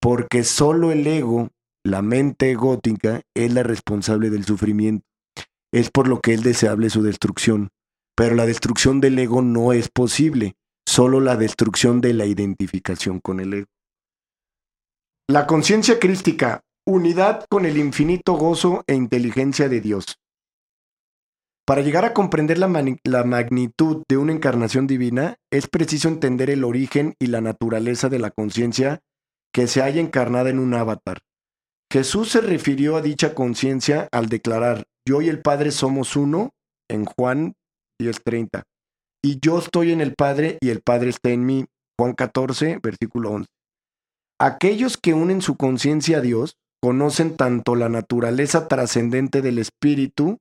porque 0.00 0.44
solo 0.44 0.92
el 0.92 1.06
ego, 1.06 1.50
la 1.84 2.02
mente 2.02 2.50
egótica, 2.50 3.22
es 3.34 3.52
la 3.52 3.62
responsable 3.62 4.30
del 4.30 4.44
sufrimiento. 4.44 5.04
Es 5.72 5.90
por 5.90 6.08
lo 6.08 6.20
que 6.20 6.34
es 6.34 6.42
deseable 6.42 6.90
su 6.90 7.02
destrucción. 7.02 7.68
Pero 8.16 8.34
la 8.34 8.46
destrucción 8.46 9.00
del 9.00 9.18
ego 9.18 9.42
no 9.42 9.72
es 9.72 9.88
posible, 9.88 10.56
solo 10.86 11.20
la 11.20 11.36
destrucción 11.36 12.00
de 12.00 12.14
la 12.14 12.26
identificación 12.26 13.20
con 13.20 13.40
el 13.40 13.54
ego. 13.54 13.66
La 15.28 15.46
conciencia 15.46 15.98
crística 15.98 16.62
unidad 16.88 17.44
con 17.50 17.66
el 17.66 17.76
infinito 17.76 18.32
gozo 18.32 18.82
e 18.86 18.94
inteligencia 18.94 19.68
de 19.68 19.82
Dios. 19.82 20.18
Para 21.66 21.82
llegar 21.82 22.06
a 22.06 22.14
comprender 22.14 22.56
la, 22.56 22.66
magnitud 23.24 24.04
de 24.08 24.16
una 24.16 24.32
encarnación 24.32 24.86
divina, 24.86 25.36
es 25.52 25.68
preciso 25.68 26.08
entender 26.08 26.48
el 26.48 26.64
origen 26.64 27.14
y 27.18 27.26
la 27.26 27.42
naturaleza 27.42 28.08
de 28.08 28.18
la 28.18 28.30
conciencia 28.30 29.00
que 29.52 29.66
se 29.66 29.82
haya 29.82 30.00
encarnada 30.00 30.48
en 30.48 30.58
un 30.58 30.72
avatar. 30.72 31.18
Jesús 31.92 32.30
se 32.30 32.40
refirió 32.40 32.96
a 32.96 33.02
dicha 33.02 33.34
conciencia 33.34 34.08
al 34.10 34.30
declarar, 34.30 34.86
yo 35.06 35.20
y 35.20 35.28
el 35.28 35.42
Padre 35.42 35.72
somos 35.72 36.16
uno, 36.16 36.54
en 36.88 37.04
Juan 37.04 37.52
10:30, 38.00 38.62
y 39.22 39.40
yo 39.40 39.58
estoy 39.58 39.92
en 39.92 40.00
el 40.00 40.14
Padre 40.14 40.56
y 40.62 40.70
el 40.70 40.80
Padre 40.80 41.10
está 41.10 41.28
en 41.28 41.44
mí, 41.44 41.66
Juan 41.98 42.14
14, 42.14 42.78
versículo 42.82 43.32
11. 43.32 43.50
Aquellos 44.40 44.96
que 44.96 45.12
unen 45.12 45.42
su 45.42 45.56
conciencia 45.56 46.18
a 46.18 46.20
Dios 46.22 46.56
conocen 46.80 47.36
tanto 47.36 47.74
la 47.74 47.88
naturaleza 47.88 48.68
trascendente 48.68 49.42
del 49.42 49.58
espíritu 49.58 50.38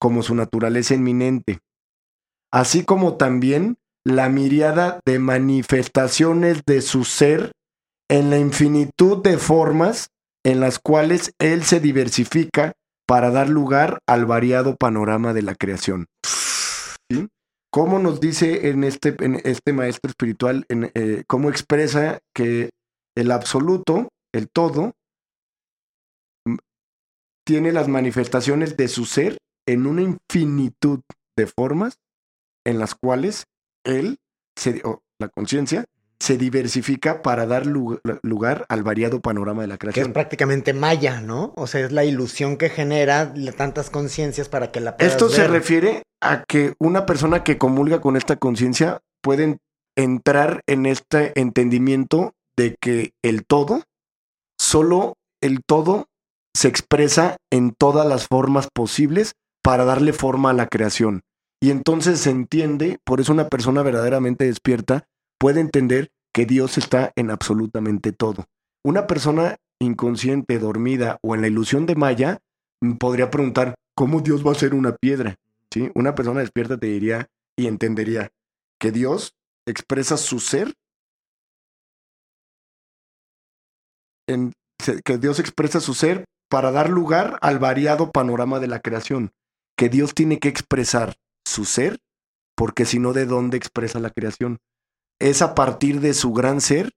como 0.00 0.22
su 0.22 0.34
naturaleza 0.34 0.94
inminente, 0.94 1.58
así 2.52 2.84
como 2.84 3.16
también 3.16 3.76
la 4.04 4.28
miriada 4.28 5.00
de 5.04 5.18
manifestaciones 5.18 6.62
de 6.66 6.80
su 6.80 7.04
ser 7.04 7.52
en 8.08 8.30
la 8.30 8.38
infinitud 8.38 9.22
de 9.22 9.38
formas 9.38 10.08
en 10.44 10.60
las 10.60 10.78
cuales 10.78 11.32
Él 11.38 11.64
se 11.64 11.80
diversifica 11.80 12.72
para 13.06 13.30
dar 13.30 13.48
lugar 13.48 13.98
al 14.06 14.24
variado 14.24 14.76
panorama 14.76 15.32
de 15.32 15.42
la 15.42 15.54
creación. 15.54 16.06
¿Sí? 16.24 17.28
¿Cómo 17.72 17.98
nos 17.98 18.20
dice 18.20 18.68
en 18.70 18.84
este, 18.84 19.16
este 19.44 19.72
maestro 19.72 20.08
espiritual, 20.08 20.64
en, 20.68 20.90
eh, 20.94 21.24
cómo 21.26 21.50
expresa 21.50 22.18
que 22.34 22.70
el 23.16 23.30
absoluto, 23.30 24.08
el 24.32 24.48
todo, 24.48 24.92
tiene 27.44 27.72
las 27.72 27.88
manifestaciones 27.88 28.76
de 28.76 28.88
su 28.88 29.04
ser 29.04 29.38
en 29.66 29.86
una 29.86 30.02
infinitud 30.02 31.00
de 31.36 31.46
formas 31.46 31.98
en 32.66 32.78
las 32.78 32.94
cuales 32.94 33.44
él, 33.84 34.18
se, 34.56 34.82
o 34.84 35.02
la 35.18 35.28
conciencia, 35.28 35.84
se 36.20 36.36
diversifica 36.36 37.22
para 37.22 37.46
dar 37.46 37.66
lugar 37.66 38.66
al 38.68 38.82
variado 38.82 39.20
panorama 39.20 39.62
de 39.62 39.68
la 39.68 39.78
creación. 39.78 40.04
Que 40.04 40.10
es 40.10 40.12
prácticamente 40.12 40.74
maya, 40.74 41.22
¿no? 41.22 41.54
O 41.56 41.66
sea, 41.66 41.80
es 41.80 41.92
la 41.92 42.04
ilusión 42.04 42.58
que 42.58 42.68
genera 42.68 43.32
tantas 43.56 43.88
conciencias 43.88 44.50
para 44.50 44.70
que 44.70 44.80
la 44.80 44.96
puedas 44.96 45.14
Esto 45.14 45.30
se 45.30 45.48
refiere 45.48 46.02
a 46.20 46.44
que 46.44 46.74
una 46.78 47.06
persona 47.06 47.42
que 47.42 47.56
comulga 47.56 48.02
con 48.02 48.16
esta 48.16 48.36
conciencia 48.36 49.00
puede 49.22 49.58
entrar 49.96 50.60
en 50.66 50.84
este 50.84 51.32
entendimiento 51.40 52.34
de 52.54 52.76
que 52.78 53.12
el 53.22 53.46
todo, 53.46 53.82
solo 54.58 55.14
el 55.40 55.62
todo 55.66 56.09
se 56.54 56.68
expresa 56.68 57.36
en 57.50 57.72
todas 57.72 58.06
las 58.06 58.26
formas 58.26 58.68
posibles 58.72 59.34
para 59.62 59.84
darle 59.84 60.12
forma 60.12 60.50
a 60.50 60.54
la 60.54 60.66
creación. 60.66 61.22
Y 61.62 61.70
entonces 61.70 62.20
se 62.20 62.30
entiende, 62.30 62.98
por 63.04 63.20
eso 63.20 63.32
una 63.32 63.48
persona 63.48 63.82
verdaderamente 63.82 64.46
despierta 64.46 65.04
puede 65.38 65.60
entender 65.60 66.08
que 66.32 66.46
Dios 66.46 66.78
está 66.78 67.12
en 67.16 67.30
absolutamente 67.30 68.12
todo. 68.12 68.46
Una 68.82 69.06
persona 69.06 69.56
inconsciente, 69.78 70.58
dormida 70.58 71.18
o 71.22 71.34
en 71.34 71.42
la 71.42 71.48
ilusión 71.48 71.86
de 71.86 71.96
Maya 71.96 72.38
mm, 72.80 72.94
podría 72.94 73.30
preguntar, 73.30 73.74
¿cómo 73.94 74.20
Dios 74.20 74.46
va 74.46 74.52
a 74.52 74.56
ser 74.56 74.74
una 74.74 74.96
piedra? 74.96 75.36
¿Sí? 75.72 75.90
Una 75.94 76.14
persona 76.14 76.40
despierta 76.40 76.78
te 76.78 76.86
diría 76.86 77.28
y 77.56 77.66
entendería 77.66 78.30
que 78.80 78.90
Dios 78.90 79.34
expresa 79.66 80.16
su 80.16 80.40
ser 80.40 80.74
en, 84.26 84.52
que 85.04 85.18
Dios 85.18 85.38
expresa 85.38 85.80
su 85.80 85.94
ser 85.94 86.24
para 86.50 86.72
dar 86.72 86.90
lugar 86.90 87.38
al 87.40 87.58
variado 87.58 88.10
panorama 88.10 88.58
de 88.60 88.66
la 88.66 88.80
creación, 88.80 89.32
que 89.76 89.88
Dios 89.88 90.14
tiene 90.14 90.38
que 90.38 90.48
expresar 90.48 91.16
su 91.46 91.64
ser, 91.64 92.00
porque 92.56 92.84
si 92.84 92.98
no, 92.98 93.12
¿de 93.12 93.24
dónde 93.24 93.56
expresa 93.56 94.00
la 94.00 94.10
creación? 94.10 94.58
Es 95.18 95.40
a 95.40 95.54
partir 95.54 96.00
de 96.00 96.12
su 96.12 96.32
gran 96.32 96.60
ser 96.60 96.90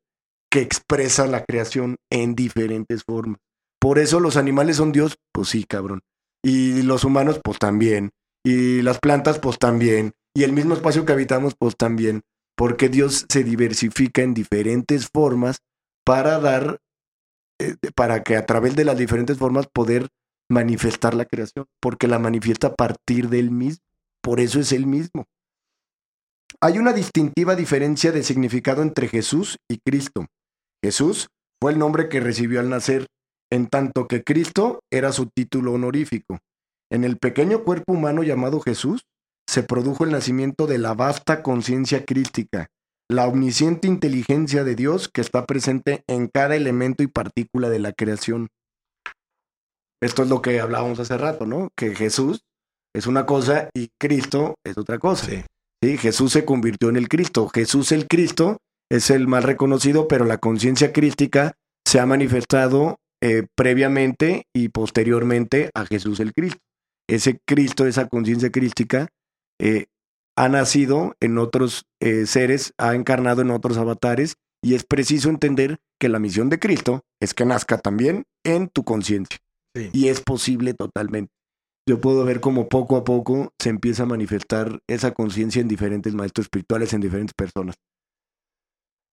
que 0.52 0.62
expresa 0.62 1.26
la 1.28 1.46
creación 1.46 1.96
en 2.12 2.36
diferentes 2.36 3.04
formas. 3.04 3.40
Por 3.80 4.00
eso 4.00 4.20
los 4.20 4.38
animales 4.38 4.78
son 4.78 4.92
Dios, 4.92 5.18
pues 5.34 5.50
sí, 5.50 5.64
cabrón. 5.64 6.02
Y 6.44 6.84
los 6.84 7.04
humanos, 7.04 7.40
pues 7.44 7.60
también. 7.60 8.12
Y 8.46 8.82
las 8.82 9.00
plantas, 9.00 9.40
pues 9.40 9.58
también. 9.58 10.14
Y 10.36 10.44
el 10.44 10.54
mismo 10.54 10.74
espacio 10.74 11.06
que 11.06 11.14
habitamos, 11.14 11.56
pues 11.58 11.76
también. 11.76 12.22
Porque 12.56 12.90
Dios 12.90 13.26
se 13.30 13.44
diversifica 13.44 14.22
en 14.22 14.34
diferentes 14.34 15.10
formas 15.12 15.58
para 16.06 16.40
dar, 16.40 16.80
eh, 17.64 17.76
para 17.96 18.24
que 18.24 18.36
a 18.36 18.46
través 18.46 18.76
de 18.76 18.86
las 18.86 18.98
diferentes 18.98 19.38
formas 19.38 19.68
poder 19.68 20.10
manifestar 20.50 21.14
la 21.14 21.26
creación. 21.26 21.66
Porque 21.80 22.08
la 22.08 22.20
manifiesta 22.20 22.68
a 22.68 22.76
partir 22.76 23.30
del 23.30 23.52
mismo. 23.52 23.84
Por 24.22 24.40
eso 24.40 24.60
es 24.60 24.72
el 24.72 24.86
mismo. 24.86 25.26
Hay 26.62 26.78
una 26.78 26.94
distintiva 26.94 27.56
diferencia 27.56 28.12
de 28.12 28.24
significado 28.24 28.82
entre 28.82 29.08
Jesús 29.08 29.58
y 29.70 29.80
Cristo. 29.80 30.28
Jesús 30.82 31.28
fue 31.62 31.74
el 31.74 31.80
nombre 31.80 32.10
que 32.10 32.20
recibió 32.20 32.60
al 32.60 32.70
nacer, 32.70 33.08
en 33.52 33.68
tanto 33.68 34.08
que 34.08 34.24
Cristo 34.24 34.80
era 34.92 35.12
su 35.12 35.28
título 35.28 35.74
honorífico. 35.74 36.40
En 36.90 37.04
el 37.04 37.18
pequeño 37.18 37.64
cuerpo 37.64 37.94
humano 37.94 38.24
llamado 38.24 38.62
Jesús 38.62 39.02
se 39.48 39.64
produjo 39.64 40.04
el 40.04 40.12
nacimiento 40.12 40.68
de 40.68 40.78
la 40.78 40.94
vasta 40.94 41.44
conciencia 41.44 42.06
crística, 42.06 42.68
la 43.14 43.28
omnisciente 43.28 43.88
inteligencia 43.88 44.64
de 44.64 44.76
Dios 44.76 45.08
que 45.08 45.22
está 45.22 45.46
presente 45.46 46.04
en 46.08 46.28
cada 46.28 46.56
elemento 46.56 47.04
y 47.04 47.08
partícula 47.08 47.70
de 47.70 47.80
la 47.80 47.94
creación. 47.94 48.50
Esto 50.02 50.24
es 50.24 50.30
lo 50.30 50.42
que 50.42 50.60
hablábamos 50.60 51.00
hace 51.00 51.18
rato, 51.18 51.46
¿no? 51.46 51.70
Que 51.78 51.96
Jesús 51.96 52.42
es 52.94 53.08
una 53.08 53.26
cosa 53.26 53.70
y 53.74 53.90
Cristo 54.00 54.56
es 54.66 54.78
otra 54.78 55.00
cosa. 55.00 55.26
Sí. 55.28 55.44
Sí, 55.82 55.98
Jesús 55.98 56.32
se 56.32 56.46
convirtió 56.46 56.90
en 56.90 56.96
el 56.96 57.10
Cristo. 57.10 57.50
Jesús 57.54 57.92
el 57.92 58.08
Cristo 58.08 58.58
es 58.90 59.10
el 59.10 59.28
más 59.28 59.44
reconocido, 59.44 60.08
pero 60.08 60.24
la 60.24 60.38
conciencia 60.38 60.94
crística 60.94 61.56
se 61.86 62.00
ha 62.00 62.06
manifestado 62.06 62.98
eh, 63.22 63.48
previamente 63.56 64.44
y 64.56 64.70
posteriormente 64.70 65.72
a 65.74 65.86
Jesús 65.86 66.20
el 66.22 66.34
Cristo. 66.34 66.60
Ese 67.10 67.40
Cristo, 67.46 67.86
esa 67.86 68.08
conciencia 68.08 68.50
crística, 68.50 69.10
eh, 69.60 69.88
ha 70.36 70.50
nacido 70.50 71.16
en 71.20 71.38
otros 71.38 71.86
eh, 72.00 72.26
seres, 72.26 72.74
ha 72.78 72.96
encarnado 72.96 73.42
en 73.42 73.52
otros 73.52 73.78
avatares, 73.78 74.36
y 74.62 74.76
es 74.76 74.86
preciso 74.86 75.30
entender 75.30 75.80
que 76.00 76.10
la 76.10 76.20
misión 76.20 76.50
de 76.50 76.60
Cristo 76.60 77.02
es 77.20 77.34
que 77.34 77.46
nazca 77.46 77.78
también 77.78 78.24
en 78.44 78.70
tu 78.70 78.84
conciencia. 78.84 79.40
Sí. 79.76 79.90
Y 79.92 80.08
es 80.08 80.22
posible 80.22 80.74
totalmente. 80.74 81.32
Yo 81.86 82.00
puedo 82.00 82.24
ver 82.24 82.40
cómo 82.40 82.70
poco 82.70 82.96
a 82.96 83.04
poco 83.04 83.52
se 83.60 83.70
empieza 83.70 84.04
a 84.04 84.08
manifestar 84.08 84.80
esa 84.88 85.14
conciencia 85.14 85.62
en 85.62 85.68
diferentes 85.68 86.14
maestros 86.14 86.46
espirituales, 86.46 86.94
en 86.94 87.02
diferentes 87.02 87.34
personas. 87.34 87.76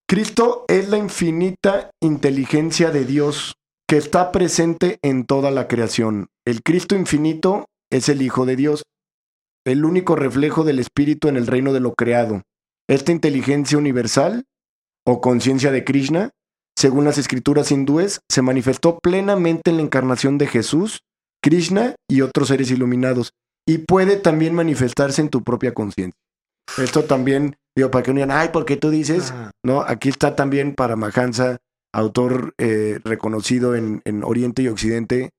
Cristo 0.08 0.64
es 0.68 0.88
la 0.88 0.98
infinita 0.98 1.90
inteligencia 2.00 2.90
de 2.90 3.04
Dios 3.04 3.54
que 3.88 3.96
está 3.96 4.30
presente 4.30 4.98
en 5.02 5.24
toda 5.24 5.50
la 5.50 5.66
creación. 5.66 6.28
El 6.44 6.62
Cristo 6.62 6.94
infinito 6.94 7.66
es 7.90 8.08
el 8.08 8.22
Hijo 8.22 8.46
de 8.46 8.54
Dios, 8.54 8.84
el 9.66 9.84
único 9.84 10.16
reflejo 10.16 10.64
del 10.64 10.78
Espíritu 10.78 11.28
en 11.28 11.36
el 11.36 11.46
reino 11.46 11.72
de 11.72 11.80
lo 11.80 11.94
creado. 11.94 12.42
Esta 12.88 13.12
inteligencia 13.12 13.78
universal, 13.78 14.44
o 15.06 15.20
conciencia 15.20 15.70
de 15.70 15.84
Krishna, 15.84 16.30
según 16.76 17.04
las 17.04 17.18
escrituras 17.18 17.70
hindúes, 17.70 18.20
se 18.30 18.42
manifestó 18.42 18.98
plenamente 19.02 19.70
en 19.70 19.76
la 19.78 19.82
encarnación 19.82 20.38
de 20.38 20.46
Jesús, 20.46 21.00
Krishna 21.42 21.94
y 22.08 22.22
otros 22.22 22.48
seres 22.48 22.70
iluminados, 22.70 23.32
y 23.66 23.78
puede 23.78 24.16
también 24.16 24.54
manifestarse 24.54 25.20
en 25.20 25.28
tu 25.28 25.42
propia 25.42 25.74
conciencia. 25.74 26.18
Esto 26.78 27.04
también, 27.04 27.56
digo, 27.76 27.90
para 27.90 28.02
que 28.02 28.12
no 28.12 28.16
digan, 28.16 28.30
ay, 28.30 28.48
¿por 28.50 28.64
qué 28.64 28.76
tú 28.76 28.90
dices? 28.90 29.30
Ajá. 29.30 29.50
¿no? 29.64 29.82
Aquí 29.82 30.08
está 30.08 30.36
también 30.36 30.74
para 30.74 30.96
Mahansa, 30.96 31.58
autor 31.92 32.54
eh, 32.58 32.98
reconocido 33.04 33.74
en, 33.74 34.00
en 34.04 34.22
Oriente 34.24 34.62
y 34.62 34.68
Occidente, 34.68 35.30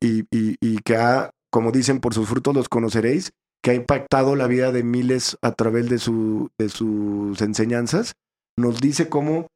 y, 0.00 0.20
y- 0.30 0.56
y 0.60 0.78
que 0.78 0.96
ha, 0.96 1.30
como 1.50 1.70
dicen, 1.72 2.00
por 2.00 2.14
sus 2.14 2.28
frutos 2.28 2.54
los 2.54 2.68
conoceréis, 2.68 3.32
que 3.64 3.70
ha 3.70 3.74
impactado 3.74 4.36
la 4.36 4.46
vida 4.46 4.72
de 4.72 4.82
miles 4.82 5.38
a 5.40 5.52
través 5.52 5.88
de, 5.88 5.98
su, 5.98 6.50
de 6.58 6.68
sus 6.68 7.40
enseñanzas, 7.40 8.12
nos 8.58 8.78
dice 8.78 9.08
cómo 9.08 9.46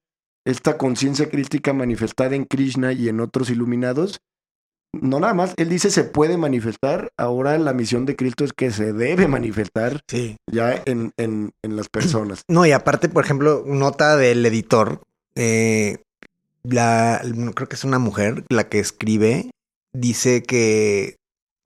esta 0.46 0.78
conciencia 0.78 1.28
crística 1.28 1.74
manifestada 1.74 2.34
en 2.34 2.46
Krishna 2.46 2.94
y 2.94 3.10
en 3.10 3.20
otros 3.20 3.50
iluminados, 3.50 4.18
no 4.98 5.20
nada 5.20 5.34
más, 5.34 5.52
él 5.58 5.68
dice 5.68 5.90
se 5.90 6.04
puede 6.04 6.38
manifestar, 6.38 7.10
ahora 7.18 7.58
la 7.58 7.74
misión 7.74 8.06
de 8.06 8.16
Cristo 8.16 8.44
es 8.46 8.54
que 8.54 8.70
se 8.70 8.94
debe 8.94 9.28
manifestar 9.28 10.00
Sí. 10.08 10.36
ya 10.50 10.82
en, 10.86 11.12
en, 11.18 11.52
en 11.62 11.76
las 11.76 11.90
personas. 11.90 12.44
No, 12.48 12.64
y 12.64 12.72
aparte, 12.72 13.10
por 13.10 13.22
ejemplo, 13.26 13.62
nota 13.66 14.16
del 14.16 14.46
editor, 14.46 15.02
eh, 15.34 15.98
la, 16.62 17.20
creo 17.54 17.68
que 17.68 17.76
es 17.76 17.84
una 17.84 17.98
mujer 17.98 18.44
la 18.48 18.70
que 18.70 18.78
escribe, 18.78 19.50
dice 19.92 20.42
que 20.42 21.16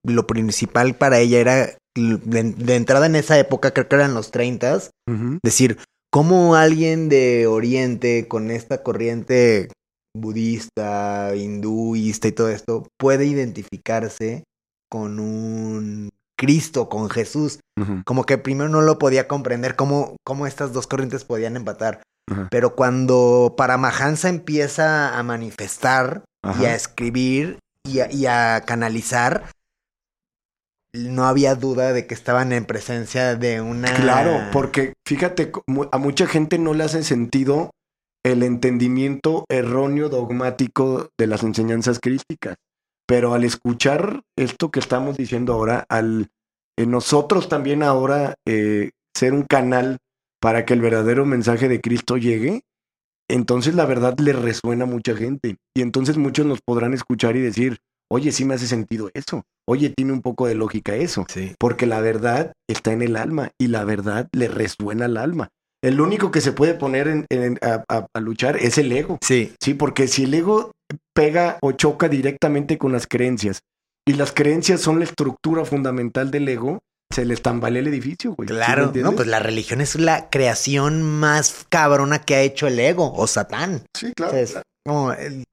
lo 0.03 0.26
principal 0.26 0.97
para 0.97 1.20
ella 1.20 1.38
era, 1.38 1.78
de, 1.95 2.43
de 2.43 2.76
entrada 2.76 3.07
en 3.07 3.16
esa 3.16 3.38
época, 3.38 3.72
creo 3.72 3.88
que 3.88 3.97
eran 3.97 4.14
los 4.14 4.30
30, 4.30 4.76
Ujú. 5.09 5.38
decir, 5.43 5.78
cómo 6.12 6.57
alguien 6.57 7.09
de 7.09 7.47
Oriente 7.47 8.28
con 8.28 8.51
esta 8.51 8.82
corriente 8.82 9.70
budista, 10.14 11.34
hinduista 11.34 12.28
y 12.28 12.32
todo 12.32 12.51
esto 12.51 12.86
puede 12.99 13.24
identificarse 13.26 14.45
con 14.90 15.18
un 15.18 16.11
Cristo, 16.38 16.88
con 16.88 17.09
Jesús. 17.09 17.61
Como 18.05 18.24
que 18.24 18.36
primero 18.36 18.68
no 18.68 18.82
lo 18.82 18.99
podía 18.99 19.26
comprender 19.28 19.76
cómo, 19.76 20.16
cómo 20.24 20.47
estas 20.47 20.72
dos 20.72 20.86
corrientes 20.86 21.24
podían 21.24 21.57
empatar. 21.57 22.03
Pero 22.51 22.74
cuando 22.74 23.55
Paramahansa 23.57 24.28
empieza 24.28 25.18
a 25.18 25.22
manifestar 25.22 26.24
y 26.61 26.64
a 26.64 26.74
escribir 26.74 27.59
y 27.88 28.01
a, 28.01 28.11
y 28.12 28.26
a 28.26 28.62
canalizar, 28.66 29.45
no 30.93 31.24
había 31.24 31.55
duda 31.55 31.93
de 31.93 32.07
que 32.07 32.14
estaban 32.14 32.53
en 32.53 32.64
presencia 32.64 33.34
de 33.36 33.61
una... 33.61 33.93
Claro, 33.95 34.40
porque 34.53 34.95
fíjate, 35.07 35.51
a 35.90 35.99
mucha 35.99 36.26
gente 36.26 36.59
no 36.59 36.74
le 36.74 36.84
hace 36.84 37.03
sentido 37.03 37.70
el 38.24 38.43
entendimiento 38.43 39.45
erróneo 39.49 40.09
dogmático 40.09 41.09
de 41.18 41.26
las 41.26 41.43
enseñanzas 41.43 41.99
crísticas. 41.99 42.57
Pero 43.07 43.34
al 43.34 43.45
escuchar 43.45 44.22
esto 44.36 44.70
que 44.70 44.80
estamos 44.80 45.16
diciendo 45.16 45.53
ahora, 45.53 45.84
al 45.88 46.28
eh, 46.78 46.86
nosotros 46.86 47.49
también 47.49 47.82
ahora 47.82 48.34
eh, 48.47 48.90
ser 49.14 49.32
un 49.32 49.43
canal 49.43 49.99
para 50.40 50.64
que 50.64 50.74
el 50.74 50.80
verdadero 50.80 51.26
mensaje 51.26 51.68
de 51.68 51.80
Cristo 51.80 52.16
llegue, 52.16 52.62
entonces 53.28 53.74
la 53.74 53.86
verdad 53.86 54.18
le 54.18 54.32
resuena 54.32 54.84
a 54.84 54.88
mucha 54.88 55.16
gente. 55.16 55.57
Y 55.74 55.82
entonces 55.82 56.16
muchos 56.16 56.47
nos 56.47 56.61
podrán 56.61 56.95
escuchar 56.95 57.36
y 57.36 57.40
decir, 57.40 57.78
oye, 58.12 58.30
sí 58.32 58.44
me 58.44 58.54
hace 58.54 58.66
sentido 58.66 59.10
eso. 59.14 59.42
Oye, 59.68 59.90
tiene 59.96 60.12
un 60.12 60.22
poco 60.22 60.46
de 60.46 60.54
lógica 60.54 60.94
eso. 60.94 61.24
Sí. 61.28 61.54
Porque 61.58 61.86
la 61.86 62.00
verdad 62.00 62.52
está 62.68 62.92
en 62.92 63.02
el 63.02 63.16
alma 63.16 63.50
y 63.60 63.68
la 63.68 63.84
verdad 63.84 64.28
le 64.32 64.48
resuena 64.48 65.06
al 65.06 65.16
alma. 65.16 65.48
El 65.84 66.00
único 66.00 66.30
que 66.30 66.40
se 66.40 66.52
puede 66.52 66.74
poner 66.74 67.08
en- 67.08 67.26
en- 67.30 67.58
a, 67.62 67.82
a- 67.88 68.06
a 68.14 68.20
luchar 68.20 68.56
es 68.56 68.78
el 68.78 68.92
ego. 68.92 69.18
Sí. 69.22 69.52
Sí, 69.60 69.74
porque 69.74 70.06
si 70.08 70.24
el 70.24 70.34
ego 70.34 70.70
pega 71.14 71.58
o 71.62 71.72
choca 71.72 72.08
directamente 72.08 72.78
con 72.78 72.92
las 72.92 73.06
creencias 73.06 73.60
y 74.06 74.12
las 74.14 74.32
creencias 74.32 74.80
son 74.80 74.98
la 74.98 75.04
estructura 75.04 75.64
fundamental 75.64 76.30
del 76.30 76.48
ego, 76.48 76.78
se 77.12 77.24
les 77.24 77.42
tambalea 77.42 77.80
el 77.80 77.88
edificio, 77.88 78.32
güey. 78.34 78.48
¿Sí 78.48 78.54
me 78.54 78.60
Claro. 78.60 78.92
no, 78.94 79.12
pues 79.12 79.28
la 79.28 79.38
religión 79.38 79.80
es 79.80 79.96
la 79.96 80.30
creación 80.30 81.02
más 81.02 81.66
cabrona 81.68 82.20
que 82.20 82.34
ha 82.36 82.40
hecho 82.42 82.66
el 82.66 82.78
ego 82.80 83.12
o 83.14 83.26
Satán. 83.26 83.82
Sí, 83.94 84.12
claro. 84.14 84.32
sea, 84.32 84.40
es 84.40 84.58
como 84.86 85.12
el- 85.12 85.44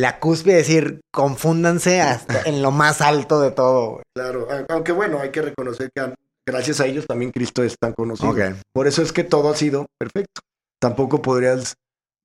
la 0.00 0.18
cúspide, 0.18 0.56
decir, 0.56 1.00
confúndanse 1.12 2.00
hasta 2.00 2.42
en 2.46 2.62
lo 2.62 2.70
más 2.70 3.00
alto 3.00 3.40
de 3.40 3.50
todo. 3.50 3.90
güey. 3.92 4.02
Claro, 4.14 4.48
aunque 4.68 4.92
bueno, 4.92 5.20
hay 5.20 5.30
que 5.30 5.42
reconocer 5.42 5.90
que 5.94 6.14
gracias 6.48 6.80
a 6.80 6.86
ellos 6.86 7.06
también 7.06 7.32
Cristo 7.32 7.62
es 7.62 7.76
tan 7.78 7.92
conocido. 7.92 8.34
Por 8.72 8.86
eso 8.86 9.02
es 9.02 9.12
que 9.12 9.24
todo 9.24 9.50
ha 9.50 9.56
sido 9.56 9.86
perfecto. 9.98 10.40
Tampoco 10.80 11.20
podrías 11.20 11.74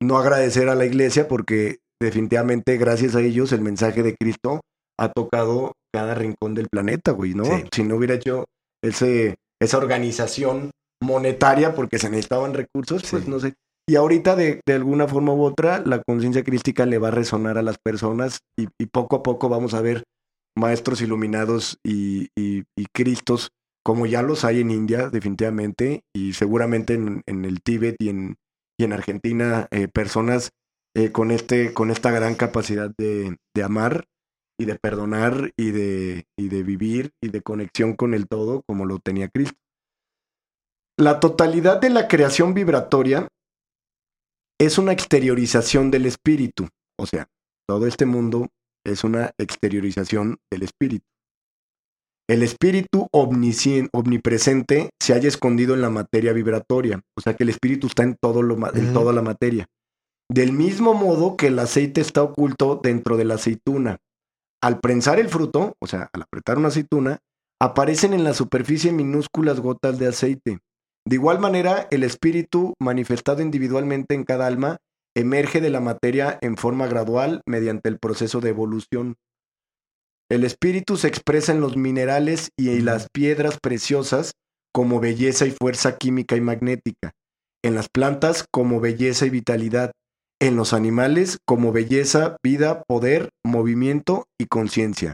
no 0.02 0.18
agradecer 0.18 0.70
a 0.70 0.76
la 0.76 0.86
iglesia 0.86 1.28
porque 1.28 1.78
definitivamente 2.02 2.78
gracias 2.78 3.16
a 3.16 3.22
ellos 3.22 3.52
el 3.52 3.62
mensaje 3.62 4.04
de 4.04 4.16
Cristo 4.16 4.62
ha 4.98 5.12
tocado 5.12 5.74
cada 5.94 6.16
rincón 6.16 6.56
del 6.56 6.68
planeta, 6.70 7.12
güey, 7.12 7.34
¿no? 7.34 7.44
Sí. 7.44 7.66
Si 7.74 7.84
no 7.84 7.98
hubiera 7.98 8.16
hecho 8.16 8.46
ese, 8.82 9.36
esa 9.62 9.78
organización 9.78 10.72
monetaria 11.04 11.76
porque 11.76 12.00
se 12.00 12.10
necesitaban 12.10 12.54
recursos, 12.54 13.04
pues 13.10 13.28
no 13.28 13.40
sé. 13.40 13.54
Y 13.88 13.96
ahorita 13.96 14.36
de, 14.36 14.62
de 14.66 14.74
alguna 14.74 15.08
forma 15.08 15.34
u 15.34 15.44
otra 15.44 15.80
la 15.86 16.02
conciencia 16.02 16.44
crística 16.44 16.86
le 16.86 16.98
va 16.98 17.10
a 17.10 17.12
resonar 17.12 17.58
a 17.58 17.62
las 17.62 17.78
personas 17.78 18.40
y, 18.58 18.68
y 18.80 18.88
poco 18.88 19.18
a 19.18 19.24
poco 19.24 19.48
vamos 19.48 19.74
a 19.74 19.82
ver 19.82 20.04
maestros 20.58 21.02
iluminados 21.02 21.78
y, 21.84 22.30
y, 22.36 22.64
y 22.76 22.86
cristos 22.94 23.50
como 23.86 24.08
ya 24.08 24.24
los 24.24 24.44
hay 24.44 24.62
en 24.62 24.72
India, 24.72 25.10
definitivamente, 25.10 26.02
y 26.12 26.34
seguramente 26.34 26.96
en, 26.96 27.22
en 27.28 27.46
el 27.46 27.62
Tíbet 27.62 27.96
y 28.00 28.10
en, 28.10 28.36
y 28.80 28.84
en 28.84 28.94
Argentina, 28.94 29.68
eh, 29.70 29.88
personas 29.88 30.50
eh, 30.96 31.12
con, 31.12 31.30
este, 31.30 31.72
con 31.74 31.92
esta 31.92 32.10
gran 32.10 32.34
capacidad 32.34 32.90
de, 32.98 33.38
de 33.54 33.64
amar 33.64 34.06
y 34.60 34.66
de 34.66 34.80
perdonar 34.80 35.52
y 35.56 35.70
de, 35.70 36.26
y 36.36 36.48
de 36.48 36.64
vivir 36.64 37.12
y 37.22 37.30
de 37.30 37.42
conexión 37.42 37.96
con 37.96 38.16
el 38.16 38.28
todo 38.28 38.64
como 38.68 38.86
lo 38.86 38.98
tenía 38.98 39.30
Cristo. 39.30 39.58
La 40.98 41.20
totalidad 41.20 41.80
de 41.80 41.92
la 41.92 42.08
creación 42.08 42.56
vibratoria 42.56 43.28
es 44.60 44.78
una 44.78 44.92
exteriorización 44.92 45.92
del 45.92 46.06
espíritu, 46.06 46.68
o 46.98 47.06
sea, 47.06 47.28
todo 47.68 47.88
este 47.88 48.06
mundo 48.06 48.50
es 48.86 49.04
una 49.04 49.32
exteriorización 49.38 50.38
del 50.52 50.64
espíritu. 50.64 51.06
El 52.28 52.42
espíritu 52.42 53.08
omnipresente 53.12 54.90
se 55.00 55.14
halla 55.14 55.28
escondido 55.28 55.76
en 55.76 55.82
la 55.82 55.90
materia 55.90 56.34
vibratoria, 56.34 57.02
o 57.16 57.22
sea 57.22 57.36
que 57.36 57.44
el 57.44 57.50
espíritu 57.50 57.88
está 57.88 58.04
en, 58.04 58.16
todo 58.16 58.42
lo, 58.42 58.56
en 58.74 58.94
toda 58.94 59.14
la 59.14 59.22
materia. 59.22 59.68
Del 60.32 60.52
mismo 60.52 60.96
modo 60.96 61.38
que 61.38 61.48
el 61.48 61.60
aceite 61.60 62.02
está 62.02 62.24
oculto 62.24 62.80
dentro 62.82 63.16
de 63.18 63.26
la 63.26 63.36
aceituna. 63.36 64.00
Al 64.64 64.80
prensar 64.80 65.20
el 65.20 65.30
fruto, 65.30 65.76
o 65.80 65.86
sea, 65.86 66.10
al 66.14 66.24
apretar 66.24 66.58
una 66.58 66.70
aceituna, 66.70 67.20
aparecen 67.62 68.14
en 68.14 68.24
la 68.24 68.34
superficie 68.34 68.92
minúsculas 68.92 69.60
gotas 69.60 70.00
de 70.00 70.08
aceite. 70.08 70.60
De 71.08 71.16
igual 71.16 71.40
manera, 71.40 71.88
el 71.92 72.04
espíritu 72.04 72.74
manifestado 72.82 73.42
individualmente 73.42 74.16
en 74.16 74.24
cada 74.24 74.48
alma 74.48 74.78
emerge 75.16 75.62
de 75.62 75.70
la 75.70 75.80
materia 75.80 76.38
en 76.42 76.58
forma 76.58 76.88
gradual 76.88 77.42
mediante 77.46 77.90
el 77.90 78.00
proceso 78.00 78.42
de 78.42 78.50
evolución. 78.50 79.16
El 80.30 80.44
espíritu 80.44 80.98
se 80.98 81.08
expresa 81.08 81.52
en 81.52 81.62
los 81.62 81.78
minerales 81.78 82.50
y 82.58 82.70
en 82.70 82.86
las 82.86 83.08
piedras 83.14 83.60
preciosas 83.62 84.32
como 84.74 85.00
belleza 85.00 85.46
y 85.46 85.52
fuerza 85.52 85.98
química 85.98 86.36
y 86.36 86.42
magnética, 86.42 87.12
en 87.64 87.76
las 87.76 87.88
plantas 87.88 88.46
como 88.52 88.80
belleza 88.80 89.28
y 89.28 89.30
vitalidad, 89.30 89.92
en 90.42 90.56
los 90.56 90.74
animales 90.74 91.38
como 91.46 91.72
belleza, 91.72 92.38
vida, 92.44 92.84
poder, 92.88 93.30
movimiento 93.46 94.26
y 94.40 94.48
conciencia, 94.48 95.14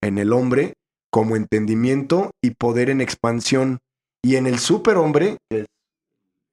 en 0.00 0.18
el 0.18 0.32
hombre 0.32 0.74
como 1.10 1.36
entendimiento 1.36 2.30
y 2.42 2.54
poder 2.54 2.88
en 2.88 3.00
expansión, 3.02 3.80
y 4.22 4.36
en 4.36 4.46
el 4.46 4.58
superhombre, 4.58 5.38
el 5.50 5.66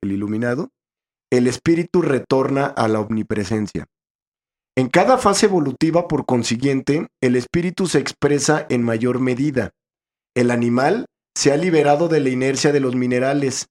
iluminado, 0.01 0.69
el 1.31 1.47
espíritu 1.47 2.01
retorna 2.01 2.65
a 2.65 2.87
la 2.87 2.99
omnipresencia. 2.99 3.85
En 4.75 4.87
cada 4.87 5.17
fase 5.17 5.45
evolutiva, 5.45 6.07
por 6.07 6.25
consiguiente, 6.25 7.07
el 7.21 7.35
espíritu 7.35 7.87
se 7.87 7.99
expresa 7.99 8.65
en 8.69 8.81
mayor 8.81 9.19
medida. 9.19 9.71
El 10.35 10.51
animal 10.51 11.05
se 11.35 11.51
ha 11.51 11.57
liberado 11.57 12.07
de 12.07 12.19
la 12.19 12.29
inercia 12.29 12.71
de 12.71 12.79
los 12.79 12.95
minerales 12.95 13.67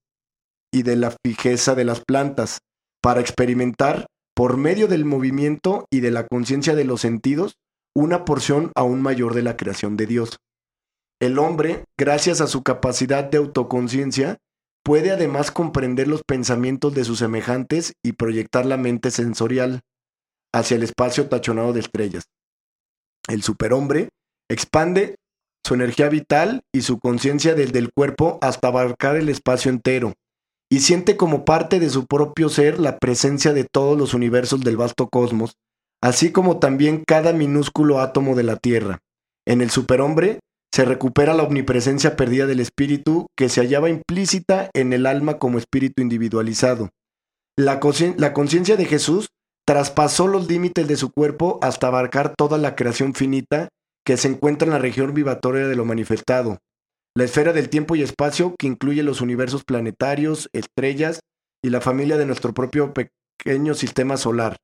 y 0.73 0.83
de 0.83 0.97
la 0.97 1.17
fijeza 1.25 1.75
de 1.75 1.85
las 1.85 2.03
plantas 2.05 2.59
para 3.03 3.21
experimentar, 3.21 4.07
por 4.35 4.57
medio 4.57 4.87
del 4.87 5.05
movimiento 5.05 5.87
y 5.91 6.01
de 6.01 6.11
la 6.11 6.27
conciencia 6.27 6.75
de 6.75 6.85
los 6.85 7.01
sentidos, 7.01 7.55
una 7.97 8.25
porción 8.25 8.71
aún 8.77 9.03
mayor 9.03 9.35
de 9.35 9.43
la 9.43 9.57
creación 9.57 9.97
de 9.97 10.07
Dios. 10.07 10.39
El 11.21 11.39
hombre, 11.39 11.85
gracias 11.99 12.41
a 12.41 12.47
su 12.47 12.63
capacidad 12.63 13.25
de 13.25 13.39
autoconciencia, 13.39 14.39
puede 14.85 15.11
además 15.11 15.51
comprender 15.51 16.07
los 16.07 16.23
pensamientos 16.23 16.95
de 16.95 17.05
sus 17.05 17.19
semejantes 17.19 17.95
y 18.05 18.13
proyectar 18.13 18.65
la 18.67 18.77
mente 18.77 19.11
sensorial 19.11 19.81
hacia 20.55 20.77
el 20.77 20.83
espacio 20.83 21.29
tachonado 21.29 21.73
de 21.73 21.81
estrellas. 21.81 22.25
El 23.29 23.43
superhombre 23.43 24.11
expande 24.49 25.17
su 25.67 25.75
energía 25.75 26.09
vital 26.09 26.63
y 26.73 26.83
su 26.83 26.99
conciencia 26.99 27.55
desde 27.55 27.79
el 27.79 27.91
cuerpo 27.93 28.39
hasta 28.41 28.69
abarcar 28.69 29.17
el 29.17 29.29
espacio 29.29 29.71
entero, 29.71 30.15
y 30.71 30.81
siente 30.81 31.17
como 31.17 31.45
parte 31.45 31.81
de 31.81 31.91
su 31.91 32.07
propio 32.07 32.49
ser 32.49 32.79
la 32.79 32.99
presencia 32.99 33.53
de 33.53 33.65
todos 33.65 33.99
los 33.99 34.15
universos 34.15 34.61
del 34.61 34.77
vasto 34.77 35.09
cosmos, 35.09 35.57
así 36.01 36.33
como 36.33 36.59
también 36.59 37.05
cada 37.07 37.33
minúsculo 37.33 38.01
átomo 38.01 38.35
de 38.35 38.45
la 38.45 38.57
Tierra. 38.57 39.01
En 39.47 39.61
el 39.61 39.71
superhombre 39.71 40.41
se 40.73 40.85
recupera 40.85 41.35
la 41.35 41.43
omnipresencia 41.43 42.17
perdida 42.17 42.47
del 42.47 42.61
espíritu 42.61 43.27
que 43.37 43.49
se 43.49 43.61
hallaba 43.61 43.89
implícita 43.89 44.71
en 44.75 44.93
el 44.93 45.07
alma 45.07 45.39
como 45.39 45.59
espíritu 45.59 46.03
individualizado. 46.03 46.91
La 47.57 47.81
conciencia 47.81 48.77
de 48.77 48.85
Jesús 48.85 49.29
traspasó 49.67 50.29
los 50.29 50.49
límites 50.49 50.87
de 50.87 50.97
su 50.97 51.11
cuerpo 51.11 51.59
hasta 51.63 51.89
abarcar 51.89 52.35
toda 52.37 52.57
la 52.59 52.77
creación 52.77 53.15
finita 53.15 53.69
que 54.05 54.17
se 54.17 54.29
encuentra 54.29 54.67
en 54.67 54.73
la 54.73 54.79
región 54.79 55.13
vibratoria 55.13 55.67
de 55.67 55.77
lo 55.77 55.85
manifestado, 55.85 56.59
la 57.15 57.25
esfera 57.25 57.53
del 57.53 57.69
tiempo 57.69 57.97
y 57.97 58.03
espacio 58.03 58.55
que 58.59 58.67
incluye 58.67 59.03
los 59.03 59.21
universos 59.21 59.65
planetarios, 59.65 60.49
estrellas 60.53 61.21
y 61.65 61.71
la 61.71 61.81
familia 61.81 62.17
de 62.17 62.25
nuestro 62.25 62.55
propio 62.55 62.95
pequeño 62.95 63.75
sistema 63.75 64.17
solar, 64.17 64.57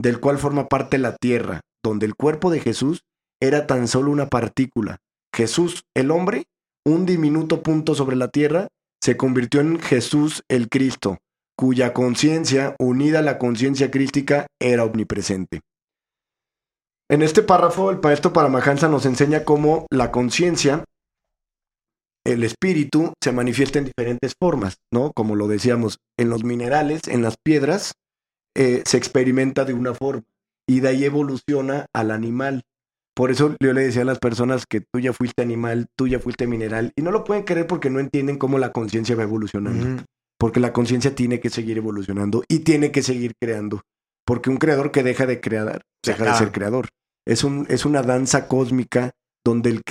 del 0.00 0.20
cual 0.20 0.38
forma 0.38 0.66
parte 0.68 0.98
la 0.98 1.16
Tierra, 1.16 1.60
donde 1.84 2.06
el 2.06 2.14
cuerpo 2.14 2.50
de 2.50 2.60
Jesús 2.60 3.02
era 3.40 3.66
tan 3.66 3.86
solo 3.86 4.10
una 4.10 4.26
partícula. 4.26 4.98
Jesús, 5.34 5.84
el 5.94 6.10
hombre, 6.10 6.44
un 6.84 7.06
diminuto 7.06 7.62
punto 7.62 7.94
sobre 7.94 8.16
la 8.16 8.28
Tierra, 8.28 8.68
se 9.00 9.16
convirtió 9.16 9.60
en 9.60 9.78
Jesús 9.80 10.42
el 10.48 10.68
Cristo, 10.68 11.18
cuya 11.56 11.92
conciencia, 11.92 12.74
unida 12.78 13.20
a 13.20 13.22
la 13.22 13.38
conciencia 13.38 13.90
crística, 13.90 14.46
era 14.60 14.84
omnipresente. 14.84 15.60
En 17.08 17.22
este 17.22 17.42
párrafo, 17.42 17.90
el 17.90 18.00
maestro 18.00 18.32
Paramahansa 18.32 18.88
nos 18.88 19.04
enseña 19.04 19.44
cómo 19.44 19.86
la 19.90 20.12
conciencia, 20.12 20.84
el 22.24 22.44
espíritu, 22.44 23.14
se 23.22 23.32
manifiesta 23.32 23.78
en 23.78 23.86
diferentes 23.86 24.34
formas, 24.38 24.76
¿no? 24.92 25.12
Como 25.12 25.34
lo 25.34 25.48
decíamos, 25.48 25.98
en 26.16 26.28
los 26.30 26.44
minerales, 26.44 27.08
en 27.08 27.22
las 27.22 27.36
piedras, 27.42 27.94
eh, 28.54 28.82
se 28.86 28.96
experimenta 28.96 29.64
de 29.64 29.74
una 29.74 29.94
forma 29.94 30.22
y 30.68 30.80
de 30.80 30.88
ahí 30.88 31.04
evoluciona 31.04 31.86
al 31.92 32.10
animal. 32.10 32.62
Por 33.20 33.30
eso 33.30 33.54
yo 33.60 33.74
le 33.74 33.82
decía 33.82 34.00
a 34.00 34.06
las 34.06 34.18
personas 34.18 34.64
que 34.64 34.80
tú 34.80 34.98
ya 34.98 35.12
fuiste 35.12 35.42
animal, 35.42 35.88
tú 35.94 36.08
ya 36.08 36.20
fuiste 36.20 36.46
mineral, 36.46 36.94
y 36.96 37.02
no 37.02 37.10
lo 37.10 37.22
pueden 37.22 37.42
creer 37.42 37.66
porque 37.66 37.90
no 37.90 38.00
entienden 38.00 38.38
cómo 38.38 38.58
la 38.58 38.72
conciencia 38.72 39.14
va 39.14 39.24
evolucionando. 39.24 40.02
Porque 40.38 40.58
la 40.58 40.72
conciencia 40.72 41.14
tiene 41.14 41.38
que 41.38 41.50
seguir 41.50 41.76
evolucionando 41.76 42.44
y 42.48 42.60
tiene 42.60 42.92
que 42.92 43.02
seguir 43.02 43.34
creando. 43.38 43.82
Porque 44.24 44.48
un 44.48 44.56
creador 44.56 44.90
que 44.90 45.02
deja 45.02 45.26
de 45.26 45.38
crear, 45.38 45.82
Se 46.02 46.12
deja 46.12 46.32
de 46.32 46.38
ser 46.38 46.50
creador. 46.50 46.88
Es, 47.26 47.44
un, 47.44 47.66
es 47.68 47.84
una 47.84 48.00
danza 48.00 48.48
cósmica 48.48 49.10
donde 49.44 49.68
el 49.68 49.82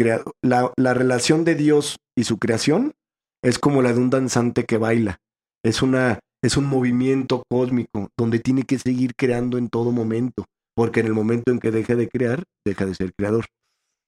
la, 0.41 0.73
la 0.75 0.95
relación 0.95 1.45
de 1.45 1.53
Dios 1.53 1.97
y 2.17 2.23
su 2.23 2.39
creación 2.39 2.93
es 3.43 3.59
como 3.59 3.84
la 3.84 3.93
de 3.93 3.99
un 3.99 4.09
danzante 4.09 4.65
que 4.65 4.80
baila. 4.80 5.19
Es, 5.63 5.84
una, 5.84 6.17
es 6.43 6.57
un 6.57 6.65
movimiento 6.65 7.43
cósmico 7.47 8.09
donde 8.17 8.39
tiene 8.39 8.63
que 8.63 8.80
seguir 8.80 9.13
creando 9.15 9.59
en 9.59 9.69
todo 9.69 9.91
momento. 9.91 10.45
Porque 10.80 11.01
en 11.01 11.07
el 11.07 11.13
momento 11.13 11.51
en 11.51 11.59
que 11.59 11.71
deja 11.71 11.93
de 11.95 12.07
crear, 12.07 12.43
deja 12.65 12.86
de 12.86 12.95
ser 12.95 13.11
creador. 13.13 13.47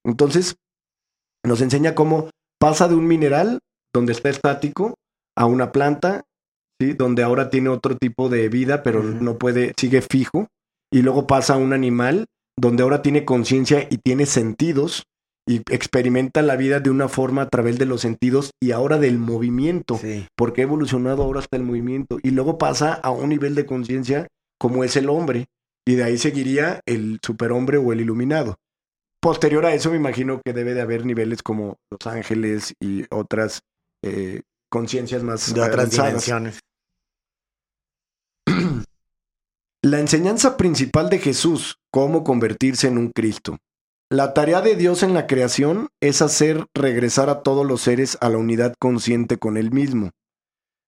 Entonces, 0.05 0.55
nos 1.45 1.59
enseña 1.59 1.95
cómo 1.95 2.29
pasa 2.61 2.87
de 2.87 2.95
un 2.95 3.07
mineral 3.07 3.59
donde 3.93 4.13
está 4.13 4.29
estático 4.29 4.95
a 5.37 5.47
una 5.47 5.73
planta, 5.73 6.23
¿sí? 6.79 6.93
donde 6.93 7.23
ahora 7.23 7.49
tiene 7.49 7.67
otro 7.67 7.97
tipo 7.97 8.29
de 8.29 8.47
vida, 8.47 8.83
pero 8.83 9.03
no 9.03 9.37
puede, 9.37 9.73
sigue 9.77 10.01
fijo, 10.01 10.47
y 10.89 11.01
luego 11.01 11.27
pasa 11.27 11.55
a 11.55 11.57
un 11.57 11.73
animal 11.73 12.27
donde 12.57 12.83
ahora 12.83 13.01
tiene 13.01 13.25
conciencia 13.25 13.85
y 13.89 13.97
tiene 13.97 14.25
sentidos 14.25 15.03
y 15.45 15.57
experimenta 15.69 16.41
la 16.41 16.55
vida 16.55 16.79
de 16.79 16.89
una 16.89 17.09
forma 17.09 17.41
a 17.41 17.49
través 17.49 17.79
de 17.79 17.85
los 17.85 17.99
sentidos 17.99 18.51
y 18.63 18.71
ahora 18.71 18.97
del 18.97 19.17
movimiento, 19.17 19.99
porque 20.37 20.61
ha 20.61 20.63
evolucionado 20.63 21.23
ahora 21.23 21.41
hasta 21.41 21.57
el 21.57 21.63
movimiento, 21.63 22.17
y 22.23 22.31
luego 22.31 22.57
pasa 22.57 22.93
a 22.93 23.11
un 23.11 23.27
nivel 23.27 23.55
de 23.55 23.65
conciencia 23.65 24.27
como 24.57 24.85
es 24.85 24.95
el 24.95 25.09
hombre, 25.09 25.47
y 25.85 25.95
de 25.95 26.03
ahí 26.03 26.17
seguiría 26.17 26.81
el 26.85 27.19
superhombre 27.23 27.77
o 27.77 27.91
el 27.93 28.01
iluminado. 28.01 28.57
Posterior 29.21 29.65
a 29.65 29.73
eso 29.73 29.91
me 29.91 29.97
imagino 29.97 30.41
que 30.43 30.53
debe 30.53 30.73
de 30.73 30.81
haber 30.81 31.05
niveles 31.05 31.43
como 31.43 31.77
los 31.91 32.07
ángeles 32.07 32.73
y 32.79 33.05
otras 33.11 33.61
eh, 34.03 34.41
conciencias 34.69 35.21
más 35.21 35.53
de 35.53 35.61
otras 35.61 35.91
dimensiones. 35.91 36.59
La 39.83 39.99
enseñanza 39.99 40.57
principal 40.57 41.09
de 41.09 41.19
Jesús, 41.19 41.77
cómo 41.91 42.23
convertirse 42.23 42.87
en 42.87 42.97
un 42.97 43.09
Cristo. 43.09 43.57
La 44.11 44.33
tarea 44.33 44.61
de 44.61 44.75
Dios 44.75 45.03
en 45.03 45.13
la 45.13 45.25
creación 45.25 45.87
es 46.01 46.21
hacer 46.21 46.65
regresar 46.75 47.29
a 47.29 47.43
todos 47.43 47.65
los 47.65 47.81
seres 47.81 48.17
a 48.21 48.29
la 48.29 48.37
unidad 48.37 48.75
consciente 48.77 49.37
con 49.37 49.57
Él 49.57 49.71
mismo, 49.71 50.11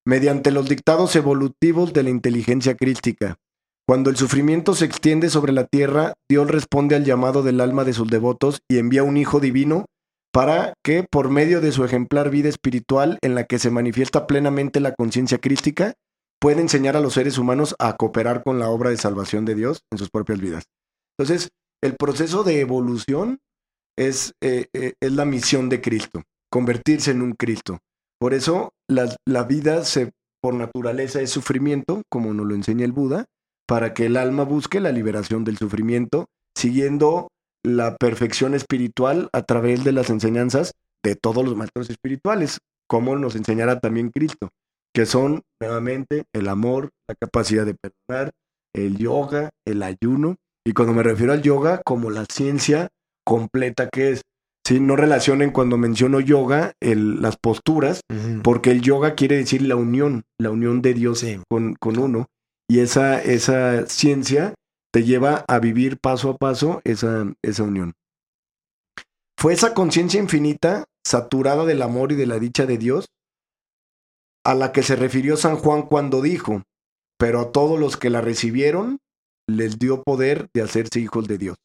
mediante 0.05 0.51
los 0.51 0.67
dictados 0.67 1.15
evolutivos 1.15 1.93
de 1.93 2.03
la 2.03 2.09
inteligencia 2.09 2.75
crística. 2.75 3.37
Cuando 3.85 4.09
el 4.09 4.15
sufrimiento 4.15 4.75
se 4.75 4.85
extiende 4.85 5.29
sobre 5.29 5.51
la 5.51 5.65
tierra, 5.65 6.13
Dios 6.29 6.49
responde 6.49 6.95
al 6.95 7.03
llamado 7.03 7.43
del 7.43 7.59
alma 7.59 7.83
de 7.83 7.91
sus 7.91 8.07
devotos 8.07 8.61
y 8.69 8.77
envía 8.77 9.03
un 9.03 9.17
Hijo 9.17 9.41
divino 9.41 9.85
para 10.33 10.73
que, 10.83 11.05
por 11.09 11.29
medio 11.29 11.59
de 11.59 11.71
su 11.71 11.83
ejemplar 11.83 12.29
vida 12.29 12.49
espiritual 12.49 13.19
en 13.21 13.35
la 13.35 13.43
que 13.43 13.59
se 13.59 13.69
manifiesta 13.69 14.25
plenamente 14.25 14.79
la 14.79 14.93
conciencia 14.93 15.37
crística, 15.37 15.93
pueda 16.39 16.61
enseñar 16.61 16.95
a 16.95 17.01
los 17.01 17.13
seres 17.13 17.37
humanos 17.37 17.75
a 17.77 17.95
cooperar 17.97 18.41
con 18.43 18.57
la 18.57 18.69
obra 18.69 18.89
de 18.89 18.97
salvación 18.97 19.45
de 19.45 19.55
Dios 19.55 19.81
en 19.91 19.97
sus 19.97 20.09
propias 20.09 20.39
vidas. 20.39 20.63
Entonces, 21.17 21.49
el 21.83 21.95
proceso 21.97 22.43
de 22.43 22.61
evolución 22.61 23.39
es, 23.97 24.33
eh, 24.41 24.67
eh, 24.73 24.93
es 25.01 25.11
la 25.11 25.25
misión 25.25 25.69
de 25.69 25.81
Cristo, 25.81 26.23
convertirse 26.49 27.11
en 27.11 27.21
un 27.21 27.33
Cristo. 27.33 27.79
Por 28.19 28.33
eso 28.33 28.71
la, 28.89 29.13
la 29.27 29.43
vida 29.43 29.83
se, 29.83 30.11
por 30.41 30.53
naturaleza 30.53 31.21
es 31.21 31.29
sufrimiento, 31.29 32.01
como 32.09 32.33
nos 32.33 32.47
lo 32.47 32.55
enseña 32.55 32.85
el 32.85 32.93
Buda, 32.93 33.25
para 33.67 33.93
que 33.93 34.05
el 34.05 34.17
alma 34.17 34.43
busque 34.43 34.79
la 34.79 34.91
liberación 34.91 35.43
del 35.43 35.57
sufrimiento, 35.57 36.27
siguiendo 36.55 37.29
la 37.65 37.95
perfección 37.95 38.53
espiritual 38.53 39.29
a 39.33 39.43
través 39.43 39.83
de 39.83 39.93
las 39.93 40.09
enseñanzas 40.09 40.73
de 41.03 41.15
todos 41.15 41.43
los 41.45 41.55
maestros 41.55 41.89
espirituales, 41.89 42.59
como 42.87 43.15
nos 43.15 43.35
enseñará 43.35 43.79
también 43.79 44.11
Cristo, 44.11 44.49
que 44.93 45.05
son 45.05 45.41
nuevamente 45.61 46.23
el 46.33 46.47
amor, 46.47 46.89
la 47.07 47.15
capacidad 47.15 47.65
de 47.65 47.75
perdonar, 47.75 48.31
el 48.75 48.97
yoga, 48.97 49.49
el 49.65 49.83
ayuno, 49.83 50.35
y 50.65 50.73
cuando 50.73 50.93
me 50.93 51.03
refiero 51.03 51.33
al 51.33 51.41
yoga, 51.41 51.81
como 51.83 52.09
la 52.09 52.25
ciencia 52.25 52.89
completa 53.25 53.89
que 53.89 54.11
es. 54.11 54.21
¿sí? 54.65 54.79
No 54.79 54.95
relacionen 54.95 55.51
cuando 55.51 55.77
menciono 55.77 56.19
yoga 56.19 56.73
el, 56.79 57.21
las 57.21 57.37
posturas, 57.37 58.01
porque 58.43 58.71
el 58.71 58.81
yoga 58.81 59.15
quiere 59.15 59.37
decir 59.37 59.61
la 59.63 59.75
unión, 59.75 60.23
la 60.39 60.51
unión 60.51 60.81
de 60.81 60.93
Dios 60.93 61.25
con, 61.49 61.75
con, 61.75 61.99
uno. 61.99 62.27
Y 62.69 62.79
esa, 62.79 63.21
esa 63.21 63.85
ciencia 63.87 64.53
te 64.93 65.03
lleva 65.03 65.43
a 65.47 65.59
vivir 65.59 65.97
paso 65.99 66.29
a 66.29 66.37
paso 66.37 66.81
esa, 66.83 67.33
esa 67.43 67.63
unión. 67.63 67.93
Fue 69.37 69.53
esa 69.53 69.73
conciencia 69.73 70.19
infinita, 70.19 70.85
saturada 71.05 71.65
del 71.65 71.81
amor 71.81 72.11
y 72.11 72.15
de 72.15 72.27
la 72.27 72.39
dicha 72.39 72.65
de 72.65 72.77
Dios, 72.77 73.07
a 74.45 74.53
la 74.53 74.71
que 74.71 74.83
se 74.83 74.95
refirió 74.95 75.37
San 75.37 75.57
Juan 75.57 75.83
cuando 75.83 76.21
dijo, 76.21 76.63
pero 77.17 77.41
a 77.41 77.51
todos 77.51 77.79
los 77.79 77.97
que 77.97 78.09
la 78.09 78.21
recibieron, 78.21 78.99
les 79.49 79.79
dio 79.79 80.03
poder 80.03 80.47
de 80.53 80.61
hacerse 80.61 80.99
hijos 80.99 81.27
de 81.27 81.37
Dios. 81.37 81.57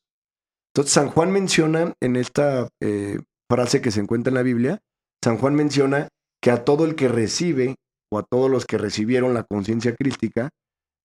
Entonces 0.72 0.92
San 0.92 1.08
Juan 1.08 1.32
menciona 1.32 1.94
en 2.00 2.16
esta 2.16 2.68
eh, 2.80 3.18
frase 3.50 3.80
que 3.80 3.90
se 3.90 4.00
encuentra 4.00 4.30
en 4.30 4.36
la 4.36 4.42
Biblia, 4.42 4.80
San 5.22 5.38
Juan 5.38 5.54
menciona 5.54 6.08
que 6.42 6.50
a 6.50 6.64
todo 6.64 6.84
el 6.84 6.94
que 6.94 7.08
recibe 7.08 7.76
o 8.12 8.18
a 8.18 8.22
todos 8.22 8.50
los 8.50 8.64
que 8.64 8.78
recibieron 8.78 9.34
la 9.34 9.44
conciencia 9.44 9.94
crística, 9.94 10.50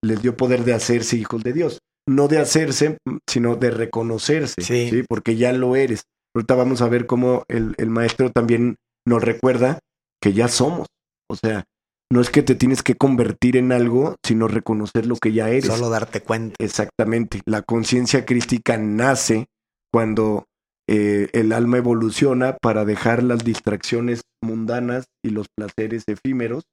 les 0.04 0.22
dio 0.22 0.38
poder 0.38 0.64
de 0.64 0.74
hacerse 0.74 1.18
hijos 1.18 1.44
de 1.44 1.54
Dios. 1.54 1.80
No 2.08 2.28
de 2.28 2.40
hacerse, 2.40 2.98
sino 3.28 3.56
de 3.56 3.72
reconocerse, 3.72 4.62
sí. 4.62 5.04
porque 5.08 5.38
ya 5.38 5.54
lo 5.54 5.76
eres. 5.76 6.04
Ahorita 6.36 6.56
vamos 6.56 6.82
a 6.82 6.90
ver 6.90 7.06
cómo 7.06 7.44
el, 7.48 7.76
el 7.78 7.90
maestro 7.90 8.30
también 8.30 8.76
nos 9.08 9.24
recuerda 9.24 9.80
que 10.22 10.34
ya 10.34 10.50
somos. 10.50 10.88
O 11.30 11.36
sea, 11.36 11.64
no 12.12 12.22
es 12.22 12.30
que 12.30 12.44
te 12.44 12.56
tienes 12.56 12.84
que 12.84 12.96
convertir 12.96 13.56
en 13.56 13.72
algo, 13.72 14.18
sino 14.26 14.48
reconocer 14.48 15.06
lo 15.06 15.16
que 15.16 15.32
ya 15.32 15.50
eres. 15.50 15.66
Solo 15.66 15.90
darte 15.90 16.22
cuenta. 16.22 16.56
Exactamente. 16.60 17.42
La 17.46 17.62
conciencia 17.62 18.26
crística 18.26 18.78
nace 18.78 19.46
cuando 19.92 20.46
eh, 20.90 21.30
el 21.32 21.54
alma 21.54 21.78
evoluciona 21.78 22.58
para 22.62 22.84
dejar 22.84 23.24
las 23.24 23.46
distracciones 23.46 24.22
mundanas 24.44 25.06
y 25.24 25.30
los 25.30 25.48
placeres 25.56 26.04
efímeros 26.08 26.64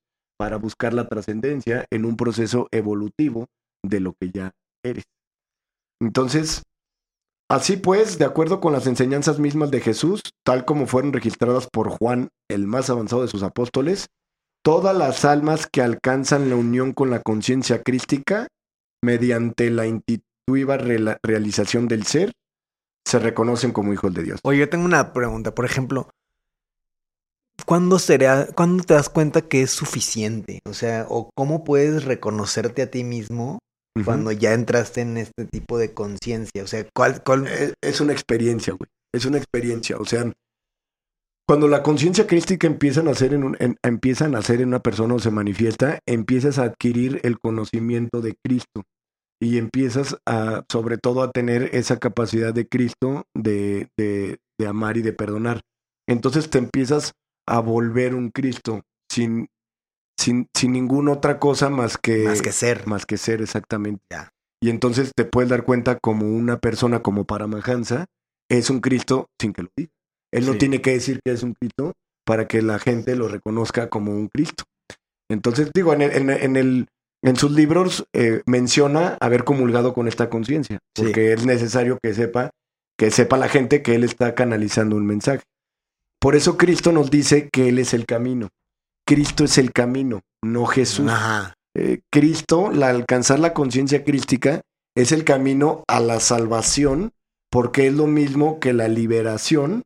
para 0.41 0.57
buscar 0.57 0.95
la 0.95 1.07
trascendencia 1.07 1.85
en 1.91 2.07
un 2.07 2.17
proceso 2.17 2.67
evolutivo 2.71 3.49
de 3.85 4.01
lo 4.01 4.15
que 4.19 4.31
ya 4.31 4.53
eres. 4.83 5.05
Entonces, 6.01 6.63
así 7.51 7.77
pues, 7.77 8.17
de 8.17 8.25
acuerdo 8.25 8.59
con 8.59 8.73
las 8.73 8.87
enseñanzas 8.87 9.39
mismas 9.39 9.71
de 9.71 9.83
Jesús, 9.83 10.23
tal 10.43 10.65
como 10.65 10.87
fueron 10.87 11.13
registradas 11.13 11.69
por 11.71 11.91
Juan, 11.91 12.31
el 12.51 12.67
más 12.67 12.89
avanzado 12.89 13.21
de 13.21 13.29
sus 13.29 13.43
apóstoles, 13.43 14.07
todas 14.65 14.97
las 14.97 15.27
almas 15.27 15.67
que 15.71 15.83
alcanzan 15.83 16.49
la 16.49 16.57
unión 16.57 16.95
con 16.95 17.11
la 17.11 17.21
conciencia 17.21 17.83
crística 17.83 18.49
mediante 19.05 19.69
la 19.69 19.87
intuitiva 19.87 20.79
realización 21.23 21.87
del 21.87 22.07
ser 22.07 22.33
se 23.07 23.19
reconocen 23.19 23.73
como 23.73 23.93
hijos 23.93 24.15
de 24.15 24.23
Dios. 24.23 24.41
Oye, 24.43 24.61
yo 24.61 24.71
tengo 24.71 24.87
una 24.87 25.13
pregunta, 25.13 25.55
por 25.55 25.67
ejemplo, 25.67 26.09
¿cuándo 27.71 28.01
será, 28.01 28.49
cuándo 28.57 28.83
te 28.83 28.95
das 28.95 29.09
cuenta 29.09 29.43
que 29.43 29.63
es 29.63 29.71
suficiente? 29.71 30.59
O 30.65 30.75
sea, 30.75 31.07
o 31.09 31.31
cómo 31.37 31.63
puedes 31.63 32.05
reconocerte 32.05 32.83
a 32.83 32.91
ti 32.91 33.05
mismo 33.05 33.61
cuando 34.05 34.33
ya 34.33 34.55
entraste 34.55 35.03
en 35.03 35.17
este 35.17 35.45
tipo 35.45 35.79
de 35.79 35.95
conciencia? 35.95 36.65
O 36.65 36.67
sea, 36.67 36.85
¿cuál, 36.93 37.23
cuál... 37.23 37.47
Es, 37.47 37.75
es 37.81 38.01
una 38.01 38.13
experiencia, 38.13 38.75
güey. 38.75 38.89
Es 39.15 39.25
una 39.25 39.39
experiencia. 39.39 39.99
O 39.99 40.05
sea, 40.05 40.33
cuando 41.47 41.69
la 41.69 41.85
conciencia 41.85 42.27
crística 42.27 42.67
empieza 42.67 43.03
a 43.03 43.05
nacer 43.05 43.35
en, 43.35 43.45
un, 43.45 43.57
empieza 43.85 44.25
a 44.25 44.29
nacer 44.29 44.61
en 44.61 44.69
una 44.69 44.81
persona 44.81 45.15
o 45.15 45.21
se 45.21 45.31
manifiesta, 45.31 46.01
empiezas 46.09 46.59
a 46.59 46.65
adquirir 46.65 47.21
el 47.23 47.39
conocimiento 47.39 48.21
de 48.21 48.35
Cristo 48.45 48.83
y 49.41 49.59
empiezas 49.59 50.17
a, 50.27 50.65
sobre 50.69 50.99
todo, 50.99 51.23
a 51.23 51.31
tener 51.31 51.71
esa 51.73 52.01
capacidad 52.01 52.53
de 52.53 52.67
Cristo 52.67 53.27
de, 53.33 53.87
de, 53.97 54.39
de 54.59 54.67
amar 54.67 54.97
y 54.97 55.03
de 55.03 55.13
perdonar. 55.13 55.61
Entonces 56.09 56.51
te 56.51 56.59
empiezas 56.59 57.13
a 57.51 57.61
volver 57.61 58.15
un 58.15 58.31
Cristo 58.31 58.83
sin, 59.11 59.49
sin, 60.19 60.49
sin 60.55 60.73
ninguna 60.73 61.13
otra 61.13 61.39
cosa 61.39 61.71
más 61.71 61.99
que... 61.99 62.25
Más 62.25 62.43
que 62.43 62.53
ser. 62.53 62.87
Más 62.87 63.07
que 63.07 63.17
ser, 63.17 63.43
exactamente. 63.43 64.03
Y 64.63 64.71
entonces 64.71 65.13
te 65.17 65.25
puedes 65.25 65.51
dar 65.51 65.65
cuenta 65.65 65.99
como 65.99 66.27
una 66.27 66.59
persona 66.59 67.01
como 67.01 67.25
Paramahansa 67.25 68.07
es 68.51 68.69
un 68.69 68.81
Cristo 68.81 69.27
sin 69.41 69.53
que 69.53 69.63
lo 69.63 69.69
diga. 69.77 69.91
Él 70.33 70.47
no 70.47 70.57
tiene 70.57 70.81
que 70.81 70.93
decir 70.93 71.21
que 71.25 71.33
es 71.33 71.43
un 71.43 71.55
Cristo 71.55 71.95
para 72.27 72.47
que 72.47 72.63
la 72.63 72.79
gente 72.79 73.17
lo 73.17 73.29
reconozca 73.29 73.89
como 73.89 74.13
un 74.13 74.29
Cristo. 74.29 74.65
Entonces, 75.31 75.71
digo, 75.75 75.93
en, 75.93 76.03
el, 76.03 76.31
en, 76.31 76.57
el, 76.57 76.89
en 77.23 77.37
sus 77.37 77.53
libros 77.53 78.05
eh, 78.13 78.43
menciona 78.47 79.17
haber 79.21 79.45
comulgado 79.45 79.95
con 79.95 80.09
esta 80.09 80.29
conciencia, 80.29 80.79
porque 80.95 81.33
es 81.33 81.47
necesario 81.47 81.99
que 82.03 82.15
sepa, 82.15 82.51
que 82.99 83.11
sepa 83.11 83.39
la 83.39 83.49
gente 83.49 83.83
que 83.83 83.95
él 83.95 84.05
está 84.05 84.35
canalizando 84.35 84.97
un 84.97 85.07
mensaje. 85.07 85.43
Por 86.21 86.37
eso 86.37 86.57
Cristo 86.57 86.93
nos 86.93 87.11
dice 87.11 87.49
que 87.51 87.69
Él 87.69 87.79
es 87.79 87.95
el 87.95 88.07
camino. 88.07 88.49
Cristo 89.07 89.45
es 89.45 89.59
el 89.59 89.73
camino, 89.73 90.21
no 90.45 90.67
Jesús. 90.67 91.11
Eh, 91.75 92.01
Cristo, 92.13 92.69
al 92.69 92.83
alcanzar 92.83 93.39
la 93.39 93.55
conciencia 93.55 94.05
crística, 94.05 94.61
es 94.95 95.13
el 95.13 95.25
camino 95.25 95.83
a 95.89 96.01
la 96.01 96.21
salvación, 96.21 97.13
porque 97.51 97.87
es 97.87 97.95
lo 97.95 98.07
mismo 98.07 98.61
que 98.61 98.73
la 98.73 98.89
liberación 98.89 99.83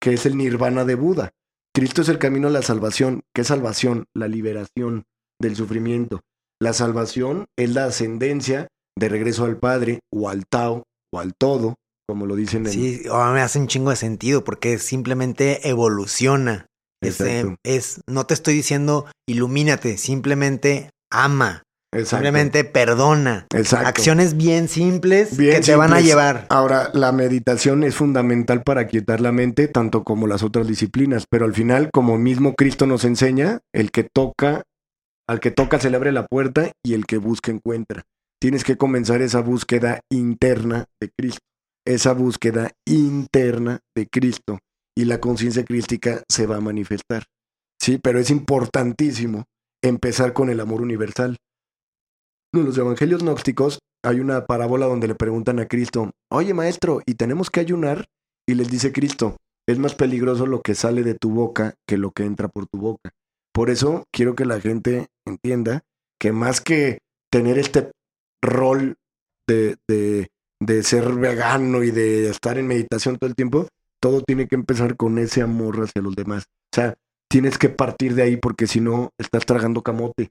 que 0.00 0.14
es 0.14 0.26
el 0.26 0.36
nirvana 0.36 0.84
de 0.84 0.94
Buda. 0.94 1.32
Cristo 1.74 2.02
es 2.02 2.08
el 2.08 2.18
camino 2.18 2.48
a 2.48 2.50
la 2.50 2.62
salvación. 2.62 3.22
¿Qué 3.34 3.44
salvación? 3.44 4.06
La 4.14 4.28
liberación 4.28 5.04
del 5.40 5.56
sufrimiento. 5.56 6.20
La 6.60 6.72
salvación 6.72 7.46
es 7.56 7.74
la 7.74 7.84
ascendencia 7.84 8.68
de 8.98 9.08
regreso 9.08 9.44
al 9.44 9.58
Padre 9.58 10.00
o 10.10 10.28
al 10.28 10.46
Tao 10.46 10.84
o 11.12 11.20
al 11.20 11.34
todo, 11.34 11.76
como 12.08 12.26
lo 12.26 12.36
dicen 12.36 12.66
en... 12.66 12.72
Sí, 12.72 13.02
me 13.04 13.40
hace 13.40 13.58
un 13.58 13.66
chingo 13.66 13.90
de 13.90 13.96
sentido 13.96 14.44
porque 14.44 14.78
simplemente 14.78 15.68
evoluciona. 15.68 16.66
Es, 17.02 17.20
es, 17.62 18.00
no 18.08 18.26
te 18.26 18.34
estoy 18.34 18.54
diciendo 18.54 19.06
ilumínate, 19.28 19.98
simplemente 19.98 20.90
ama. 21.10 21.62
Simplemente 22.04 22.64
perdona. 22.64 23.46
Exacto. 23.54 23.88
Acciones 23.88 24.36
bien 24.36 24.68
simples 24.68 25.36
Bien 25.36 25.54
que 25.54 25.60
te 25.60 25.76
van 25.76 25.92
a 25.92 26.00
llevar. 26.00 26.46
Ahora, 26.50 26.90
la 26.92 27.12
meditación 27.12 27.84
es 27.84 27.94
fundamental 27.94 28.62
para 28.62 28.86
quietar 28.86 29.20
la 29.20 29.32
mente, 29.32 29.68
tanto 29.68 30.04
como 30.04 30.26
las 30.26 30.42
otras 30.42 30.66
disciplinas, 30.66 31.24
pero 31.30 31.44
al 31.44 31.54
final, 31.54 31.90
como 31.92 32.18
mismo 32.18 32.54
Cristo 32.54 32.86
nos 32.86 33.04
enseña, 33.04 33.60
el 33.72 33.90
que 33.90 34.04
toca, 34.04 34.62
al 35.28 35.40
que 35.40 35.50
toca 35.50 35.78
se 35.78 35.90
le 35.90 35.96
abre 35.96 36.12
la 36.12 36.26
puerta 36.26 36.72
y 36.84 36.94
el 36.94 37.06
que 37.06 37.18
busca 37.18 37.50
encuentra. 37.50 38.02
Tienes 38.40 38.64
que 38.64 38.76
comenzar 38.76 39.22
esa 39.22 39.40
búsqueda 39.40 40.00
interna 40.12 40.84
de 41.00 41.10
Cristo, 41.16 41.40
esa 41.86 42.12
búsqueda 42.12 42.72
interna 42.86 43.80
de 43.94 44.06
Cristo 44.06 44.58
y 44.96 45.04
la 45.04 45.20
conciencia 45.20 45.64
crística 45.64 46.22
se 46.28 46.46
va 46.46 46.56
a 46.56 46.60
manifestar. 46.60 47.24
Sí, 47.80 47.98
pero 47.98 48.18
es 48.18 48.30
importantísimo 48.30 49.44
empezar 49.82 50.32
con 50.32 50.50
el 50.50 50.60
amor 50.60 50.82
universal. 50.82 51.36
En 52.54 52.64
los 52.64 52.76
evangelios 52.78 53.22
gnósticos 53.22 53.78
hay 54.04 54.20
una 54.20 54.46
parábola 54.46 54.86
donde 54.86 55.08
le 55.08 55.14
preguntan 55.14 55.58
a 55.58 55.66
Cristo, 55.66 56.10
oye 56.30 56.54
maestro, 56.54 57.02
¿y 57.06 57.14
tenemos 57.14 57.50
que 57.50 57.60
ayunar? 57.60 58.06
Y 58.48 58.54
les 58.54 58.70
dice 58.70 58.92
Cristo, 58.92 59.36
es 59.68 59.78
más 59.78 59.94
peligroso 59.94 60.46
lo 60.46 60.62
que 60.62 60.74
sale 60.74 61.02
de 61.02 61.14
tu 61.14 61.30
boca 61.30 61.74
que 61.86 61.98
lo 61.98 62.12
que 62.12 62.24
entra 62.24 62.48
por 62.48 62.66
tu 62.66 62.78
boca. 62.78 63.10
Por 63.52 63.70
eso 63.70 64.04
quiero 64.12 64.34
que 64.34 64.44
la 64.44 64.60
gente 64.60 65.08
entienda 65.26 65.82
que 66.20 66.32
más 66.32 66.60
que 66.60 66.98
tener 67.30 67.58
este 67.58 67.90
rol 68.42 68.96
de, 69.48 69.76
de, 69.88 70.28
de 70.66 70.82
ser 70.82 71.12
vegano 71.14 71.82
y 71.82 71.90
de 71.90 72.28
estar 72.28 72.58
en 72.58 72.66
meditación 72.66 73.16
todo 73.18 73.28
el 73.28 73.34
tiempo, 73.36 73.68
todo 74.00 74.22
tiene 74.22 74.46
que 74.48 74.54
empezar 74.56 74.96
con 74.96 75.18
ese 75.18 75.42
amor 75.42 75.76
hacia 75.82 76.02
los 76.02 76.14
demás. 76.14 76.44
O 76.72 76.76
sea, 76.76 76.94
tienes 77.30 77.58
que 77.58 77.68
partir 77.68 78.14
de 78.14 78.22
ahí 78.22 78.36
porque 78.36 78.66
si 78.66 78.80
no, 78.80 79.10
estás 79.18 79.46
tragando 79.46 79.82
camote. 79.82 80.30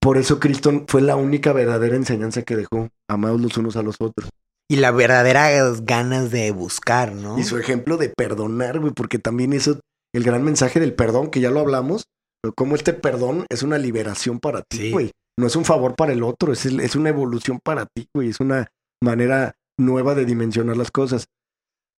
Por 0.00 0.16
eso 0.16 0.38
Cristo 0.38 0.84
fue 0.86 1.02
la 1.02 1.16
única 1.16 1.52
verdadera 1.52 1.96
enseñanza 1.96 2.42
que 2.42 2.56
dejó, 2.56 2.88
amados 3.08 3.40
los 3.40 3.56
unos 3.56 3.76
a 3.76 3.82
los 3.82 3.96
otros. 4.00 4.30
Y 4.70 4.76
la 4.76 4.90
verdadera 4.90 5.50
ganas 5.82 6.30
de 6.30 6.50
buscar, 6.50 7.12
¿no? 7.12 7.38
Y 7.38 7.44
su 7.44 7.58
ejemplo 7.58 7.96
de 7.96 8.10
perdonar, 8.10 8.78
güey, 8.78 8.92
porque 8.92 9.18
también 9.18 9.52
eso, 9.52 9.80
el 10.14 10.24
gran 10.24 10.42
mensaje 10.44 10.78
del 10.78 10.94
perdón, 10.94 11.30
que 11.30 11.40
ya 11.40 11.50
lo 11.50 11.60
hablamos, 11.60 12.04
pero 12.42 12.52
como 12.54 12.74
este 12.74 12.92
perdón 12.92 13.46
es 13.48 13.62
una 13.62 13.78
liberación 13.78 14.38
para 14.40 14.62
ti, 14.62 14.78
Sí. 14.78 14.90
güey. 14.90 15.10
No 15.38 15.46
es 15.46 15.56
un 15.56 15.64
favor 15.64 15.94
para 15.94 16.12
el 16.12 16.22
otro, 16.22 16.52
es, 16.52 16.66
es 16.66 16.96
una 16.96 17.08
evolución 17.10 17.60
para 17.64 17.86
ti, 17.86 18.08
güey. 18.14 18.28
Es 18.28 18.40
una 18.40 18.66
manera 19.02 19.54
nueva 19.78 20.14
de 20.14 20.24
dimensionar 20.24 20.76
las 20.76 20.90
cosas. 20.90 21.28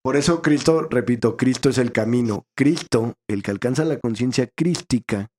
Por 0.03 0.15
eso 0.15 0.41
Cristo, 0.41 0.87
repito, 0.89 1.37
Cristo 1.37 1.69
es 1.69 1.77
el 1.77 1.91
camino. 1.91 2.45
Cristo, 2.55 3.15
el 3.27 3.43
que 3.43 3.51
alcanza 3.51 3.83
la 3.85 3.99
conciencia 3.99 4.49
crística, 4.55 5.29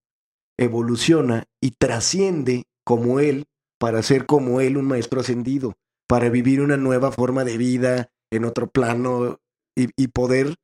evoluciona 0.59 1.45
y 1.63 1.73
trasciende 1.73 2.65
como 2.85 3.21
Él 3.21 3.47
para 3.79 4.03
ser 4.03 4.27
como 4.27 4.61
Él 4.61 4.77
un 4.77 4.87
maestro 4.87 5.21
ascendido, 5.21 5.75
para 6.07 6.29
vivir 6.29 6.61
una 6.61 6.77
nueva 6.77 7.13
forma 7.13 7.45
de 7.45 7.57
vida 7.57 8.11
en 8.31 8.45
otro 8.45 8.69
plano 8.69 9.39
y, 9.77 9.89
y 9.97 10.09
poder 10.09 10.57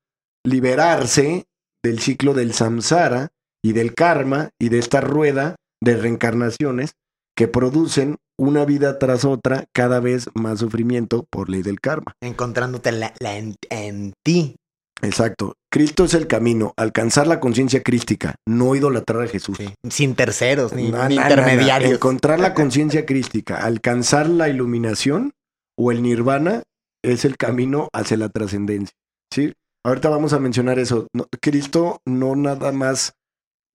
liberarse 0.45 1.47
del 1.83 2.01
ciclo 2.01 2.35
del 2.35 2.53
samsara 2.53 3.29
y 3.65 3.73
del 3.73 3.95
karma 3.95 4.51
y 4.61 4.69
de 4.69 4.79
esta 4.79 5.01
rueda 5.01 5.57
de 5.83 5.97
reencarnaciones 5.97 6.93
que 7.37 7.49
producen 7.49 8.17
una 8.39 8.65
vida 8.65 8.99
tras 8.99 9.25
otra 9.25 9.65
cada 9.73 10.01
vez 10.01 10.29
más 10.35 10.59
sufrimiento 10.59 11.27
por 11.31 11.49
ley 11.49 11.63
del 11.63 11.81
karma. 11.81 12.15
Encontrándote 12.21 12.93
la, 12.93 13.13
la 13.19 13.37
en, 13.37 13.57
en 13.71 14.13
ti. 14.25 14.57
Exacto. 15.03 15.55
Cristo 15.71 16.05
es 16.05 16.15
el 16.15 16.27
camino, 16.27 16.73
alcanzar 16.77 17.27
la 17.27 17.39
conciencia 17.39 17.83
crística, 17.83 18.37
no 18.47 18.75
idolatrar 18.75 19.23
a 19.23 19.29
Jesús. 19.29 19.59
Sí. 19.59 19.75
Sin 19.91 20.15
terceros, 20.15 20.73
ni, 20.73 20.91
No, 20.91 21.07
ni 21.09 21.17
no, 21.17 21.23
no, 21.23 21.27
no. 21.29 21.33
intermediarios. 21.33 21.93
Encontrar 21.93 22.41
la 22.41 22.55
conciencia 22.55 23.05
crística, 23.05 23.59
alcanzar 23.63 24.29
la 24.29 24.49
iluminación 24.49 25.33
o 25.77 25.93
el 25.93 26.03
nirvana 26.03 26.63
es 27.05 27.25
el 27.25 27.37
camino 27.37 27.89
hacia 27.93 28.17
la 28.17 28.31
trascendencia. 28.31 28.97
¿sí? 29.31 29.53
Ahorita 29.85 30.09
vamos 30.09 30.33
a 30.33 30.39
mencionar 30.39 30.79
eso. 30.79 31.09
Cristo 31.41 32.01
no 32.07 32.35
nada 32.35 32.73
más, 32.73 33.13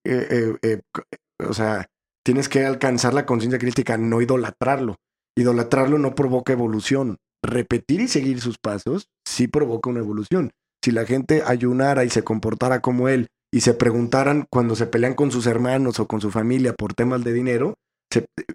eh, 0.03 0.57
eh, 0.63 0.81
eh, 1.01 1.07
o 1.47 1.53
sea, 1.53 1.87
tienes 2.25 2.49
que 2.49 2.65
alcanzar 2.65 3.13
la 3.13 3.25
conciencia 3.25 3.59
crística, 3.59 3.97
no 3.97 4.21
idolatrarlo. 4.21 4.97
Idolatrarlo 5.37 5.97
no 5.97 6.15
provoca 6.15 6.53
evolución. 6.53 7.17
Repetir 7.43 8.01
y 8.01 8.07
seguir 8.07 8.41
sus 8.41 8.57
pasos 8.57 9.07
sí 9.27 9.47
provoca 9.47 9.89
una 9.89 9.99
evolución. 9.99 10.51
Si 10.83 10.91
la 10.91 11.05
gente 11.05 11.43
ayunara 11.45 12.05
y 12.05 12.09
se 12.09 12.23
comportara 12.23 12.81
como 12.81 13.07
él 13.07 13.27
y 13.53 13.61
se 13.61 13.73
preguntaran 13.73 14.45
cuando 14.51 14.75
se 14.75 14.87
pelean 14.87 15.13
con 15.13 15.31
sus 15.31 15.45
hermanos 15.45 15.99
o 15.99 16.07
con 16.07 16.21
su 16.21 16.31
familia 16.31 16.73
por 16.73 16.93
temas 16.93 17.23
de 17.23 17.33
dinero, 17.33 17.75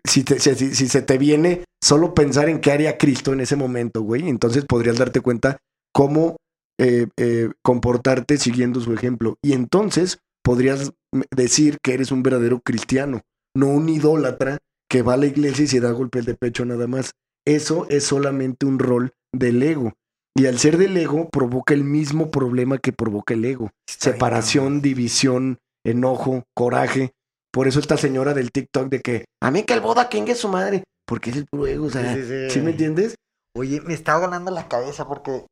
si, 0.05 0.23
se 0.23 1.03
te 1.03 1.19
viene 1.19 1.65
solo 1.83 2.15
pensar 2.15 2.49
en 2.49 2.61
qué 2.61 2.73
haría 2.73 2.99
Cristo 2.99 3.33
en 3.33 3.41
ese 3.41 3.57
momento, 3.57 4.03
güey, 4.03 4.29
entonces 4.29 4.65
podrías 4.67 4.99
darte 4.99 5.21
cuenta 5.21 5.59
cómo 5.93 6.37
eh, 6.79 7.07
eh, 7.17 7.51
comportarte 7.63 8.37
siguiendo 8.37 8.81
su 8.81 8.93
ejemplo. 8.93 9.37
Y 9.43 9.55
entonces 9.55 10.19
podrías 10.45 10.93
m- 11.13 11.25
decir 11.35 11.79
que 11.83 11.95
eres 11.95 12.13
un 12.13 12.23
verdadero 12.23 12.61
cristiano, 12.61 13.23
no 13.57 13.69
un 13.69 13.89
idólatra 13.89 14.59
que 14.89 15.03
va 15.03 15.15
a 15.15 15.17
la 15.17 15.27
iglesia 15.27 15.65
y 15.65 15.69
se 15.69 15.81
da 15.81 15.91
golpes 15.91 16.27
de 16.27 16.35
pecho 16.35 16.65
nada 16.65 16.87
más. 16.87 17.13
Eso 17.47 17.87
es 17.89 18.05
solamente 18.05 18.67
un 18.67 18.79
rol 18.79 19.13
del 19.33 19.63
ego. 19.63 19.93
Y 20.37 20.47
al 20.47 20.59
ser 20.59 20.77
del 20.77 20.97
ego 20.97 21.31
provoca 21.31 21.73
el 21.75 21.85
mismo 21.85 22.31
problema 22.31 22.79
que 22.79 22.93
provoca 22.93 23.35
el 23.35 23.45
ego. 23.45 23.71
Separación, 23.89 24.83
división, 24.83 25.59
enojo, 25.85 26.45
coraje. 26.55 27.13
Por 27.53 27.69
eso 27.69 27.81
esta 27.81 27.97
señora 27.97 28.35
del 28.35 28.53
TikTok 28.53 28.89
de 28.89 29.01
que 29.01 29.25
a 29.43 29.51
mí 29.51 29.63
que 29.63 29.73
el 29.75 29.81
boda 29.81 30.09
que 30.09 30.19
es 30.19 30.39
su 30.39 30.49
madre. 30.49 30.85
Porque 31.07 31.31
es 31.31 31.37
el 31.37 31.47
puro 31.47 31.67
ego, 31.67 31.87
o 31.87 31.91
sea, 31.91 32.15
Sí, 32.15 32.23
sí, 32.23 32.29
sí. 32.29 32.51
¿sí 32.51 32.61
me 32.61 32.73
entiendes? 32.73 33.15
Oye, 33.57 33.81
me 33.81 33.95
está 33.95 34.19
ganando 34.19 34.51
la 34.51 34.69
cabeza 34.69 35.07
porque 35.09 35.47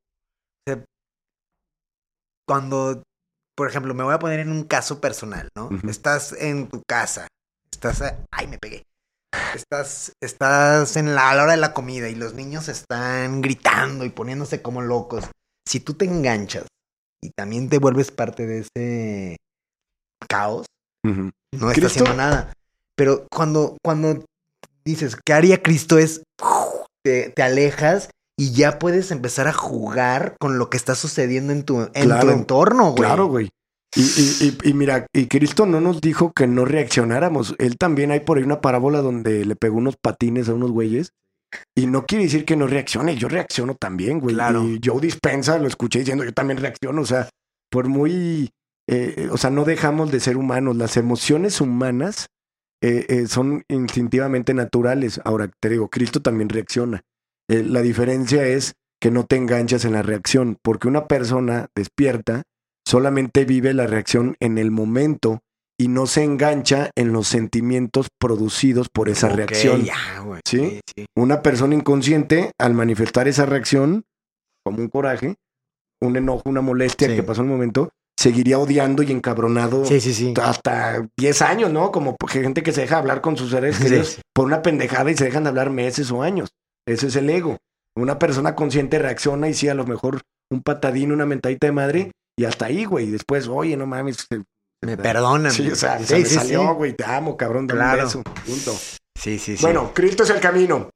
cuando, 2.46 3.02
por 3.56 3.68
ejemplo, 3.68 3.94
me 3.94 4.04
voy 4.04 4.14
a 4.14 4.18
poner 4.18 4.40
en 4.40 4.50
un 4.50 4.64
caso 4.64 5.00
personal, 5.00 5.48
¿no? 5.56 5.70
Estás 5.88 6.32
en 6.32 6.68
tu 6.68 6.82
casa, 6.86 7.28
estás, 7.74 8.00
a- 8.02 8.18
ay, 8.30 8.46
me 8.46 8.58
pegué. 8.58 8.84
Estás, 9.54 10.12
estás 10.22 10.96
en 10.96 11.14
la, 11.14 11.30
a 11.30 11.34
la 11.34 11.42
hora 11.44 11.52
de 11.52 11.58
la 11.58 11.74
comida 11.74 12.08
y 12.08 12.14
los 12.14 12.34
niños 12.34 12.68
están 12.68 13.40
gritando 13.40 14.04
y 14.04 14.10
poniéndose 14.10 14.62
como 14.62 14.80
locos. 14.80 15.24
Si 15.68 15.80
tú 15.80 15.94
te 15.94 16.04
enganchas 16.04 16.66
y 17.22 17.30
también 17.30 17.68
te 17.68 17.78
vuelves 17.78 18.10
parte 18.10 18.46
de 18.46 18.58
ese 18.60 19.36
caos, 20.28 20.66
no 21.04 21.30
está 21.52 21.72
Cristo- 21.72 21.86
haciendo 21.86 22.14
nada. 22.14 22.52
Pero 22.96 23.26
cuando, 23.32 23.76
cuando 23.84 24.24
dices, 24.84 25.16
¿qué 25.24 25.32
haría 25.32 25.62
Cristo? 25.62 25.98
Es, 25.98 26.22
te, 27.04 27.30
te 27.30 27.42
alejas 27.42 28.08
y 28.38 28.52
ya 28.52 28.78
puedes 28.78 29.10
empezar 29.10 29.48
a 29.48 29.52
jugar 29.52 30.36
con 30.40 30.58
lo 30.58 30.70
que 30.70 30.76
está 30.76 30.94
sucediendo 30.94 31.52
en 31.52 31.64
tu, 31.64 31.80
en 31.80 31.90
Claro, 31.92 32.26
tu 32.28 32.30
entorno, 32.30 32.84
güey. 32.90 32.96
Claro, 32.96 33.26
güey. 33.26 33.48
Y, 33.96 34.00
y, 34.00 34.58
y, 34.64 34.70
y 34.70 34.74
mira, 34.74 35.06
y 35.12 35.26
Cristo 35.26 35.66
no 35.66 35.80
nos 35.80 36.00
dijo 36.00 36.32
que 36.32 36.46
no 36.46 36.64
reaccionáramos. 36.64 37.54
Él 37.58 37.76
también 37.76 38.10
hay 38.10 38.20
por 38.20 38.38
ahí 38.38 38.44
una 38.44 38.60
parábola 38.60 39.00
donde 39.02 39.44
le 39.44 39.56
pegó 39.56 39.76
unos 39.76 39.96
patines 39.96 40.48
a 40.48 40.54
unos 40.54 40.72
güeyes. 40.72 41.12
Y 41.76 41.86
no 41.86 42.04
quiere 42.04 42.24
decir 42.24 42.44
que 42.44 42.56
no 42.56 42.66
reaccione. 42.66 43.16
Yo 43.16 43.28
reacciono 43.28 43.76
también, 43.76 44.18
güey. 44.18 44.34
Claro. 44.34 44.64
Y 44.64 44.80
Joe 44.84 45.00
Dispensa 45.00 45.58
lo 45.58 45.68
escuché 45.68 46.00
diciendo, 46.00 46.24
yo 46.24 46.32
también 46.32 46.58
reacciono. 46.58 47.02
O 47.02 47.06
sea, 47.06 47.28
por 47.70 47.88
muy... 47.88 48.50
eh, 48.88 49.28
o 49.30 49.36
sea, 49.36 49.50
no 49.50 49.64
dejamos 49.64 50.10
de 50.10 50.18
ser 50.18 50.36
humanos. 50.36 50.76
Las 50.76 50.96
emociones 50.96 51.60
humanas 51.60 52.26
eh, 52.82 53.06
eh, 53.08 53.26
son 53.28 53.62
instintivamente 53.68 54.52
naturales. 54.54 55.20
Ahora, 55.24 55.48
te 55.60 55.68
digo, 55.68 55.88
Cristo 55.88 56.20
también 56.20 56.48
reacciona. 56.48 57.02
Eh, 57.48 57.62
la 57.62 57.82
diferencia 57.82 58.44
es 58.44 58.72
que 59.00 59.12
no 59.12 59.24
te 59.24 59.36
enganchas 59.36 59.84
en 59.84 59.92
la 59.92 60.02
reacción, 60.02 60.56
porque 60.62 60.88
una 60.88 61.06
persona 61.06 61.68
despierta 61.76 62.42
solamente 62.94 63.44
vive 63.44 63.74
la 63.74 63.88
reacción 63.88 64.36
en 64.38 64.56
el 64.56 64.70
momento 64.70 65.40
y 65.76 65.88
no 65.88 66.06
se 66.06 66.22
engancha 66.22 66.90
en 66.94 67.12
los 67.12 67.26
sentimientos 67.26 68.06
producidos 68.20 68.88
por 68.88 69.08
esa 69.08 69.28
reacción. 69.30 69.82
ya, 69.84 70.20
güey. 70.24 70.40
¿Sí? 70.46 70.78
sí. 70.94 71.06
Una 71.16 71.42
persona 71.42 71.74
inconsciente, 71.74 72.52
al 72.56 72.72
manifestar 72.74 73.26
esa 73.26 73.46
reacción, 73.46 74.04
como 74.64 74.78
un 74.78 74.86
coraje, 74.88 75.34
un 76.00 76.16
enojo, 76.16 76.42
una 76.48 76.60
molestia 76.60 77.08
Sí. 77.08 77.16
que 77.16 77.24
pasó 77.24 77.40
en 77.40 77.48
el 77.48 77.52
momento, 77.54 77.90
seguiría 78.16 78.60
odiando 78.60 79.02
y 79.02 79.10
encabronado 79.10 79.84
Sí, 79.86 80.00
sí, 80.00 80.14
sí. 80.14 80.32
hasta 80.40 81.04
10 81.18 81.42
años, 81.42 81.72
¿no? 81.72 81.90
Como 81.90 82.14
gente 82.28 82.62
que 82.62 82.70
se 82.70 82.82
deja 82.82 82.98
hablar 82.98 83.20
con 83.22 83.36
sus 83.36 83.50
seres 83.50 83.76
queridos 83.80 84.20
por 84.32 84.46
una 84.46 84.62
pendejada 84.62 85.10
y 85.10 85.16
se 85.16 85.24
dejan 85.24 85.42
de 85.42 85.48
hablar 85.48 85.70
meses 85.70 86.12
o 86.12 86.22
años. 86.22 86.50
Ese 86.86 87.08
es 87.08 87.16
el 87.16 87.28
ego. 87.28 87.56
Una 87.96 88.20
persona 88.20 88.54
consciente 88.54 89.00
reacciona 89.00 89.48
y 89.48 89.54
sí, 89.54 89.66
a 89.68 89.74
lo 89.74 89.84
mejor 89.84 90.20
un 90.52 90.62
patadín, 90.62 91.10
una 91.10 91.26
mentadita 91.26 91.66
de 91.66 91.72
madre 91.72 92.12
y 92.36 92.44
hasta 92.44 92.66
ahí, 92.66 92.84
güey. 92.84 93.10
Después, 93.10 93.48
oye, 93.48 93.76
no 93.76 93.86
mames. 93.86 94.26
Me 94.82 94.96
perdonan. 94.96 95.50
Sí, 95.52 95.70
o 95.70 95.76
sea, 95.76 95.98
sí, 95.98 96.04
se 96.06 96.18
me 96.18 96.24
sí, 96.26 96.34
salió, 96.34 96.74
güey, 96.74 96.92
te 96.94 97.04
amo, 97.04 97.36
cabrón, 97.36 97.66
dame 97.66 97.80
Claro. 97.80 97.98
un 98.00 98.04
beso. 98.04 98.22
Punto. 98.22 98.72
Sí, 99.18 99.38
sí, 99.38 99.56
sí. 99.56 99.62
Bueno, 99.62 99.92
Cristo 99.94 100.24
es 100.24 100.30
el 100.30 100.40
camino, 100.40 100.90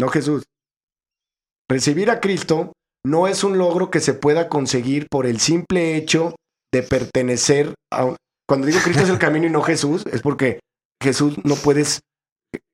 no 0.00 0.08
Jesús. 0.08 0.44
Recibir 1.70 2.10
a 2.10 2.20
Cristo 2.20 2.72
no 3.06 3.28
es 3.28 3.44
un 3.44 3.58
logro 3.58 3.90
que 3.90 4.00
se 4.00 4.14
pueda 4.14 4.48
conseguir 4.48 5.06
por 5.10 5.26
el 5.26 5.38
simple 5.40 5.96
hecho 5.96 6.34
de 6.72 6.82
pertenecer 6.82 7.74
a... 7.92 8.04
un- 8.06 8.16
Cuando 8.48 8.66
digo 8.66 8.80
Cristo 8.82 9.02
es 9.02 9.08
el 9.10 9.18
camino 9.18 9.46
y 9.46 9.50
no 9.50 9.62
Jesús, 9.62 10.04
es 10.12 10.22
porque 10.22 10.60
Jesús 11.02 11.36
no 11.44 11.54
puedes 11.56 12.00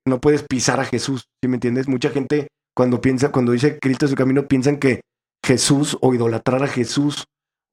no 0.07 0.20
puedes 0.20 0.43
pisar 0.43 0.80
a 0.80 0.85
Jesús, 0.85 1.24
¿sí 1.43 1.49
me 1.49 1.57
entiendes? 1.57 1.89
Mucha 1.89 2.11
gente 2.11 2.49
cuando 2.76 3.01
piensa, 3.01 3.32
cuando 3.32 3.53
dice 3.53 3.78
Cristo 3.80 4.05
es 4.05 4.11
su 4.11 4.16
camino, 4.16 4.47
piensan 4.47 4.76
que 4.78 5.01
Jesús 5.45 5.97
o 6.01 6.12
idolatrar 6.14 6.62
a 6.62 6.66
Jesús 6.68 7.24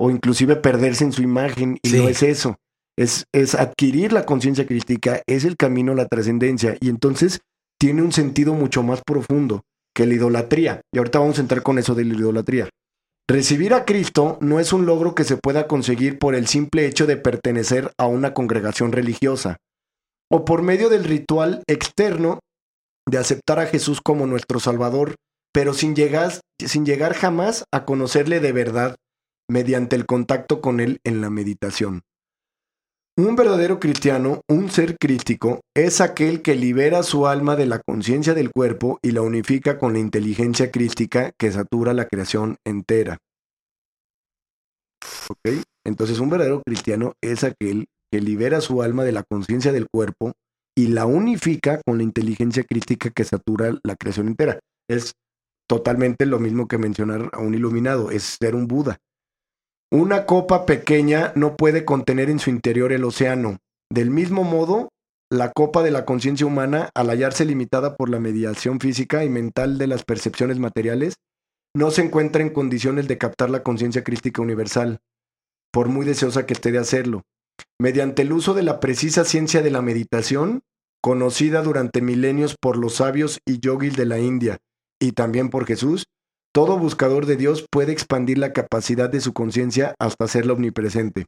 o 0.01 0.09
inclusive 0.09 0.55
perderse 0.55 1.03
en 1.03 1.11
su 1.11 1.21
imagen 1.21 1.77
y 1.83 1.91
no 1.91 2.09
es 2.09 2.23
eso. 2.23 2.57
Es, 2.97 3.25
es 3.31 3.53
adquirir 3.53 4.11
la 4.11 4.25
conciencia 4.25 4.65
crística, 4.65 5.21
es 5.27 5.45
el 5.45 5.57
camino 5.57 5.91
a 5.91 5.95
la 5.95 6.07
trascendencia 6.07 6.75
y 6.79 6.89
entonces 6.89 7.41
tiene 7.79 8.01
un 8.01 8.11
sentido 8.11 8.55
mucho 8.55 8.81
más 8.81 9.01
profundo 9.05 9.61
que 9.95 10.07
la 10.07 10.15
idolatría. 10.15 10.81
Y 10.91 10.97
ahorita 10.97 11.19
vamos 11.19 11.37
a 11.37 11.41
entrar 11.41 11.61
con 11.61 11.77
eso 11.77 11.93
de 11.93 12.05
la 12.05 12.15
idolatría. 12.15 12.67
Recibir 13.29 13.75
a 13.75 13.85
Cristo 13.85 14.39
no 14.41 14.59
es 14.59 14.73
un 14.73 14.87
logro 14.87 15.13
que 15.13 15.23
se 15.23 15.37
pueda 15.37 15.67
conseguir 15.67 16.17
por 16.17 16.33
el 16.33 16.47
simple 16.47 16.87
hecho 16.87 17.05
de 17.05 17.17
pertenecer 17.17 17.91
a 17.99 18.07
una 18.07 18.33
congregación 18.33 18.91
religiosa 18.91 19.57
o 20.31 20.45
por 20.45 20.63
medio 20.63 20.89
del 20.89 21.03
ritual 21.03 21.61
externo 21.67 22.39
de 23.07 23.19
aceptar 23.19 23.59
a 23.59 23.67
Jesús 23.67 24.01
como 24.01 24.25
nuestro 24.25 24.59
Salvador, 24.59 25.13
pero 25.53 25.75
sin 25.75 25.95
llegar, 25.95 26.31
sin 26.59 26.85
llegar 26.87 27.13
jamás 27.13 27.65
a 27.71 27.85
conocerle 27.85 28.39
de 28.39 28.51
verdad 28.51 28.95
mediante 29.51 29.97
el 29.97 30.05
contacto 30.05 30.61
con 30.61 30.79
Él 30.79 31.01
en 31.03 31.19
la 31.19 31.29
meditación. 31.29 32.03
Un 33.17 33.35
verdadero 33.35 33.81
cristiano, 33.81 34.41
un 34.47 34.71
ser 34.71 34.95
crístico, 34.97 35.59
es 35.75 35.99
aquel 35.99 36.41
que 36.41 36.55
libera 36.55 37.03
su 37.03 37.27
alma 37.27 37.57
de 37.57 37.65
la 37.65 37.79
conciencia 37.79 38.33
del 38.33 38.51
cuerpo 38.51 38.97
y 39.01 39.11
la 39.11 39.21
unifica 39.21 39.77
con 39.77 39.91
la 39.91 39.99
inteligencia 39.99 40.71
crística 40.71 41.33
que 41.37 41.51
satura 41.51 41.93
la 41.93 42.07
creación 42.07 42.55
entera. 42.65 43.17
Entonces 45.85 46.19
un 46.19 46.29
verdadero 46.29 46.61
cristiano 46.65 47.13
es 47.21 47.43
aquel 47.43 47.87
que 48.09 48.21
libera 48.21 48.61
su 48.61 48.81
alma 48.81 49.03
de 49.03 49.11
la 49.11 49.23
conciencia 49.23 49.73
del 49.73 49.87
cuerpo 49.93 50.31
y 50.77 50.87
la 50.87 51.05
unifica 51.05 51.81
con 51.85 51.97
la 51.97 52.03
inteligencia 52.03 52.63
crítica 52.63 53.09
que 53.09 53.25
satura 53.25 53.73
la 53.83 53.97
creación 53.97 54.29
entera. 54.29 54.59
Es 54.89 55.11
totalmente 55.67 56.25
lo 56.25 56.39
mismo 56.39 56.69
que 56.69 56.77
mencionar 56.77 57.29
a 57.33 57.39
un 57.39 57.53
iluminado, 57.53 58.11
es 58.11 58.37
ser 58.39 58.55
un 58.55 58.67
Buda. 58.67 58.97
Una 59.93 60.25
copa 60.25 60.65
pequeña 60.65 61.33
no 61.35 61.57
puede 61.57 61.83
contener 61.83 62.29
en 62.29 62.39
su 62.39 62.49
interior 62.49 62.93
el 62.93 63.03
océano. 63.03 63.57
Del 63.91 64.09
mismo 64.09 64.45
modo, 64.45 64.87
la 65.29 65.51
copa 65.51 65.83
de 65.83 65.91
la 65.91 66.05
conciencia 66.05 66.45
humana, 66.45 66.89
al 66.95 67.09
hallarse 67.09 67.43
limitada 67.43 67.97
por 67.97 68.09
la 68.09 68.17
mediación 68.17 68.79
física 68.79 69.25
y 69.25 69.29
mental 69.29 69.77
de 69.77 69.87
las 69.87 70.05
percepciones 70.05 70.59
materiales, 70.59 71.15
no 71.75 71.91
se 71.91 72.03
encuentra 72.03 72.41
en 72.41 72.51
condiciones 72.51 73.09
de 73.09 73.17
captar 73.17 73.49
la 73.49 73.63
conciencia 73.63 74.01
crística 74.01 74.41
universal, 74.41 75.01
por 75.73 75.89
muy 75.89 76.05
deseosa 76.05 76.45
que 76.45 76.53
esté 76.53 76.71
de 76.71 76.79
hacerlo. 76.79 77.23
Mediante 77.77 78.21
el 78.21 78.31
uso 78.31 78.53
de 78.53 78.63
la 78.63 78.79
precisa 78.79 79.25
ciencia 79.25 79.61
de 79.61 79.71
la 79.71 79.81
meditación, 79.81 80.61
conocida 81.01 81.63
durante 81.63 82.01
milenios 82.01 82.55
por 82.55 82.77
los 82.77 82.95
sabios 82.95 83.39
y 83.45 83.59
yogis 83.59 83.97
de 83.97 84.05
la 84.05 84.19
India 84.19 84.59
y 85.01 85.11
también 85.11 85.49
por 85.49 85.65
Jesús, 85.65 86.05
todo 86.53 86.77
buscador 86.77 87.25
de 87.25 87.37
Dios 87.37 87.65
puede 87.71 87.91
expandir 87.91 88.37
la 88.37 88.53
capacidad 88.53 89.09
de 89.09 89.21
su 89.21 89.33
conciencia 89.33 89.95
hasta 89.99 90.25
hacerla 90.25 90.53
omnipresente. 90.53 91.25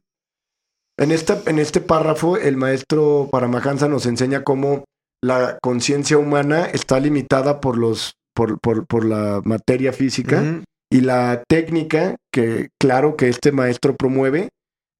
En, 0.98 1.10
en 1.10 1.58
este 1.58 1.80
párrafo, 1.80 2.36
el 2.36 2.56
maestro 2.56 3.28
Paramahansa 3.30 3.88
nos 3.88 4.06
enseña 4.06 4.44
cómo 4.44 4.84
la 5.22 5.58
conciencia 5.62 6.18
humana 6.18 6.66
está 6.66 7.00
limitada 7.00 7.60
por, 7.60 7.78
los, 7.78 8.12
por, 8.34 8.60
por, 8.60 9.04
la 9.04 9.40
materia 9.44 9.92
física 9.92 10.62
y 10.92 11.00
la 11.00 11.42
técnica 11.48 12.16
que, 12.32 12.68
claro, 12.78 13.16
que 13.16 13.28
este 13.28 13.50
maestro 13.50 13.96
promueve, 13.96 14.50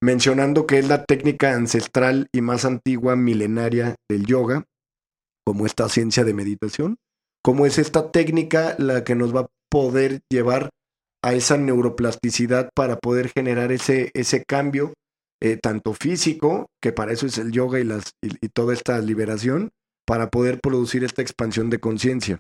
mencionando 0.03 0.67
que 0.67 0.79
es 0.79 0.89
la 0.89 1.05
técnica 1.05 1.55
ancestral 1.55 2.29
y 2.33 2.41
más 2.41 2.65
antigua 2.65 3.17
milenaria 3.17 3.97
del 4.11 4.25
yoga, 4.25 4.65
como 5.47 5.67
esta 5.67 5.89
ciencia 5.89 6.25
de 6.25 6.35
meditación, 6.35 6.97
como 7.43 7.67
es 7.67 7.79
esta 7.79 8.11
técnica 8.11 8.75
la 8.79 9.05
que 9.05 9.15
nos 9.15 9.37
va 9.37 9.41
a 9.43 9.47
poder 9.75 10.21
llevar 10.31 10.71
a 11.25 11.35
esa 11.35 11.57
neuroplasticidad 11.57 12.71
para 12.77 12.97
poder 12.97 13.29
generar 13.29 13.73
ese, 13.73 14.13
ese 14.15 14.45
cambio, 14.45 14.93
eh, 15.43 15.59
tanto 15.61 15.95
físico, 15.95 16.67
que 16.81 16.93
para 16.93 17.13
eso 17.13 17.27
es 17.27 17.39
el 17.39 17.51
yoga 17.51 17.81
y, 17.81 17.85
las, 17.85 18.13
y, 18.23 18.49
toda 18.51 18.73
esta 18.73 19.01
liberación, 19.01 19.71
para 20.07 20.31
poder 20.31 20.61
producir 20.61 21.03
esta 21.03 21.23
expansión 21.23 21.71
de 21.71 21.81
conciencia. 21.81 22.39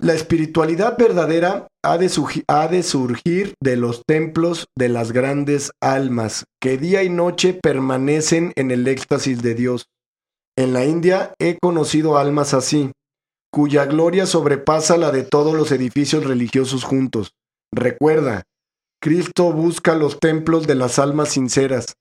La 0.00 0.14
espiritualidad 0.14 0.96
verdadera 0.96 1.66
ha 1.84 1.98
de, 1.98 2.10
ha 2.48 2.68
de, 2.68 2.82
surgir 2.82 3.52
de 3.62 3.76
los 3.76 4.04
templos 4.06 4.68
de 4.74 4.88
las 4.88 5.12
grandes 5.12 5.70
almas, 5.82 6.44
que 6.62 6.78
día 6.78 7.02
y 7.02 7.10
noche 7.10 7.52
permanecen 7.62 8.54
en 8.56 8.70
el 8.70 8.88
éxtasis 8.88 9.42
de 9.42 9.54
Dios. 9.54 9.84
En 10.56 10.72
la 10.72 10.86
India 10.86 11.34
he 11.38 11.58
conocido 11.60 12.16
almas 12.16 12.54
así, 12.54 12.90
cuya 13.56 13.86
gloria 13.86 14.26
sobrepasa 14.26 14.98
la 14.98 15.10
de 15.10 15.22
todos 15.22 15.54
los 15.54 15.72
edificios 15.72 16.24
religiosos 16.24 16.84
juntos. 16.84 17.32
Recuerda, 17.72 18.42
Cristo 19.00 19.50
busca 19.50 19.94
los 19.94 20.20
templos 20.20 20.66
de 20.66 20.74
las 20.74 20.98
almas 20.98 21.30
sinceras. 21.30 21.94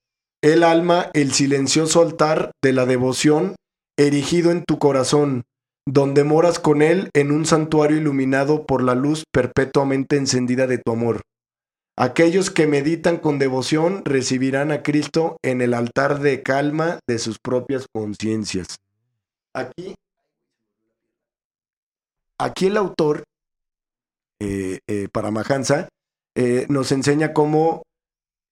El 0.44 0.64
alma, 0.64 1.12
el 1.14 1.32
silencioso 1.32 2.02
altar 2.02 2.52
de 2.62 2.74
la 2.74 2.86
devoción 2.86 3.56
erigido 3.98 4.52
en 4.52 4.66
tu 4.66 4.80
corazón, 4.80 5.46
donde 5.88 6.26
moras 6.26 6.60
con 6.60 6.82
Él 6.82 7.10
en 7.14 7.32
un 7.32 7.46
santuario 7.46 7.96
iluminado 7.96 8.66
por 8.66 8.84
la 8.84 8.94
luz 8.94 9.24
perpetuamente 9.32 10.18
encendida 10.18 10.68
de 10.68 10.80
tu 10.80 10.92
amor. 10.92 11.22
Aquellos 11.96 12.52
que 12.52 12.68
meditan 12.68 13.16
con 13.16 13.40
devoción 13.40 14.04
recibirán 14.04 14.74
a 14.74 14.84
Cristo 14.84 15.38
en 15.42 15.62
el 15.62 15.74
altar 15.74 16.20
de 16.20 16.44
calma 16.44 17.00
de 17.08 17.18
sus 17.18 17.40
propias 17.40 17.86
conciencias. 17.94 18.76
Aquí 19.54 19.96
Aquí 22.38 22.68
el 22.68 22.78
autor, 22.78 23.24
eh, 24.42 24.80
eh, 24.88 25.08
Paramahansa, 25.12 25.88
eh, 26.36 26.66
nos 26.70 26.92
enseña 26.92 27.34
cómo, 27.34 27.84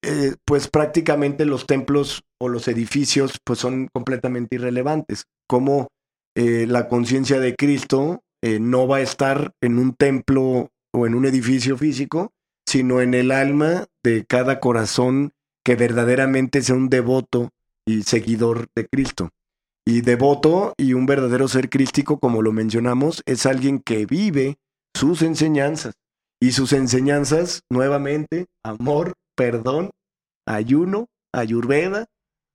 eh, 0.03 0.36
pues 0.45 0.69
prácticamente 0.69 1.45
los 1.45 1.67
templos 1.67 2.23
o 2.39 2.47
los 2.47 2.67
edificios, 2.67 3.39
pues 3.43 3.59
son 3.59 3.89
completamente 3.93 4.55
irrelevantes. 4.55 5.25
Cómo 5.47 5.88
la 6.36 6.89
conciencia 6.89 7.39
de 7.39 7.55
Cristo 7.55 8.21
no 8.41 8.88
va 8.88 8.97
a 8.97 9.01
estar 9.01 9.51
en 9.61 9.77
un 9.77 9.93
templo 9.93 10.71
o 10.91 11.05
en 11.05 11.13
un 11.13 11.27
edificio 11.27 11.77
físico, 11.77 12.31
sino 12.67 13.01
en 13.01 13.13
el 13.13 13.29
alma 13.29 13.86
de 14.03 14.25
cada 14.25 14.59
corazón 14.59 15.34
que 15.63 15.75
verdaderamente 15.75 16.63
sea 16.63 16.75
un 16.75 16.89
devoto 16.89 17.49
y 17.86 18.01
seguidor 18.01 18.65
de 18.75 18.88
Cristo. 18.88 19.29
Y 19.86 20.01
devoto 20.01 20.73
y 20.77 20.93
un 20.93 21.05
verdadero 21.05 21.47
ser 21.47 21.69
crístico, 21.69 22.19
como 22.19 22.41
lo 22.41 22.51
mencionamos, 22.51 23.21
es 23.25 23.45
alguien 23.45 23.79
que 23.79 24.05
vive 24.05 24.57
sus 24.95 25.21
enseñanzas. 25.21 25.95
Y 26.41 26.51
sus 26.51 26.73
enseñanzas, 26.73 27.61
nuevamente, 27.69 28.47
amor, 28.63 29.13
perdón, 29.36 29.91
ayuno, 30.47 31.07
ayurveda, 31.34 32.07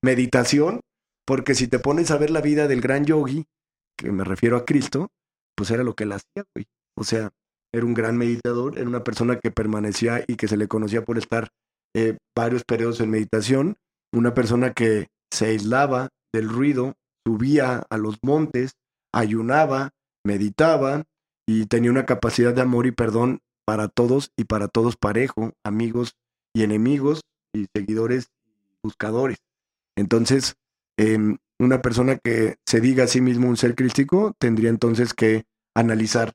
meditación, 0.02 0.80
porque 1.26 1.54
si 1.54 1.68
te 1.68 1.78
pones 1.78 2.10
a 2.10 2.18
ver 2.18 2.30
la 2.30 2.40
vida 2.40 2.68
del 2.68 2.80
gran 2.80 3.04
yogi, 3.04 3.44
que 3.96 4.12
me 4.12 4.24
refiero 4.24 4.56
a 4.56 4.64
Cristo, 4.64 5.08
pues 5.56 5.70
era 5.70 5.82
lo 5.82 5.94
que 5.94 6.04
él 6.04 6.12
hacía. 6.12 6.44
O 6.96 7.04
sea, 7.04 7.30
era 7.72 7.84
un 7.84 7.94
gran 7.94 8.16
meditador, 8.16 8.78
era 8.78 8.88
una 8.88 9.04
persona 9.04 9.38
que 9.38 9.50
permanecía 9.50 10.24
y 10.26 10.36
que 10.36 10.48
se 10.48 10.56
le 10.56 10.68
conocía 10.68 11.04
por 11.04 11.18
estar 11.18 11.48
eh, 11.94 12.16
varios 12.36 12.64
periodos 12.64 13.00
en 13.00 13.10
meditación, 13.10 13.76
una 14.12 14.34
persona 14.34 14.72
que 14.72 15.08
se 15.32 15.46
aislaba 15.46 16.08
del 16.32 16.48
ruido, 16.48 16.94
subía 17.28 17.86
a 17.90 17.98
los 17.98 18.16
montes, 18.22 18.72
ayunaba, 19.12 19.90
meditaba 20.24 21.04
y 21.46 21.66
tenía 21.66 21.90
una 21.90 22.06
capacidad 22.06 22.54
de 22.54 22.62
amor 22.62 22.86
y 22.86 22.90
perdón 22.90 23.40
para 23.66 23.88
todos 23.88 24.32
y 24.34 24.44
para 24.44 24.68
todos 24.68 24.96
parejo, 24.96 25.52
amigos 25.62 26.16
y 26.54 26.62
enemigos 26.62 27.20
y 27.54 27.66
seguidores 27.76 28.28
buscadores. 28.82 29.36
Entonces, 29.94 30.56
em, 30.96 31.36
una 31.58 31.82
persona 31.82 32.16
que 32.16 32.56
se 32.64 32.80
diga 32.80 33.04
a 33.04 33.08
sí 33.08 33.20
mismo 33.20 33.46
un 33.46 33.58
ser 33.58 33.74
crístico 33.74 34.32
tendría 34.38 34.70
entonces 34.70 35.12
que 35.12 35.44
analizar, 35.76 36.32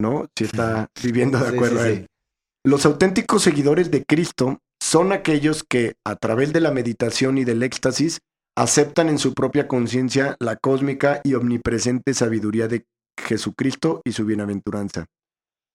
¿no? 0.00 0.28
Si 0.38 0.44
está 0.44 0.90
viviendo 1.02 1.40
de 1.40 1.48
acuerdo 1.48 1.80
a 1.80 1.88
él. 1.88 2.06
Los 2.64 2.86
auténticos 2.86 3.42
seguidores 3.42 3.90
de 3.90 4.04
Cristo 4.04 4.60
son 4.80 5.10
aquellos 5.10 5.64
que, 5.64 5.94
a 6.04 6.14
través 6.14 6.52
de 6.52 6.60
la 6.60 6.70
meditación 6.70 7.36
y 7.36 7.44
del 7.44 7.64
éxtasis, 7.64 8.20
aceptan 8.56 9.08
en 9.08 9.18
su 9.18 9.34
propia 9.34 9.68
conciencia 9.68 10.36
la 10.40 10.56
cósmica 10.56 11.20
y 11.22 11.34
omnipresente 11.34 12.14
sabiduría 12.14 12.68
de 12.68 12.86
Jesucristo 13.18 14.00
y 14.04 14.12
su 14.12 14.24
bienaventuranza. 14.24 15.06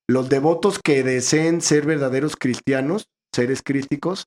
Los 0.10 0.30
devotos 0.30 0.80
que 0.84 1.04
deseen 1.04 1.62
ser 1.62 1.86
verdaderos 1.86 2.36
cristianos, 2.36 3.06
seres 3.34 3.62
crísticos, 3.64 4.26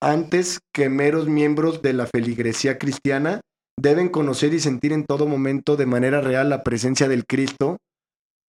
antes 0.00 0.60
que 0.72 0.88
meros 0.88 1.26
miembros 1.26 1.82
de 1.82 1.94
la 1.94 2.06
feligresía 2.06 2.78
cristiana, 2.78 3.40
deben 3.80 4.08
conocer 4.08 4.54
y 4.54 4.60
sentir 4.60 4.92
en 4.92 5.04
todo 5.04 5.26
momento 5.26 5.76
de 5.76 5.86
manera 5.86 6.20
real 6.20 6.50
la 6.50 6.62
presencia 6.62 7.08
del 7.08 7.26
Cristo 7.26 7.78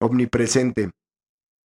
omnipresente. 0.02 0.92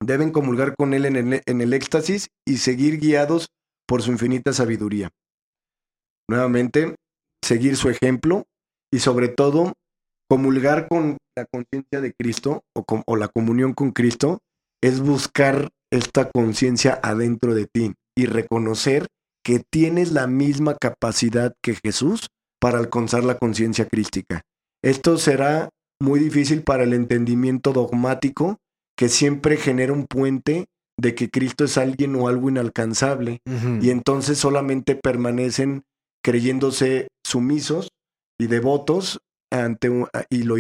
Deben 0.02 0.30
comulgar 0.30 0.76
con 0.76 0.94
Él 0.94 1.05
en 1.07 1.61
el, 1.62 1.72
éxtasis 1.72 2.28
y 2.46 2.59
seguir 2.59 2.98
guiados 2.98 3.48
por 3.86 4.02
su 4.02 4.12
infinita 4.12 4.52
sabiduría 4.52 5.11
nuevamente, 6.29 6.95
seguir 7.45 7.77
su 7.77 7.89
ejemplo 7.89 8.45
y 8.93 9.01
sobre 9.01 9.29
todo 9.29 9.75
comulgar 10.29 10.89
con 10.89 11.18
la 11.37 11.47
conciencia 11.47 12.01
de 12.01 12.12
Cristo 12.12 12.62
o, 12.75 12.85
o 13.07 13.16
la 13.16 13.29
comunión 13.29 13.75
con 13.75 13.93
Cristo 13.93 14.39
es 14.83 15.01
buscar 15.01 15.70
esta 15.91 16.31
conciencia 16.31 16.99
adentro 17.03 17.55
de 17.55 17.66
ti 17.66 17.95
y 18.16 18.27
reconocer 18.27 19.07
que 19.45 19.62
tienes 19.70 20.12
la 20.12 20.27
misma 20.27 20.75
capacidad 20.75 21.55
que 21.62 21.77
Jesús 21.85 22.29
para 22.61 22.79
alcanzar 22.79 23.25
la 23.25 23.39
conciencia 23.39 23.87
crística. 23.87 24.43
Esto 24.83 25.18
será 25.18 25.68
muy 26.01 26.20
difícil 26.20 26.62
para 26.62 26.85
el 26.85 26.95
entendimiento 26.95 27.72
dogmático 27.72 28.59
que 28.97 29.09
siempre 29.09 29.57
genera 29.57 29.93
un 29.93 30.07
puente 30.07 30.66
de 30.97 31.14
que 31.14 31.29
Cristo 31.29 31.64
es 31.64 31.77
alguien 31.77 32.14
o 32.16 32.29
algo 32.29 32.49
inalcanzable 32.49 33.41
y 33.81 33.91
entonces 33.91 34.39
solamente 34.39 34.95
permanecen 34.95 35.83
creyéndose 36.25 37.09
sumisos 37.25 37.91
y 38.41 38.47
devotos 38.47 39.20
ante 39.53 39.91
y, 40.31 40.43
lo, 40.43 40.57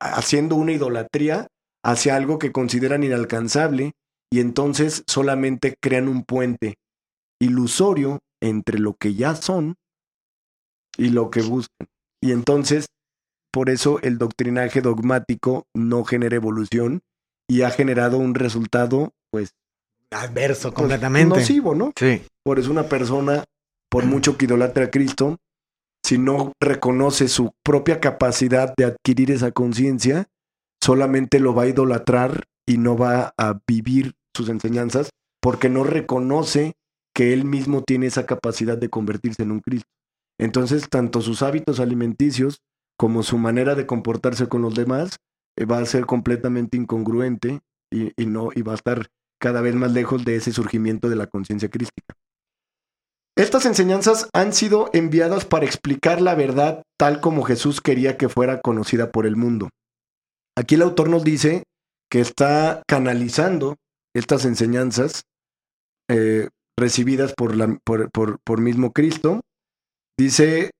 haciendo 0.00 0.56
una 0.56 0.72
idolatría 0.72 1.48
hacia 1.84 2.16
algo 2.16 2.38
que 2.38 2.52
consideran 2.52 3.02
inalcanzable 3.02 3.92
y 4.32 4.40
entonces 4.40 5.02
solamente 5.06 5.74
crean 5.82 6.08
un 6.08 6.24
puente 6.24 6.76
ilusorio 7.40 8.20
entre 8.40 8.78
lo 8.78 8.94
que 8.94 9.14
ya 9.14 9.34
son 9.34 9.74
y 10.96 11.10
lo 11.10 11.30
que 11.30 11.42
buscan. 11.42 11.88
Y 12.22 12.32
entonces, 12.32 12.86
por 13.52 13.70
eso 13.70 13.98
el 14.02 14.18
doctrinaje 14.18 14.82
dogmático 14.82 15.64
no 15.74 16.04
genera 16.04 16.36
evolución 16.36 17.00
y 17.48 17.62
ha 17.62 17.70
generado 17.70 18.18
un 18.18 18.34
resultado, 18.34 19.10
pues... 19.30 19.50
Adverso 20.12 20.68
pues, 20.70 20.74
completamente. 20.74 21.38
Nocivo, 21.38 21.74
¿no? 21.74 21.92
Sí. 21.96 22.22
Por 22.44 22.58
eso 22.58 22.70
una 22.70 22.88
persona, 22.88 23.44
por 23.90 24.04
mucho 24.06 24.38
que 24.38 24.46
idolatre 24.46 24.84
a 24.84 24.90
Cristo, 24.90 25.38
si 26.04 26.18
no 26.18 26.52
reconoce 26.60 27.28
su 27.28 27.52
propia 27.64 28.00
capacidad 28.00 28.72
de 28.76 28.84
adquirir 28.84 29.30
esa 29.30 29.52
conciencia, 29.52 30.28
solamente 30.82 31.40
lo 31.40 31.54
va 31.54 31.64
a 31.64 31.68
idolatrar 31.68 32.44
y 32.66 32.78
no 32.78 32.96
va 32.96 33.34
a 33.36 33.60
vivir 33.66 34.14
sus 34.34 34.48
enseñanzas 34.48 35.10
porque 35.42 35.68
no 35.68 35.84
reconoce 35.84 36.74
que 37.14 37.32
él 37.32 37.44
mismo 37.44 37.82
tiene 37.82 38.06
esa 38.06 38.26
capacidad 38.26 38.78
de 38.78 38.88
convertirse 38.88 39.42
en 39.42 39.50
un 39.50 39.60
Cristo. 39.60 39.88
Entonces, 40.38 40.88
tanto 40.88 41.20
sus 41.20 41.42
hábitos 41.42 41.80
alimenticios 41.80 42.60
como 42.98 43.22
su 43.22 43.38
manera 43.38 43.74
de 43.74 43.86
comportarse 43.86 44.48
con 44.48 44.62
los 44.62 44.74
demás 44.74 45.16
eh, 45.56 45.64
va 45.64 45.78
a 45.78 45.86
ser 45.86 46.06
completamente 46.06 46.76
incongruente 46.76 47.60
y, 47.92 48.26
no, 48.26 48.50
y 48.54 48.62
va 48.62 48.72
a 48.72 48.76
estar 48.76 49.08
cada 49.40 49.60
vez 49.60 49.74
más 49.74 49.92
lejos 49.92 50.24
de 50.24 50.36
ese 50.36 50.52
surgimiento 50.52 51.08
de 51.08 51.16
la 51.16 51.26
conciencia 51.26 51.68
crística. 51.68 52.14
Estas 53.40 53.64
enseñanzas 53.64 54.28
han 54.34 54.52
sido 54.52 54.90
enviadas 54.92 55.46
para 55.46 55.64
explicar 55.64 56.20
la 56.20 56.34
verdad 56.34 56.82
tal 56.98 57.22
como 57.22 57.42
Jesús 57.42 57.80
quería 57.80 58.18
que 58.18 58.28
fuera 58.28 58.60
conocida 58.60 59.10
por 59.10 59.24
el 59.24 59.34
mundo. 59.34 59.70
Aquí 60.58 60.74
el 60.74 60.82
autor 60.82 61.08
nos 61.08 61.24
dice 61.24 61.62
que 62.10 62.20
está 62.20 62.82
canalizando 62.86 63.76
estas 64.14 64.44
enseñanzas 64.44 65.22
eh, 66.10 66.50
recibidas 66.78 67.32
por, 67.32 67.56
la, 67.56 67.78
por, 67.82 68.10
por, 68.12 68.60
mismo 68.60 68.92
Cristo. 68.92 69.40
Dice, 70.18 70.72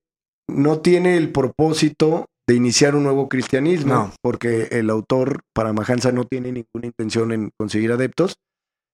no 0.46 0.80
tiene 0.80 1.16
el 1.16 1.32
propósito 1.32 2.26
de 2.46 2.56
iniciar 2.56 2.94
un 2.94 3.04
nuevo 3.04 3.30
cristianismo, 3.30 4.12
porque 4.22 4.64
el 4.72 4.90
autor 4.90 5.40
Paramahansa 5.54 6.12
no 6.12 6.26
tiene 6.26 6.52
ninguna 6.52 6.88
intención 6.88 7.32
en 7.32 7.52
conseguir 7.58 7.90
adeptos, 7.92 8.34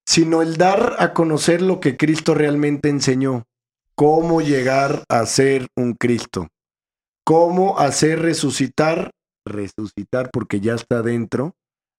sino 0.08 0.40
el 0.40 0.56
dar 0.56 0.94
a 1.00 1.12
conocer 1.12 1.62
lo 1.62 1.80
que 1.80 1.96
Cristo 1.96 2.32
realmente 2.32 2.90
enseñó, 2.90 3.44
cómo 3.96 4.40
llegar 4.40 5.04
a 5.08 5.26
ser 5.26 5.66
un 5.76 5.94
Cristo, 5.94 6.48
cómo 7.24 7.78
hacer 7.78 8.20
resucitar, 8.20 9.10
resucitar 9.44 10.30
porque 10.30 10.60
ya 10.60 10.74
está 10.74 11.02
dentro, 11.02 11.54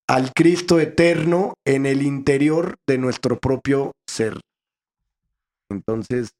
al 0.08 0.32
Cristo 0.34 0.80
eterno 0.80 1.56
en 1.66 1.86
el 1.86 2.02
interior 2.02 2.76
de 2.88 2.98
nuestro 2.98 3.40
propio 3.40 3.92
ser. 4.08 4.40
Entonces, 5.70 6.32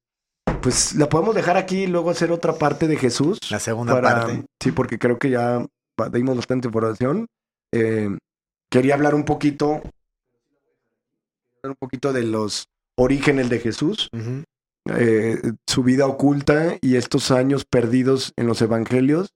pues 0.62 0.96
la 0.96 1.10
podemos 1.10 1.36
dejar 1.36 1.58
aquí 1.58 1.84
y 1.84 1.88
luego 1.88 2.12
hacer 2.12 2.32
otra 2.32 2.54
parte 2.54 2.88
de 2.88 2.96
Jesús. 2.96 3.40
La 3.52 3.60
segunda 3.60 4.02
parte. 4.02 4.46
Sí, 4.62 4.72
porque 4.72 4.98
creo 4.98 5.20
que 5.20 5.32
ya 5.32 5.66
dimos 6.14 6.38
bastante 6.38 6.68
información. 6.68 7.28
Eh, 7.74 8.10
quería 8.70 8.94
hablar 8.94 9.16
un 9.16 9.26
poquito, 9.26 9.82
un 11.64 11.76
poquito 11.78 12.14
de 12.14 12.24
los 12.24 12.66
orígenes 12.96 13.50
de 13.50 13.60
Jesús, 13.60 14.10
eh, 14.96 15.40
su 15.66 15.84
vida 15.84 16.06
oculta 16.06 16.78
y 16.82 16.96
estos 16.96 17.32
años 17.32 17.66
perdidos 17.66 18.34
en 18.36 18.48
los 18.48 18.62
evangelios 18.62 19.34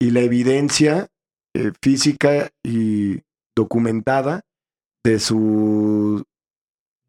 y 0.00 0.10
la 0.10 0.20
evidencia 0.20 1.08
eh, 1.54 1.72
física 1.80 2.50
y 2.64 3.22
documentada 3.56 4.42
de 5.04 5.18
su 5.18 6.24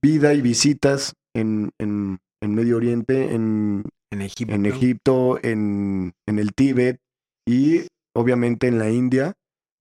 vida 0.01 0.33
y 0.33 0.41
visitas 0.41 1.13
en, 1.33 1.71
en, 1.79 2.19
Medio 2.41 2.77
Oriente, 2.77 3.33
en, 3.33 3.83
en 4.11 4.21
Egipto, 4.21 4.53
en, 4.53 4.65
Egipto 4.67 5.39
en, 5.41 6.13
en, 6.27 6.37
el 6.37 6.53
Tíbet 6.53 6.99
y 7.47 7.87
obviamente 8.15 8.67
en 8.67 8.77
la 8.77 8.91
India, 8.91 9.33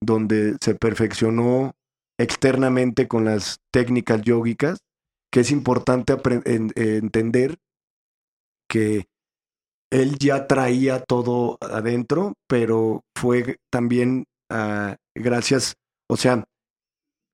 donde 0.02 0.56
se 0.62 0.74
perfeccionó 0.74 1.74
externamente 2.18 3.06
con 3.06 3.26
las 3.26 3.58
técnicas 3.70 4.22
yógicas, 4.22 4.78
que 5.30 5.40
es 5.40 5.50
importante 5.50 6.16
entender 6.74 7.58
que 8.75 9.05
él 9.93 10.18
ya 10.18 10.49
traía 10.49 11.05
todo 11.05 11.57
adentro, 11.61 12.33
pero 12.49 13.03
fue 13.16 13.59
también 13.70 14.25
uh, 14.53 14.95
gracias 15.14 15.75
o 16.09 16.16
sea, 16.16 16.45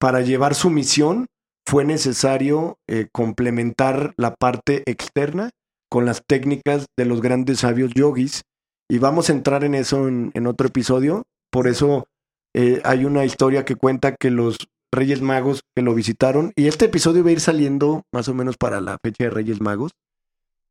para 0.01 0.20
llevar 0.20 0.55
su 0.55 0.70
misión 0.70 1.26
fue 1.66 1.84
necesario 1.84 2.78
eh, 2.88 3.09
complementar 3.12 4.14
la 4.16 4.34
parte 4.34 4.82
externa 4.86 5.51
con 5.91 6.05
las 6.05 6.22
técnicas 6.26 6.86
de 6.97 7.05
los 7.05 7.20
grandes 7.20 7.61
sabios 7.61 7.93
yogis. 7.95 8.43
Y 8.88 8.99
vamos 8.99 9.28
a 9.28 9.32
entrar 9.32 9.64
en 9.64 9.74
eso 9.74 10.09
en, 10.09 10.47
otro 10.47 10.68
episodio. 10.68 11.24
Por 11.53 11.68
eso 11.68 12.07
eh, 12.55 12.80
hay 12.84 13.05
una 13.05 13.24
historia 13.24 13.64
que 13.64 13.76
cuenta 13.76 14.16
que 14.16 14.30
los 14.30 14.59
Reyes 14.93 15.20
Magos 15.20 15.61
que 15.76 15.82
lo 15.82 15.95
visitaron, 15.95 16.53
y 16.57 16.66
este 16.66 16.86
episodio 16.86 17.22
va 17.22 17.30
a 17.30 17.32
ir 17.32 17.41
saliendo 17.41 18.03
más 18.12 18.28
o 18.28 18.34
menos 18.34 18.57
para 18.57 18.80
la 18.80 18.99
fecha 19.05 19.24
de 19.24 19.30
Reyes 19.30 19.61
Magos, 19.61 19.93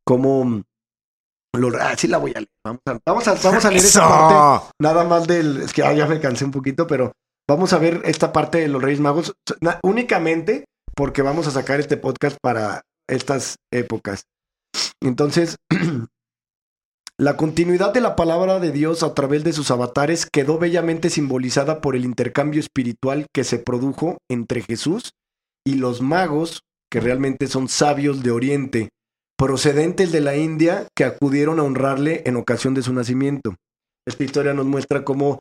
como... 0.09 0.63
Lo, 1.55 1.69
ah, 1.79 1.95
sí 1.95 2.07
la 2.07 2.17
voy 2.17 2.31
a 2.31 2.39
leer. 2.39 2.49
Vamos 2.65 2.81
a, 2.85 2.99
vamos 3.05 3.65
a, 3.65 3.69
leer 3.69 3.85
esa 3.85 4.07
parte. 4.07 4.65
Nada 4.81 5.03
más 5.03 5.27
del... 5.27 5.61
Es 5.61 5.73
que 5.73 5.83
ah, 5.83 5.93
ya 5.93 6.07
me 6.07 6.19
cansé 6.19 6.45
un 6.45 6.51
poquito, 6.51 6.87
pero 6.87 7.11
Vamos 7.49 7.73
a 7.73 7.79
ver 7.79 8.03
esta 8.05 8.31
parte 8.31 8.59
de 8.59 8.67
los 8.67 8.79
Reyes 8.79 8.99
Magos 8.99 9.33
únicamente 9.81 10.65
porque 10.95 11.23
vamos 11.23 11.47
a 11.47 11.51
sacar 11.51 11.79
este 11.79 11.97
podcast 11.97 12.37
para 12.39 12.83
estas 13.07 13.55
épocas. 13.73 14.25
Entonces, 15.01 15.57
la 17.17 17.37
continuidad 17.37 17.91
de 17.91 18.01
la 18.01 18.15
palabra 18.15 18.59
de 18.59 18.71
Dios 18.71 19.01
a 19.01 19.15
través 19.15 19.43
de 19.43 19.53
sus 19.53 19.71
avatares 19.71 20.27
quedó 20.31 20.59
bellamente 20.59 21.09
simbolizada 21.09 21.81
por 21.81 21.95
el 21.95 22.05
intercambio 22.05 22.59
espiritual 22.59 23.25
que 23.33 23.43
se 23.43 23.57
produjo 23.57 24.19
entre 24.29 24.61
Jesús 24.61 25.13
y 25.65 25.73
los 25.73 26.03
magos, 26.03 26.61
que 26.91 26.99
realmente 26.99 27.47
son 27.47 27.67
sabios 27.67 28.21
de 28.21 28.29
Oriente, 28.29 28.89
procedentes 29.39 30.11
de 30.11 30.19
la 30.19 30.35
India, 30.35 30.89
que 30.93 31.05
acudieron 31.05 31.59
a 31.59 31.63
honrarle 31.63 32.23
en 32.25 32.35
ocasión 32.35 32.73
de 32.73 32.81
su 32.81 32.91
nacimiento. 32.93 33.55
Esta 34.05 34.25
historia 34.25 34.53
nos 34.53 34.65
muestra 34.65 35.05
cómo 35.05 35.39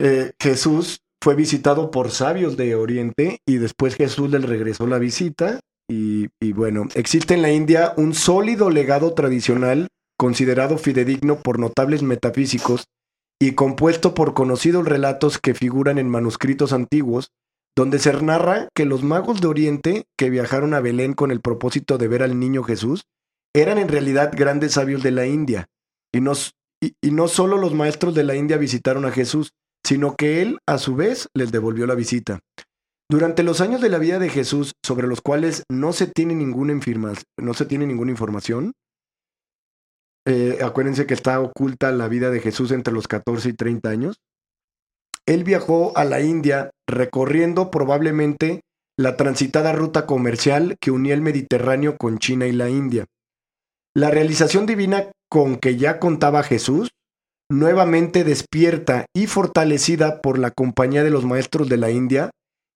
eh, 0.00 0.32
Jesús 0.40 1.00
fue 1.22 1.34
visitado 1.34 1.90
por 1.90 2.10
sabios 2.10 2.56
de 2.56 2.74
Oriente 2.74 3.40
y 3.46 3.58
después 3.58 3.94
Jesús 3.94 4.30
le 4.30 4.38
regresó 4.38 4.86
la 4.86 4.98
visita. 4.98 5.60
Y, 5.90 6.28
y, 6.40 6.52
bueno, 6.52 6.88
existe 6.94 7.34
en 7.34 7.42
la 7.42 7.52
India 7.52 7.92
un 7.98 8.14
sólido 8.14 8.70
legado 8.70 9.12
tradicional 9.12 9.88
considerado 10.18 10.78
fidedigno 10.78 11.40
por 11.40 11.58
notables 11.58 12.02
metafísicos 12.02 12.86
y 13.38 13.52
compuesto 13.52 14.14
por 14.14 14.32
conocidos 14.32 14.86
relatos 14.86 15.38
que 15.38 15.52
figuran 15.52 15.98
en 15.98 16.08
manuscritos 16.08 16.72
antiguos, 16.72 17.28
donde 17.76 17.98
se 17.98 18.12
narra 18.22 18.68
que 18.74 18.84
los 18.84 19.02
magos 19.02 19.40
de 19.40 19.48
Oriente 19.48 20.04
que 20.16 20.30
viajaron 20.30 20.74
a 20.74 20.80
Belén 20.80 21.14
con 21.14 21.30
el 21.30 21.40
propósito 21.40 21.98
de 21.98 22.08
ver 22.08 22.22
al 22.22 22.38
niño 22.38 22.62
Jesús 22.62 23.04
eran 23.54 23.78
en 23.78 23.88
realidad 23.88 24.32
grandes 24.34 24.72
sabios 24.72 25.02
de 25.02 25.10
la 25.10 25.26
India. 25.26 25.66
Y 26.12 26.20
no, 26.20 26.32
y 26.80 27.10
no 27.10 27.28
solo 27.28 27.56
los 27.56 27.74
maestros 27.74 28.14
de 28.14 28.24
la 28.24 28.34
India 28.34 28.56
visitaron 28.56 29.04
a 29.04 29.12
Jesús, 29.12 29.52
sino 29.84 30.16
que 30.16 30.42
él, 30.42 30.58
a 30.66 30.78
su 30.78 30.96
vez, 30.96 31.28
les 31.34 31.52
devolvió 31.52 31.86
la 31.86 31.94
visita. 31.94 32.40
Durante 33.10 33.42
los 33.42 33.62
años 33.62 33.80
de 33.80 33.88
la 33.88 33.98
vida 33.98 34.18
de 34.18 34.28
Jesús, 34.28 34.74
sobre 34.84 35.06
los 35.06 35.22
cuales 35.22 35.64
no 35.70 35.92
se 35.92 36.06
tiene 36.06 36.34
ninguna, 36.34 36.78
no 37.38 37.54
se 37.54 37.64
tiene 37.64 37.86
ninguna 37.86 38.10
información, 38.10 38.74
eh, 40.26 40.58
acuérdense 40.62 41.06
que 41.06 41.14
está 41.14 41.40
oculta 41.40 41.90
la 41.90 42.06
vida 42.08 42.30
de 42.30 42.40
Jesús 42.40 42.70
entre 42.70 42.92
los 42.92 43.08
14 43.08 43.48
y 43.48 43.52
30 43.54 43.88
años, 43.88 44.20
él 45.28 45.44
viajó 45.44 45.96
a 45.96 46.04
la 46.04 46.22
India 46.22 46.70
recorriendo 46.88 47.70
probablemente 47.70 48.62
la 48.98 49.16
transitada 49.16 49.72
ruta 49.72 50.06
comercial 50.06 50.76
que 50.80 50.90
unía 50.90 51.12
el 51.12 51.20
Mediterráneo 51.20 51.96
con 51.98 52.18
China 52.18 52.46
y 52.46 52.52
la 52.52 52.70
India. 52.70 53.04
La 53.94 54.10
realización 54.10 54.64
divina 54.64 55.10
con 55.30 55.56
que 55.58 55.76
ya 55.76 56.00
contaba 56.00 56.42
Jesús 56.42 56.90
nuevamente 57.50 58.24
despierta 58.24 59.04
y 59.14 59.26
fortalecida 59.26 60.22
por 60.22 60.38
la 60.38 60.50
compañía 60.50 61.04
de 61.04 61.10
los 61.10 61.24
maestros 61.24 61.68
de 61.68 61.76
la 61.76 61.90
India 61.90 62.30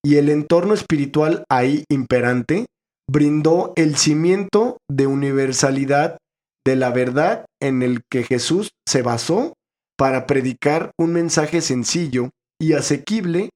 y 0.05 0.17
el 0.17 0.29
entorno 0.29 0.75
espiritual 0.75 1.45
ahí 1.49 1.85
imperante, 1.91 2.67
brindó 3.09 3.73
el 3.77 3.97
cimiento 3.97 4.77
de 4.91 5.07
universalidad 5.07 6.19
de 6.67 6.77
la 6.77 6.91
verdad 6.91 7.47
en 7.63 7.83
el 7.83 8.03
que 8.11 8.25
Jesús 8.25 8.71
se 8.87 9.03
basó 9.03 9.55
para 9.97 10.27
predicar 10.27 10.91
un 10.99 11.13
mensaje 11.13 11.61
sencillo 11.61 12.31
y 12.63 12.75
asequible 12.75 13.51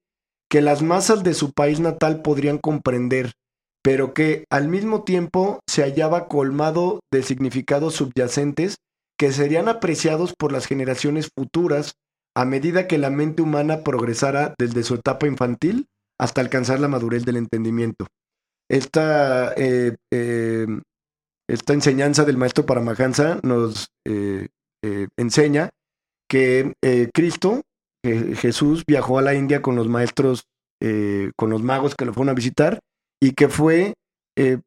que 0.50 0.60
las 0.60 0.82
masas 0.82 1.22
de 1.22 1.32
su 1.32 1.52
país 1.52 1.78
natal 1.78 2.22
podrían 2.22 2.58
comprender, 2.58 3.32
pero 3.82 4.12
que 4.14 4.44
al 4.50 4.68
mismo 4.68 5.04
tiempo 5.04 5.60
se 5.70 5.82
hallaba 5.82 6.26
colmado 6.26 6.98
de 7.12 7.22
significados 7.22 7.94
subyacentes 7.94 8.76
que 9.16 9.30
serían 9.30 9.68
apreciados 9.68 10.34
por 10.36 10.50
las 10.50 10.66
generaciones 10.66 11.30
futuras 11.36 11.94
a 12.34 12.44
medida 12.44 12.88
que 12.88 12.98
la 12.98 13.10
mente 13.10 13.42
humana 13.42 13.84
progresara 13.84 14.54
desde 14.58 14.82
su 14.82 14.96
etapa 14.96 15.26
infantil 15.28 15.86
hasta 16.18 16.40
alcanzar 16.40 16.80
la 16.80 16.88
madurez 16.88 17.24
del 17.24 17.36
entendimiento. 17.36 18.08
Esta, 18.68 19.54
eh, 19.56 19.94
eh, 20.12 20.66
esta 21.48 21.72
enseñanza 21.72 22.24
del 22.24 22.36
maestro 22.36 22.66
Paramahansa 22.66 23.38
nos 23.44 23.88
eh, 24.04 24.48
enseña 25.16 25.70
que 26.28 26.72
Cristo, 27.14 27.62
Jesús, 28.36 28.84
viajó 28.86 29.18
a 29.18 29.22
la 29.22 29.34
India 29.34 29.62
con 29.62 29.76
los 29.76 29.88
maestros, 29.88 30.44
con 31.36 31.50
los 31.50 31.62
magos 31.62 31.94
que 31.94 32.04
lo 32.04 32.12
fueron 32.12 32.30
a 32.30 32.34
visitar, 32.34 32.80
y 33.20 33.32
que 33.32 33.48
fue 33.48 33.94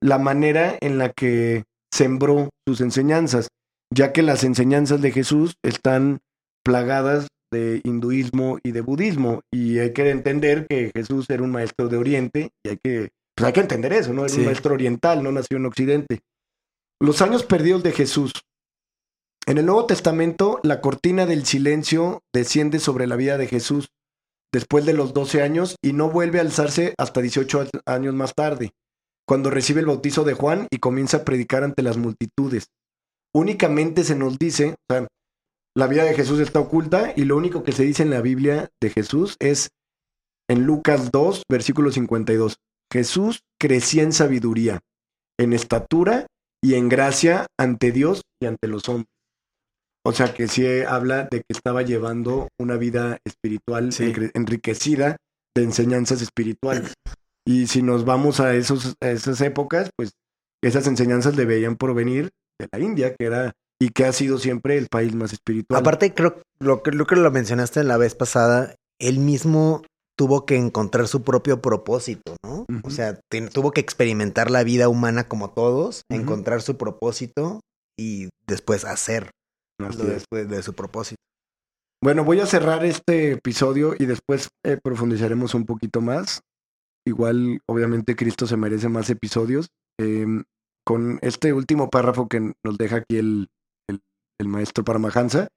la 0.01 0.17
manera 0.17 0.77
en 0.81 0.97
la 0.97 1.09
que 1.09 1.63
sembró 1.93 2.49
sus 2.67 2.81
enseñanzas 2.81 3.49
ya 3.93 4.13
que 4.13 4.21
las 4.21 4.43
enseñanzas 4.43 5.01
de 5.01 5.11
Jesús 5.11 5.55
están 5.63 6.19
plagadas 6.63 7.27
de 7.51 7.81
hinduismo 7.83 8.59
y 8.63 8.71
de 8.71 8.81
budismo 8.81 9.41
y 9.51 9.79
hay 9.79 9.93
que 9.93 10.09
entender 10.09 10.67
que 10.67 10.91
Jesús 10.95 11.25
era 11.29 11.41
un 11.41 11.51
maestro 11.51 11.89
de 11.89 11.97
Oriente 11.97 12.51
y 12.63 12.69
hay 12.69 12.77
que 12.77 13.09
pues 13.35 13.47
hay 13.47 13.53
que 13.53 13.61
entender 13.61 13.93
eso, 13.93 14.13
¿no? 14.13 14.25
Era 14.25 14.35
un 14.35 14.45
maestro 14.45 14.73
oriental, 14.73 15.23
no 15.23 15.31
nació 15.31 15.57
en 15.57 15.65
Occidente. 15.65 16.19
Los 17.01 17.21
años 17.21 17.43
perdidos 17.43 17.83
de 17.83 17.93
Jesús. 17.93 18.33
En 19.49 19.57
el 19.57 19.65
Nuevo 19.65 19.85
Testamento, 19.85 20.59
la 20.63 20.79
cortina 20.79 21.25
del 21.25 21.45
silencio 21.45 22.21
desciende 22.33 22.79
sobre 22.79 23.07
la 23.07 23.15
vida 23.15 23.37
de 23.37 23.47
Jesús 23.47 23.89
después 24.53 24.85
de 24.85 24.93
los 24.93 25.13
12 25.13 25.41
años 25.41 25.75
y 25.83 25.93
no 25.93 26.09
vuelve 26.09 26.37
a 26.37 26.43
alzarse 26.43 26.93
hasta 26.97 27.21
18 27.21 27.67
años 27.85 28.13
más 28.13 28.33
tarde, 28.33 28.71
cuando 29.27 29.49
recibe 29.49 29.81
el 29.81 29.87
bautizo 29.87 30.23
de 30.23 30.33
Juan 30.33 30.67
y 30.71 30.77
comienza 30.77 31.17
a 31.17 31.23
predicar 31.25 31.63
ante 31.63 31.83
las 31.83 31.97
multitudes 31.97 32.67
únicamente 33.33 34.03
se 34.03 34.15
nos 34.15 34.39
dice, 34.39 34.75
o 34.89 34.93
sea, 34.93 35.07
la 35.75 35.87
vida 35.87 36.03
de 36.03 36.13
Jesús 36.13 36.39
está 36.39 36.59
oculta 36.59 37.13
y 37.15 37.25
lo 37.25 37.37
único 37.37 37.63
que 37.63 37.71
se 37.71 37.83
dice 37.83 38.03
en 38.03 38.09
la 38.09 38.21
Biblia 38.21 38.69
de 38.81 38.89
Jesús 38.89 39.35
es 39.39 39.69
en 40.49 40.63
Lucas 40.63 41.11
2, 41.11 41.43
versículo 41.49 41.91
52. 41.91 42.57
Jesús 42.91 43.41
crecía 43.59 44.03
en 44.03 44.13
sabiduría, 44.13 44.79
en 45.37 45.53
estatura 45.53 46.25
y 46.61 46.73
en 46.73 46.89
gracia 46.89 47.45
ante 47.57 47.91
Dios 47.91 48.23
y 48.41 48.47
ante 48.47 48.67
los 48.67 48.89
hombres. 48.89 49.18
O 50.05 50.13
sea 50.13 50.33
que 50.33 50.47
sí 50.47 50.65
habla 50.87 51.27
de 51.29 51.39
que 51.39 51.53
estaba 51.53 51.81
llevando 51.81 52.47
una 52.59 52.77
vida 52.77 53.17
espiritual 53.25 53.89
enriquecida 54.33 55.17
de 55.55 55.63
enseñanzas 55.63 56.21
espirituales. 56.21 56.93
Y 57.45 57.67
si 57.67 57.81
nos 57.81 58.05
vamos 58.05 58.39
a, 58.39 58.55
esos, 58.55 58.95
a 59.01 59.09
esas 59.09 59.41
épocas, 59.41 59.89
pues 59.97 60.11
esas 60.63 60.87
enseñanzas 60.87 61.35
deberían 61.35 61.75
provenir 61.75 62.29
de 62.59 62.67
la 62.71 62.79
India, 62.79 63.15
que 63.15 63.25
era 63.25 63.53
y 63.81 63.89
que 63.89 64.05
ha 64.05 64.11
sido 64.11 64.37
siempre 64.37 64.77
el 64.77 64.87
país 64.87 65.15
más 65.15 65.33
espiritual. 65.33 65.79
Aparte, 65.79 66.13
creo 66.13 66.41
lo 66.59 66.83
que 66.83 66.91
lo, 66.91 67.07
que 67.07 67.15
lo 67.15 67.31
mencionaste 67.31 67.83
la 67.83 67.97
vez 67.97 68.13
pasada, 68.13 68.75
él 68.99 69.19
mismo 69.19 69.83
tuvo 70.17 70.45
que 70.45 70.57
encontrar 70.57 71.07
su 71.07 71.23
propio 71.23 71.61
propósito, 71.61 72.35
¿no? 72.43 72.65
O 72.83 72.89
sea, 72.89 73.19
tuvo 73.53 73.71
que 73.71 73.79
experimentar 73.79 74.51
la 74.51 74.63
vida 74.63 74.89
humana 74.89 75.29
como 75.29 75.51
todos, 75.51 76.03
encontrar 76.09 76.61
su 76.61 76.77
propósito 76.77 77.61
y 77.97 78.27
después 78.45 78.83
hacer 78.83 79.31
de 79.79 80.63
su 80.63 80.73
propósito. 80.73 81.21
Bueno, 82.01 82.23
voy 82.23 82.39
a 82.39 82.45
cerrar 82.45 82.85
este 82.85 83.33
episodio 83.33 83.93
y 83.97 84.05
después 84.05 84.49
eh, 84.65 84.77
profundizaremos 84.81 85.53
un 85.53 85.65
poquito 85.65 85.99
más. 85.99 86.41
Igual, 87.05 87.59
obviamente, 87.67 88.15
Cristo 88.15 88.47
se 88.47 88.55
merece 88.55 88.87
más 88.87 89.09
episodios. 89.09 89.67
Em, 89.99 90.43
con 90.85 91.19
este 91.21 91.51
último 91.51 91.89
párrafo 91.89 92.27
que 92.27 92.53
nos 92.65 92.77
deja 92.77 92.97
aquí 92.97 93.17
el, 93.17 93.49
el, 93.89 94.47
maestro 94.47 94.83
Paramahansa 94.83 95.49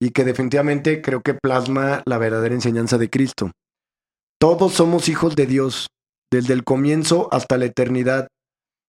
y 0.00 0.10
que 0.10 0.24
definitivamente 0.24 1.02
creo 1.02 1.22
que 1.22 1.34
plasma 1.34 2.02
la 2.06 2.18
verdadera 2.18 2.54
enseñanza 2.54 2.96
de 2.96 3.10
Cristo. 3.10 3.50
Todos 4.40 4.72
somos 4.72 5.08
hijos 5.08 5.34
de 5.36 5.46
Dios, 5.46 5.88
desde 6.32 6.54
el 6.54 6.64
comienzo 6.64 7.28
hasta 7.32 7.58
la 7.58 7.66
eternidad. 7.66 8.28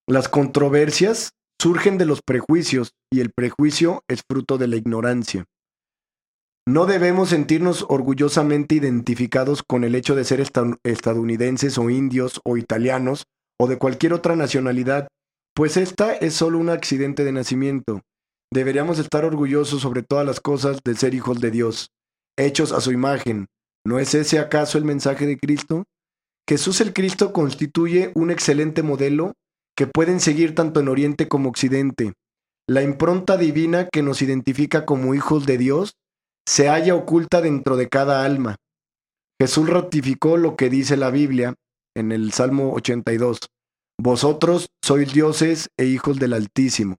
Las 0.08 0.28
controversias 0.28 1.32
surgen 1.62 1.96
de 1.96 2.06
los 2.06 2.22
prejuicios 2.22 2.90
y 3.08 3.20
el 3.20 3.30
prejuicio 3.30 4.02
es 4.08 4.22
fruto 4.28 4.58
de 4.58 4.66
la 4.66 4.74
ignorancia. 4.74 5.44
No 6.66 6.86
debemos 6.86 7.28
sentirnos 7.28 7.86
orgullosamente 7.88 8.74
identificados 8.74 9.62
con 9.62 9.84
el 9.84 9.94
hecho 9.94 10.16
de 10.16 10.24
ser 10.24 10.44
estadounidenses 10.82 11.78
o 11.78 11.88
indios 11.88 12.40
o 12.44 12.56
italianos 12.56 13.26
o 13.60 13.68
de 13.68 13.78
cualquier 13.78 14.12
otra 14.12 14.34
nacionalidad 14.34 15.06
pues 15.54 15.76
esta 15.76 16.14
es 16.14 16.34
solo 16.34 16.58
un 16.58 16.68
accidente 16.68 17.22
de 17.22 17.30
nacimiento. 17.30 18.00
Deberíamos 18.52 18.98
estar 18.98 19.24
orgullosos 19.24 19.82
sobre 19.82 20.02
todas 20.02 20.26
las 20.26 20.40
cosas 20.40 20.80
de 20.84 20.96
ser 20.96 21.14
hijos 21.14 21.40
de 21.40 21.52
Dios, 21.52 21.90
hechos 22.36 22.72
a 22.72 22.80
su 22.80 22.90
imagen. 22.90 23.46
¿No 23.86 24.00
es 24.00 24.16
ese 24.16 24.40
acaso 24.40 24.78
el 24.78 24.84
mensaje 24.84 25.26
de 25.26 25.38
Cristo? 25.38 25.84
Jesús 26.48 26.80
el 26.80 26.92
Cristo 26.92 27.32
constituye 27.32 28.10
un 28.16 28.32
excelente 28.32 28.82
modelo 28.82 29.34
que 29.76 29.86
pueden 29.86 30.20
seguir 30.20 30.54
tanto 30.54 30.80
en 30.80 30.88
Oriente 30.88 31.28
como 31.28 31.48
Occidente. 31.48 32.12
La 32.68 32.82
impronta 32.82 33.36
divina 33.36 33.88
que 33.92 34.02
nos 34.02 34.22
identifica 34.22 34.84
como 34.84 35.14
hijos 35.14 35.46
de 35.46 35.58
Dios 35.58 35.94
se 36.46 36.68
halla 36.68 36.94
oculta 36.94 37.40
dentro 37.40 37.76
de 37.76 37.88
cada 37.88 38.24
alma. 38.24 38.56
Jesús 39.40 39.68
ratificó 39.68 40.36
lo 40.36 40.56
que 40.56 40.70
dice 40.70 40.96
la 40.96 41.10
Biblia 41.10 41.54
en 41.96 42.12
el 42.12 42.32
Salmo 42.32 42.72
82. 42.74 43.38
Vosotros 44.00 44.68
sois 44.84 45.12
dioses 45.12 45.68
e 45.76 45.86
hijos 45.86 46.18
del 46.18 46.32
Altísimo. 46.32 46.96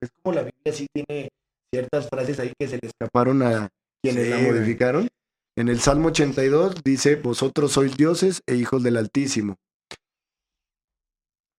Es 0.00 0.10
como 0.22 0.34
la 0.34 0.42
Biblia 0.42 0.72
sí 0.72 0.86
tiene 0.92 1.28
ciertas 1.72 2.08
frases 2.08 2.38
ahí 2.40 2.52
que 2.58 2.68
se 2.68 2.78
le 2.82 2.88
escaparon 2.88 3.42
a 3.42 3.68
quienes 4.02 4.28
la 4.28 4.38
modificaron. 4.38 5.08
En 5.56 5.68
el 5.68 5.80
Salmo 5.80 6.08
82 6.08 6.82
dice, 6.82 7.16
vosotros 7.16 7.72
sois 7.72 7.96
dioses 7.96 8.42
e 8.46 8.56
hijos 8.56 8.82
del 8.82 8.96
Altísimo. 8.96 9.56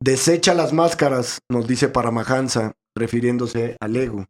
Desecha 0.06 0.54
las 0.54 0.74
máscaras, 0.74 1.40
nos 1.50 1.66
dice 1.66 1.88
Paramahansa, 1.88 2.74
refiriéndose 2.94 3.78
al 3.80 3.96
ego. 3.96 4.26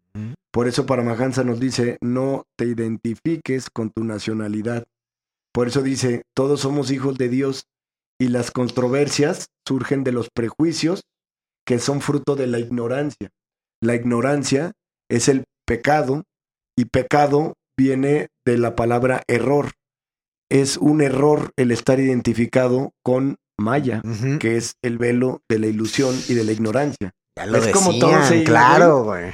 Por 0.52 0.68
eso 0.68 0.86
Paramahansa 0.86 1.44
nos 1.44 1.60
dice, 1.60 1.98
no 2.00 2.44
te 2.56 2.66
identifiques 2.66 3.72
con 3.72 3.90
tu 3.90 4.04
nacionalidad. 4.04 4.84
Por 5.52 5.68
eso 5.68 5.82
dice, 5.82 6.26
todos 6.36 6.60
somos 6.60 6.92
hijos 6.92 7.18
de 7.18 7.28
Dios 7.28 7.66
y 8.20 8.28
las 8.28 8.52
controversias 8.52 9.48
surgen 9.68 10.04
de 10.04 10.12
los 10.12 10.30
prejuicios 10.30 11.06
que 11.66 11.80
son 11.80 12.02
fruto 12.02 12.36
de 12.36 12.46
la 12.46 12.60
ignorancia. 12.60 13.32
La 13.82 13.96
ignorancia 13.96 14.74
es 15.10 15.28
el 15.28 15.46
pecado 15.66 16.22
y 16.78 16.86
pecado 16.86 17.56
viene 17.76 18.28
de 18.46 18.60
la 18.60 18.76
palabra 18.76 19.24
error. 19.28 19.72
Es 20.52 20.78
un 20.78 21.02
error 21.02 21.52
el 21.56 21.72
estar 21.72 22.00
identificado 22.00 22.92
con 23.02 23.38
Maya, 23.64 24.02
que 24.40 24.58
es 24.58 24.76
el 24.84 24.98
velo 24.98 25.42
de 25.50 25.60
la 25.60 25.68
ilusión 25.68 26.16
y 26.28 26.34
de 26.36 26.44
la 26.44 26.52
ignorancia. 26.52 27.12
es 27.36 27.68
como 27.70 27.98
todo 27.98 28.20
claro, 28.46 29.06
güey. 29.06 29.32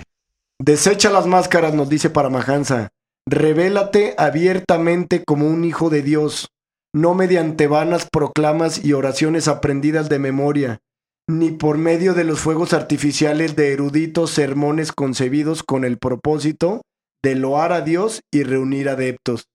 Desecha 0.59 1.09
las 1.09 1.25
máscaras, 1.25 1.73
nos 1.73 1.89
dice 1.89 2.09
Paramahansa. 2.09 2.89
Revélate 3.25 4.15
abiertamente 4.17 5.23
como 5.23 5.47
un 5.47 5.63
hijo 5.63 5.89
de 5.89 6.01
Dios 6.01 6.49
no 6.93 7.13
mediante 7.13 7.67
vanas 7.67 8.07
proclamas 8.11 8.83
y 8.83 8.93
oraciones 8.93 9.47
aprendidas 9.47 10.09
de 10.09 10.19
memoria, 10.19 10.79
ni 11.27 11.51
por 11.51 11.77
medio 11.77 12.13
de 12.13 12.23
los 12.23 12.39
fuegos 12.39 12.73
artificiales 12.73 13.55
de 13.55 13.73
eruditos 13.73 14.31
sermones 14.31 14.91
concebidos 14.91 15.63
con 15.63 15.85
el 15.85 15.99
propósito 15.99 16.81
de 17.23 17.35
loar 17.35 17.73
a 17.73 17.81
Dios 17.81 18.21
y 18.31 18.43
reunir 18.43 18.89
adeptos, 18.89 19.45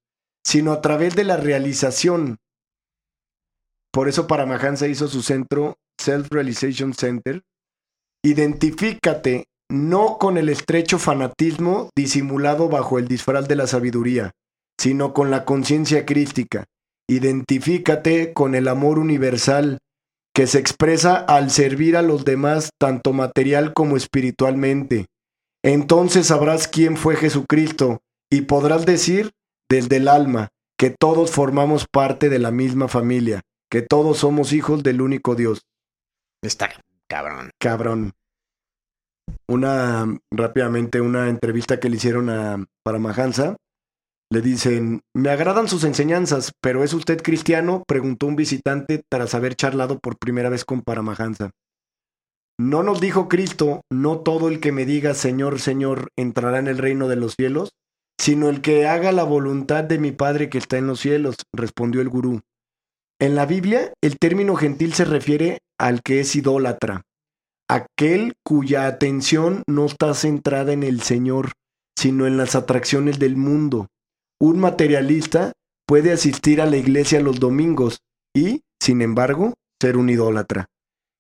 sino 0.45 0.73
a 0.73 0.81
través 0.81 1.17
de 1.17 1.25
la 1.25 1.37
realización. 1.37 2.39
Por 3.95 4.09
eso 4.09 4.27
Paramahansa 4.27 4.89
hizo 4.89 5.07
su 5.07 5.23
centro 5.23 5.77
Self 6.01 6.29
Realization 6.33 6.95
Center. 6.95 7.43
Identifícate 8.25 9.45
no 9.71 10.19
con 10.19 10.37
el 10.37 10.49
estrecho 10.49 10.99
fanatismo 10.99 11.91
disimulado 11.97 12.69
bajo 12.69 12.99
el 12.99 13.07
disfraz 13.07 13.47
de 13.47 13.55
la 13.55 13.69
sabiduría, 13.69 14.33
sino 14.79 15.15
con 15.15 15.31
la 15.31 15.45
conciencia 15.45 16.05
crística 16.05 16.65
Identifícate 17.09 18.33
con 18.33 18.55
el 18.55 18.67
amor 18.67 18.99
universal 18.99 19.79
que 20.35 20.47
se 20.47 20.59
expresa 20.59 21.17
al 21.17 21.51
servir 21.51 21.97
a 21.97 22.03
los 22.03 22.25
demás 22.25 22.71
tanto 22.81 23.13
material 23.13 23.75
como 23.75 23.97
espiritualmente. 23.97 25.07
Entonces 25.63 26.27
sabrás 26.29 26.67
quién 26.67 26.97
fue 26.97 27.17
Jesucristo 27.17 28.01
Y 28.33 28.43
podrás 28.43 28.87
decir 28.87 29.31
desde 29.71 29.99
el 29.99 30.09
alma 30.09 30.49
que 30.79 30.91
todos 30.91 31.31
formamos 31.31 31.87
parte 31.87 32.29
de 32.29 32.39
la 32.39 32.51
misma 32.51 32.89
familia, 32.89 33.43
que 33.75 33.83
todos 33.83 34.19
somos 34.19 34.53
hijos 34.53 34.85
del 34.85 35.01
único 35.01 35.35
Dios. 35.35 35.67
Está 36.45 36.71
cabrón. 37.09 37.51
Cabrón. 37.59 38.13
Una, 39.49 40.07
rápidamente, 40.31 41.01
una 41.01 41.29
entrevista 41.29 41.81
que 41.81 41.91
le 41.91 41.97
hicieron 41.97 42.31
a 42.31 42.65
Paramahansa. 42.85 43.57
Le 44.31 44.43
dicen, 44.43 45.01
me 45.13 45.31
agradan 45.31 45.67
sus 45.67 45.83
enseñanzas, 45.83 46.53
pero 46.61 46.85
¿es 46.85 46.95
usted 46.95 47.21
cristiano? 47.21 47.83
Preguntó 47.89 48.29
un 48.29 48.37
visitante 48.37 49.03
tras 49.11 49.35
haber 49.35 49.57
charlado 49.57 49.99
por 49.99 50.19
primera 50.19 50.51
vez 50.51 50.65
con 50.65 50.83
Paramahansa. 50.83 51.51
¿No 52.57 52.85
nos 52.85 53.01
dijo 53.01 53.29
Cristo, 53.29 53.81
no 53.91 54.21
todo 54.21 54.51
el 54.51 54.61
que 54.61 54.71
me 54.71 54.87
diga 54.87 55.15
Señor, 55.15 55.59
Señor 55.59 56.13
entrará 56.17 56.61
en 56.61 56.69
el 56.69 56.79
reino 56.79 57.09
de 57.09 57.17
los 57.17 57.35
cielos, 57.35 57.71
sino 58.21 58.51
el 58.51 58.61
que 58.61 58.87
haga 58.87 59.11
la 59.11 59.25
voluntad 59.25 59.83
de 59.83 59.99
mi 59.99 60.13
Padre 60.13 60.49
que 60.49 60.59
está 60.59 60.79
en 60.79 60.87
los 60.87 61.01
cielos? 61.01 61.39
respondió 61.53 62.03
el 62.03 62.09
gurú. 62.09 62.41
En 63.21 63.35
la 63.35 63.47
Biblia, 63.47 63.93
el 64.03 64.19
término 64.19 64.57
gentil 64.57 64.95
se 64.95 65.05
refiere 65.05 65.59
al 65.79 66.03
que 66.03 66.21
es 66.21 66.35
idólatra, 66.35 67.03
aquel 67.69 68.35
cuya 68.45 68.87
atención 68.87 69.63
no 69.67 69.87
está 69.87 70.15
centrada 70.15 70.73
en 70.73 70.83
el 70.83 71.01
Señor, 71.03 71.53
sino 71.97 72.27
en 72.27 72.37
las 72.37 72.55
atracciones 72.55 73.19
del 73.19 73.37
mundo. 73.37 73.87
Un 74.41 74.59
materialista 74.59 75.53
puede 75.87 76.13
asistir 76.13 76.61
a 76.61 76.67
la 76.67 76.77
iglesia 76.77 77.21
los 77.21 77.39
domingos 77.39 77.99
y, 78.35 78.63
sin 78.81 79.01
embargo, 79.01 79.55
ser 79.81 79.97
un 79.97 80.11
idólatra. 80.11 80.67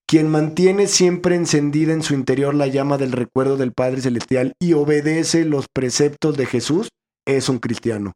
Quien 0.06 0.28
mantiene 0.30 0.86
siempre 0.86 1.34
encendida 1.34 1.92
en 1.92 2.02
su 2.02 2.14
interior 2.14 2.54
la 2.54 2.66
llama 2.66 2.98
del 2.98 3.12
recuerdo 3.12 3.56
del 3.56 3.72
Padre 3.72 4.02
Celestial 4.02 4.52
y 4.60 4.74
obedece 4.74 5.44
los 5.44 5.66
preceptos 5.72 6.36
de 6.36 6.46
Jesús 6.46 6.88
es 7.26 7.48
un 7.48 7.58
cristiano. 7.58 8.12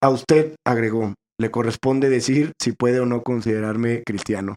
A 0.00 0.08
usted, 0.08 0.56
agregó, 0.66 1.14
le 1.42 1.50
corresponde 1.50 2.08
decir 2.08 2.52
si 2.58 2.72
puede 2.72 3.00
o 3.00 3.06
no 3.06 3.22
considerarme 3.22 4.02
cristiano. 4.04 4.56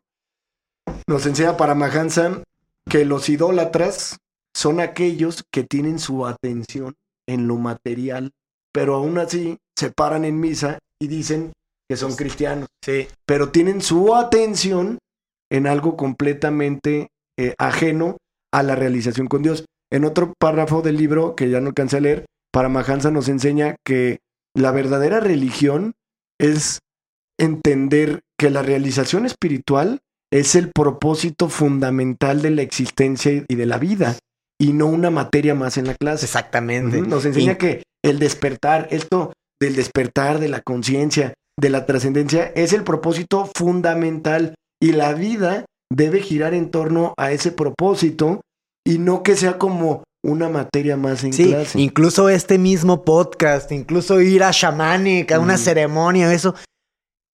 Nos 1.08 1.26
enseña 1.26 1.58
Paramahansa 1.58 2.44
que 2.90 3.04
los 3.04 3.28
idólatras 3.28 4.18
son 4.56 4.80
aquellos 4.80 5.44
que 5.52 5.64
tienen 5.64 6.00
su 6.00 6.26
atención 6.26 6.96
en 7.28 7.48
lo 7.48 7.58
material, 7.58 8.32
pero 8.72 8.96
aún 8.96 9.18
así 9.18 9.58
se 9.76 9.92
paran 9.92 10.24
en 10.24 10.40
misa 10.40 10.80
y 11.02 11.08
dicen 11.08 11.52
que 11.90 11.98
son 11.98 12.16
cristianos. 12.16 12.70
Sí. 12.84 13.08
Pero 13.26 13.50
tienen 13.50 13.82
su 13.82 14.16
atención 14.16 15.00
en 15.52 15.68
algo 15.68 15.98
completamente 15.98 17.10
eh, 17.38 17.54
ajeno 17.58 18.18
a 18.54 18.64
la 18.64 18.76
realización 18.76 19.28
con 19.28 19.44
Dios. 19.44 19.66
En 19.92 20.06
otro 20.06 20.34
párrafo 20.40 20.82
del 20.82 20.98
libro, 20.98 21.36
que 21.36 21.50
ya 21.50 21.62
no 21.62 21.68
alcancé 21.68 21.98
a 21.98 22.02
leer, 22.02 22.26
Paramahansa 22.52 23.12
nos 23.12 23.28
enseña 23.28 23.76
que 23.86 24.20
la 24.56 24.72
verdadera 24.72 25.20
religión 25.20 25.94
es 26.40 26.80
entender 27.40 28.22
que 28.38 28.50
la 28.50 28.62
realización 28.62 29.26
espiritual 29.26 30.00
es 30.32 30.56
el 30.56 30.72
propósito 30.72 31.50
fundamental 31.50 32.42
de 32.42 32.52
la 32.52 32.62
existencia 32.62 33.44
y 33.48 33.56
de 33.56 33.66
la 33.66 33.78
vida 33.78 34.18
y 34.60 34.74
no 34.74 34.88
una 34.88 35.10
materia 35.10 35.56
más 35.56 35.78
en 35.78 35.88
la 35.88 35.96
clase. 35.96 36.26
Exactamente. 36.26 37.02
Nos 37.02 37.26
enseña 37.26 37.58
que 37.58 37.84
el 38.04 38.20
despertar, 38.20 38.88
esto 38.92 39.34
del 39.62 39.76
despertar 39.76 40.40
de 40.40 40.50
la 40.50 40.62
conciencia, 40.62 41.34
de 41.60 41.70
la 41.70 41.86
trascendencia, 41.86 42.52
es 42.56 42.74
el 42.74 42.84
propósito 42.84 43.50
fundamental 43.56 44.56
y 44.82 44.92
la 44.92 45.14
vida 45.14 45.66
debe 45.92 46.22
girar 46.22 46.54
en 46.54 46.72
torno 46.72 47.14
a 47.18 47.32
ese 47.32 47.52
propósito 47.52 48.42
y 48.86 49.00
no 49.00 49.24
que 49.24 49.36
sea 49.36 49.58
como 49.58 50.04
una 50.26 50.50
materia 50.50 50.98
más 50.98 51.24
en 51.24 51.34
sí, 51.34 51.46
clase. 51.46 51.80
Incluso 51.80 52.30
este 52.30 52.58
mismo 52.58 53.04
podcast, 53.04 53.72
incluso 53.72 54.20
ir 54.22 54.44
a 54.44 54.52
shamanic, 54.52 55.32
a 55.32 55.40
una 55.40 55.58
ceremonia, 55.58 56.34
eso, 56.34 56.56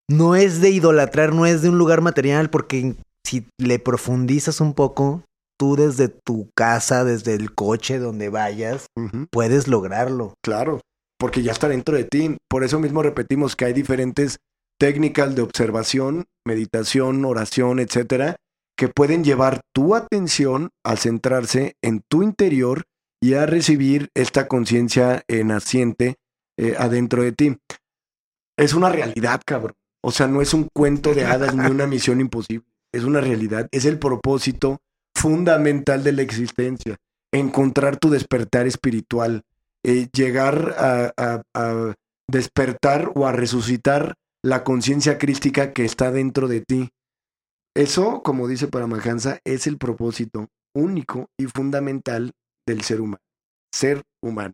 no 0.09 0.35
es 0.35 0.61
de 0.61 0.69
idolatrar, 0.69 1.34
no 1.34 1.45
es 1.45 1.61
de 1.61 1.69
un 1.69 1.77
lugar 1.77 2.01
material, 2.01 2.49
porque 2.49 2.95
si 3.26 3.47
le 3.57 3.80
profundizas 3.80 4.59
un 4.61 4.73
poco, 4.73 5.23
tú 5.57 5.76
desde 5.76 6.09
tu 6.09 6.49
casa, 6.55 7.05
desde 7.05 7.34
el 7.34 7.53
coche, 7.53 7.97
donde 7.97 8.30
vayas, 8.30 8.88
puedes 9.31 9.68
lograrlo. 9.68 10.34
Claro, 10.43 10.81
porque 11.18 11.43
ya 11.43 11.51
está 11.51 11.69
dentro 11.69 11.95
de 11.95 12.03
ti. 12.03 12.38
Por 12.49 12.63
eso 12.63 12.80
mismo 12.80 13.03
repetimos 13.03 13.55
que 13.55 13.65
hay 13.65 13.73
diferentes 13.73 14.38
técnicas 14.80 15.35
de 15.35 15.43
observación, 15.43 16.26
meditación, 16.45 17.23
oración, 17.23 17.80
etcétera, 17.80 18.35
que 18.81 18.87
pueden 18.87 19.23
llevar 19.23 19.61
tu 19.75 19.93
atención 19.93 20.71
a 20.83 20.95
centrarse 20.95 21.75
en 21.83 22.01
tu 22.01 22.23
interior 22.23 22.85
y 23.21 23.35
a 23.35 23.45
recibir 23.45 24.09
esta 24.15 24.47
conciencia 24.47 25.23
naciente 25.29 26.15
eh, 26.57 26.73
adentro 26.79 27.21
de 27.21 27.31
ti. 27.31 27.57
Es 28.57 28.73
una 28.73 28.89
realidad, 28.89 29.39
cabrón. 29.45 29.75
O 30.03 30.11
sea, 30.11 30.25
no 30.25 30.41
es 30.41 30.55
un 30.55 30.67
cuento 30.73 31.13
de 31.13 31.25
hadas 31.25 31.53
ni 31.53 31.69
una 31.69 31.85
misión 31.85 32.21
imposible. 32.21 32.65
Es 32.91 33.03
una 33.03 33.21
realidad. 33.21 33.69
Es 33.71 33.85
el 33.85 33.99
propósito 33.99 34.79
fundamental 35.13 36.03
de 36.03 36.13
la 36.13 36.23
existencia. 36.23 36.97
Encontrar 37.31 37.97
tu 37.97 38.09
despertar 38.09 38.65
espiritual. 38.65 39.43
Eh, 39.83 40.07
llegar 40.11 40.73
a, 40.75 41.93
despertar 42.27 43.11
o 43.13 43.27
a 43.27 43.31
resucitar 43.31 44.15
la 44.41 44.63
conciencia 44.63 45.19
crística 45.19 45.71
que 45.71 45.85
está 45.85 46.11
dentro 46.11 46.47
de 46.47 46.61
ti. 46.61 46.89
Eso, 47.76 48.22
como 48.22 48.48
dice 48.48 48.68
Paramahansa, 48.68 49.39
es 49.45 49.68
el 49.68 49.77
propósito 49.77 50.48
único 50.76 51.30
y 51.39 51.45
fundamental 51.45 52.31
del 52.68 52.81
ser 52.81 53.02
humano. 53.02 53.22
Ser 53.73 54.03
humano. 54.22 54.53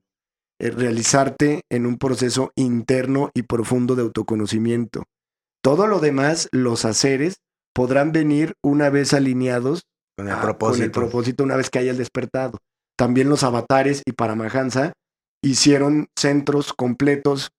realizarte 0.60 1.61
en 1.69 1.85
un 1.85 1.98
proceso 1.98 2.52
interno 2.56 3.30
y 3.35 3.44
profundo 3.44 3.95
de 3.95 4.02
autoconocimiento. 4.02 5.03
Todo 5.64 5.85
lo 5.85 5.99
demás, 5.99 6.49
los 6.52 6.84
haceres, 6.84 7.38
podrán 7.76 8.11
venir 8.11 8.56
una 8.64 8.89
vez 8.89 9.14
alineados 9.14 9.84
con 10.18 10.30
el, 10.30 10.39
propósito. 10.39 10.91
propósito 10.91 11.44
una 11.44 11.56
vez 11.56 11.69
que 11.69 11.77
haya 11.77 11.91
el 11.91 11.98
despertado. 11.98 12.57
También 12.98 13.30
los 13.30 13.44
avatares 13.44 14.02
y 14.03 14.14
Paramahansa 14.14 14.94
hicieron 15.44 16.07
centros 16.18 16.73
completos 16.73 17.52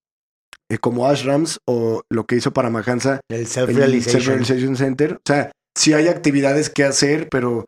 eh, 0.71 0.79
como 0.79 1.07
ashrams 1.07 1.61
o 1.67 2.03
lo 2.11 2.27
que 2.27 2.37
hizo 2.37 2.53
Paramahansa, 2.53 3.21
el 3.31 3.47
Self-Realization 3.47 4.45
self 4.45 4.79
Center. 4.79 5.15
O 5.15 5.21
sea, 5.25 5.53
sí 5.77 5.93
hay 5.93 6.09
actividades 6.09 6.71
que 6.71 6.85
hacer, 6.85 7.29
pero 7.31 7.67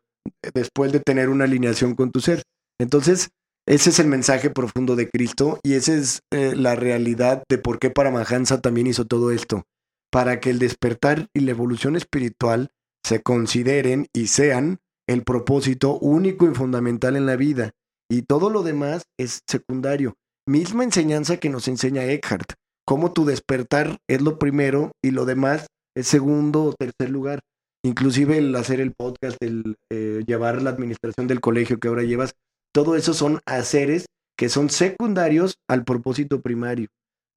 después 0.53 0.91
de 0.91 0.99
tener 0.99 1.29
una 1.29 1.45
alineación 1.45 1.95
con 1.95 2.11
tu 2.11 2.19
ser. 2.19 2.43
Entonces, 2.79 3.29
ese 3.67 3.91
es 3.91 3.99
el 3.99 4.07
mensaje 4.07 4.49
profundo 4.49 4.95
de 4.95 5.09
Cristo 5.09 5.59
y 5.63 5.73
esa 5.73 5.93
es 5.93 6.21
eh, 6.31 6.55
la 6.55 6.75
realidad 6.75 7.43
de 7.49 7.57
por 7.57 7.79
qué 7.79 7.89
Paramahansa 7.89 8.59
también 8.59 8.87
hizo 8.87 9.05
todo 9.05 9.31
esto 9.31 9.63
para 10.11 10.39
que 10.39 10.49
el 10.49 10.59
despertar 10.59 11.27
y 11.33 11.41
la 11.41 11.51
evolución 11.51 11.95
espiritual 11.95 12.71
se 13.05 13.21
consideren 13.21 14.07
y 14.13 14.27
sean 14.27 14.79
el 15.07 15.23
propósito 15.23 15.97
único 15.99 16.49
y 16.49 16.53
fundamental 16.53 17.15
en 17.15 17.25
la 17.25 17.35
vida. 17.35 17.71
Y 18.09 18.23
todo 18.23 18.49
lo 18.49 18.61
demás 18.61 19.03
es 19.17 19.41
secundario. 19.47 20.15
Misma 20.47 20.83
enseñanza 20.83 21.37
que 21.37 21.49
nos 21.49 21.67
enseña 21.67 22.03
Eckhart. 22.03 22.53
Cómo 22.91 23.13
tu 23.13 23.23
despertar 23.23 23.99
es 24.09 24.21
lo 24.21 24.37
primero 24.37 24.91
y 25.01 25.11
lo 25.11 25.23
demás 25.23 25.67
es 25.95 26.07
segundo 26.07 26.65
o 26.65 26.73
tercer 26.73 27.09
lugar. 27.09 27.39
Inclusive 27.85 28.37
el 28.37 28.53
hacer 28.53 28.81
el 28.81 28.91
podcast, 28.91 29.37
el 29.41 29.77
eh, 29.89 30.25
llevar 30.27 30.61
la 30.61 30.71
administración 30.71 31.25
del 31.25 31.39
colegio 31.39 31.79
que 31.79 31.87
ahora 31.87 32.03
llevas, 32.03 32.33
todo 32.73 32.97
eso 32.97 33.13
son 33.13 33.39
haceres 33.45 34.07
que 34.37 34.49
son 34.49 34.69
secundarios 34.69 35.53
al 35.69 35.85
propósito 35.85 36.41
primario. 36.41 36.89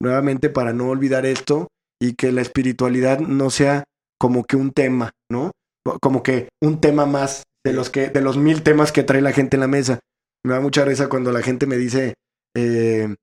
Nuevamente, 0.03 0.51
para 0.51 0.73
no 0.73 0.89
olvidar 0.89 1.25
esto, 1.25 1.69
y 2.03 2.15
que 2.15 2.33
la 2.33 2.41
espiritualidad 2.41 3.21
no 3.21 3.49
sea 3.51 3.85
como 4.19 4.43
que 4.43 4.57
un 4.57 4.73
tema, 4.73 5.13
¿no? 5.31 5.53
Como 6.01 6.25
que 6.25 6.49
un 6.61 6.81
tema 6.81 7.07
más 7.07 7.45
de 7.65 7.75
los 7.75 7.91
que, 7.91 8.09
de 8.09 8.23
los 8.23 8.37
mil 8.37 8.65
temas 8.65 8.91
que 8.91 9.05
trae 9.05 9.23
la 9.23 9.31
gente 9.31 9.55
en 9.55 9.61
la 9.61 9.69
mesa. 9.69 10.01
Me 10.45 10.55
da 10.55 10.61
mucha 10.61 10.85
risa 10.85 11.09
cuando 11.09 11.31
la 11.31 11.43
gente 11.43 11.67
me 11.67 11.77
dice, 11.77 12.15
eh, 12.57 13.15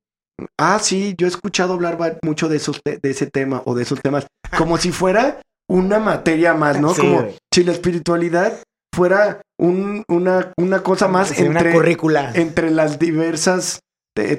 ah, 0.59 0.79
sí, 0.79 1.15
yo 1.17 1.27
he 1.27 1.29
escuchado 1.29 1.73
hablar 1.73 2.19
mucho 2.23 2.49
de 2.49 2.57
esos 2.57 2.81
de 2.83 2.99
ese 3.03 3.27
tema 3.27 3.61
o 3.65 3.75
de 3.75 3.83
esos 3.83 4.01
temas, 4.01 4.27
como 4.57 4.77
si 4.77 4.91
fuera 4.91 5.41
una 5.69 5.99
materia 5.99 6.53
más, 6.53 6.79
¿no? 6.79 6.93
como 6.93 7.27
si 7.53 7.63
la 7.63 7.71
espiritualidad 7.71 8.59
fuera 8.93 9.41
un, 9.57 10.03
una, 10.09 10.51
una 10.57 10.83
cosa 10.83 11.07
más 11.07 11.39
entre, 11.39 11.73
entre 12.33 12.71
las 12.71 12.99
diversas 12.99 13.79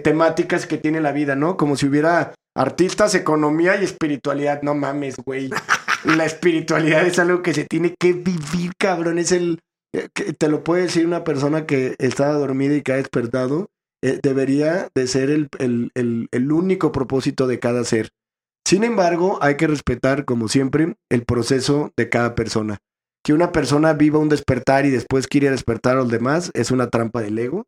temáticas 0.03 0.67
que 0.67 0.77
tiene 0.77 1.01
la 1.01 1.13
vida, 1.13 1.35
¿no? 1.35 1.57
Como 1.57 1.77
si 1.77 1.87
hubiera 1.87 2.35
Artistas, 2.55 3.15
economía 3.15 3.81
y 3.81 3.85
espiritualidad. 3.85 4.63
No 4.63 4.75
mames, 4.75 5.17
güey. 5.25 5.51
La 6.05 6.27
espiritualidad 6.27 7.07
es 7.07 7.19
algo 7.19 7.43
que 7.43 7.55
se 7.55 7.65
tiene 7.65 7.95
que 7.99 8.13
vivir, 8.13 8.73
cabrón. 8.79 9.19
Es 9.19 9.33
el. 9.33 9.61
Eh, 9.95 10.09
te 10.39 10.49
lo 10.49 10.63
puede 10.65 10.83
decir 10.83 11.07
una 11.07 11.25
persona 11.25 11.67
que 11.67 11.95
estaba 11.99 12.33
dormida 12.35 12.75
y 12.75 12.83
que 12.83 12.93
ha 12.93 12.97
despertado. 12.97 13.69
Eh, 14.03 14.19
debería 14.23 14.89
de 14.95 15.07
ser 15.07 15.31
el, 15.31 15.49
el 15.95 16.53
único 16.53 16.93
propósito 16.93 17.47
de 17.47 17.59
cada 17.59 17.85
ser. 17.85 18.11
Sin 18.67 18.85
embargo, 18.85 19.39
hay 19.43 19.57
que 19.57 19.67
respetar, 19.67 20.25
como 20.25 20.49
siempre, 20.49 20.95
el 21.11 21.25
proceso 21.25 21.93
de 21.97 22.09
cada 22.09 22.35
persona. 22.35 22.79
Que 23.25 23.33
una 23.33 23.53
persona 23.53 23.93
viva 23.93 24.19
un 24.19 24.29
despertar 24.29 24.87
y 24.87 24.91
después 24.91 25.27
quiere 25.27 25.51
despertar 25.51 25.93
a 25.97 26.01
los 26.01 26.11
demás 26.11 26.51
es 26.55 26.71
una 26.71 26.89
trampa 26.89 27.21
del 27.23 27.39
ego. 27.39 27.67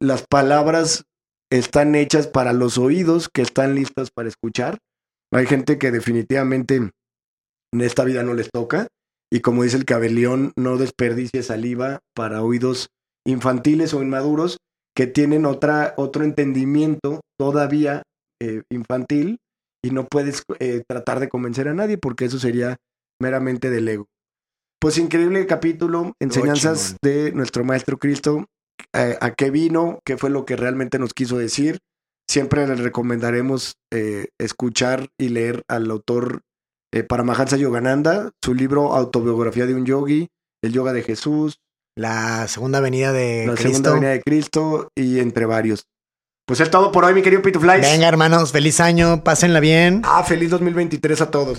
Las 0.00 0.24
palabras 0.28 1.04
están 1.50 1.94
hechas 1.94 2.26
para 2.26 2.52
los 2.52 2.78
oídos 2.78 3.28
que 3.28 3.42
están 3.42 3.74
listos 3.74 4.10
para 4.10 4.28
escuchar. 4.28 4.78
Hay 5.32 5.46
gente 5.46 5.78
que 5.78 5.90
definitivamente 5.90 6.76
en 6.76 7.80
esta 7.80 8.04
vida 8.04 8.22
no 8.22 8.34
les 8.34 8.50
toca. 8.50 8.88
Y 9.32 9.40
como 9.40 9.62
dice 9.62 9.76
el 9.76 9.84
cabelión, 9.84 10.52
no 10.56 10.76
desperdicie 10.76 11.42
saliva 11.42 12.00
para 12.14 12.42
oídos 12.42 12.90
infantiles 13.26 13.94
o 13.94 14.02
inmaduros 14.02 14.58
que 14.96 15.06
tienen 15.06 15.44
otra, 15.44 15.94
otro 15.96 16.24
entendimiento 16.24 17.20
todavía 17.38 18.02
eh, 18.40 18.62
infantil 18.70 19.38
y 19.84 19.90
no 19.90 20.06
puedes 20.06 20.44
eh, 20.60 20.82
tratar 20.88 21.20
de 21.20 21.28
convencer 21.28 21.68
a 21.68 21.74
nadie 21.74 21.98
porque 21.98 22.26
eso 22.26 22.38
sería 22.38 22.76
meramente 23.20 23.70
del 23.70 23.88
ego. 23.88 24.06
Pues 24.80 24.98
increíble 24.98 25.46
capítulo, 25.46 26.12
enseñanzas 26.20 26.96
de 27.02 27.32
nuestro 27.32 27.64
Maestro 27.64 27.98
Cristo, 27.98 28.46
eh, 28.92 29.16
a 29.20 29.32
qué 29.32 29.50
vino, 29.50 30.00
qué 30.04 30.16
fue 30.16 30.30
lo 30.30 30.44
que 30.44 30.56
realmente 30.56 30.98
nos 30.98 31.14
quiso 31.14 31.38
decir. 31.38 31.78
Siempre 32.28 32.66
les 32.66 32.80
recomendaremos 32.80 33.74
escuchar 34.40 35.08
y 35.20 35.28
leer 35.28 35.62
al 35.68 35.90
autor 35.90 36.40
Paramahansa 37.06 37.58
Yogananda, 37.58 38.30
su 38.42 38.54
libro 38.54 38.94
Autobiografía 38.94 39.66
de 39.66 39.74
un 39.74 39.84
Yogi, 39.84 40.28
El 40.62 40.72
Yoga 40.72 40.94
de 40.94 41.02
Jesús, 41.02 41.58
la 41.96 42.48
segunda 42.48 42.80
venida 42.80 43.12
de 43.12 43.46
la 43.46 43.56
segunda 43.56 43.92
venida 43.92 44.10
de 44.10 44.22
Cristo 44.22 44.88
y 44.94 45.20
entre 45.20 45.46
varios. 45.46 45.86
Pues 46.46 46.60
es 46.60 46.70
todo 46.70 46.92
por 46.92 47.04
hoy, 47.04 47.14
mi 47.14 47.22
querido 47.22 47.40
Pitufly. 47.40 47.80
Venga, 47.80 48.06
hermanos, 48.06 48.52
feliz 48.52 48.78
año, 48.80 49.24
pásenla 49.24 49.60
bien. 49.60 50.02
Ah, 50.04 50.22
feliz 50.24 50.50
2023 50.50 51.20
a 51.22 51.30
todos. 51.30 51.58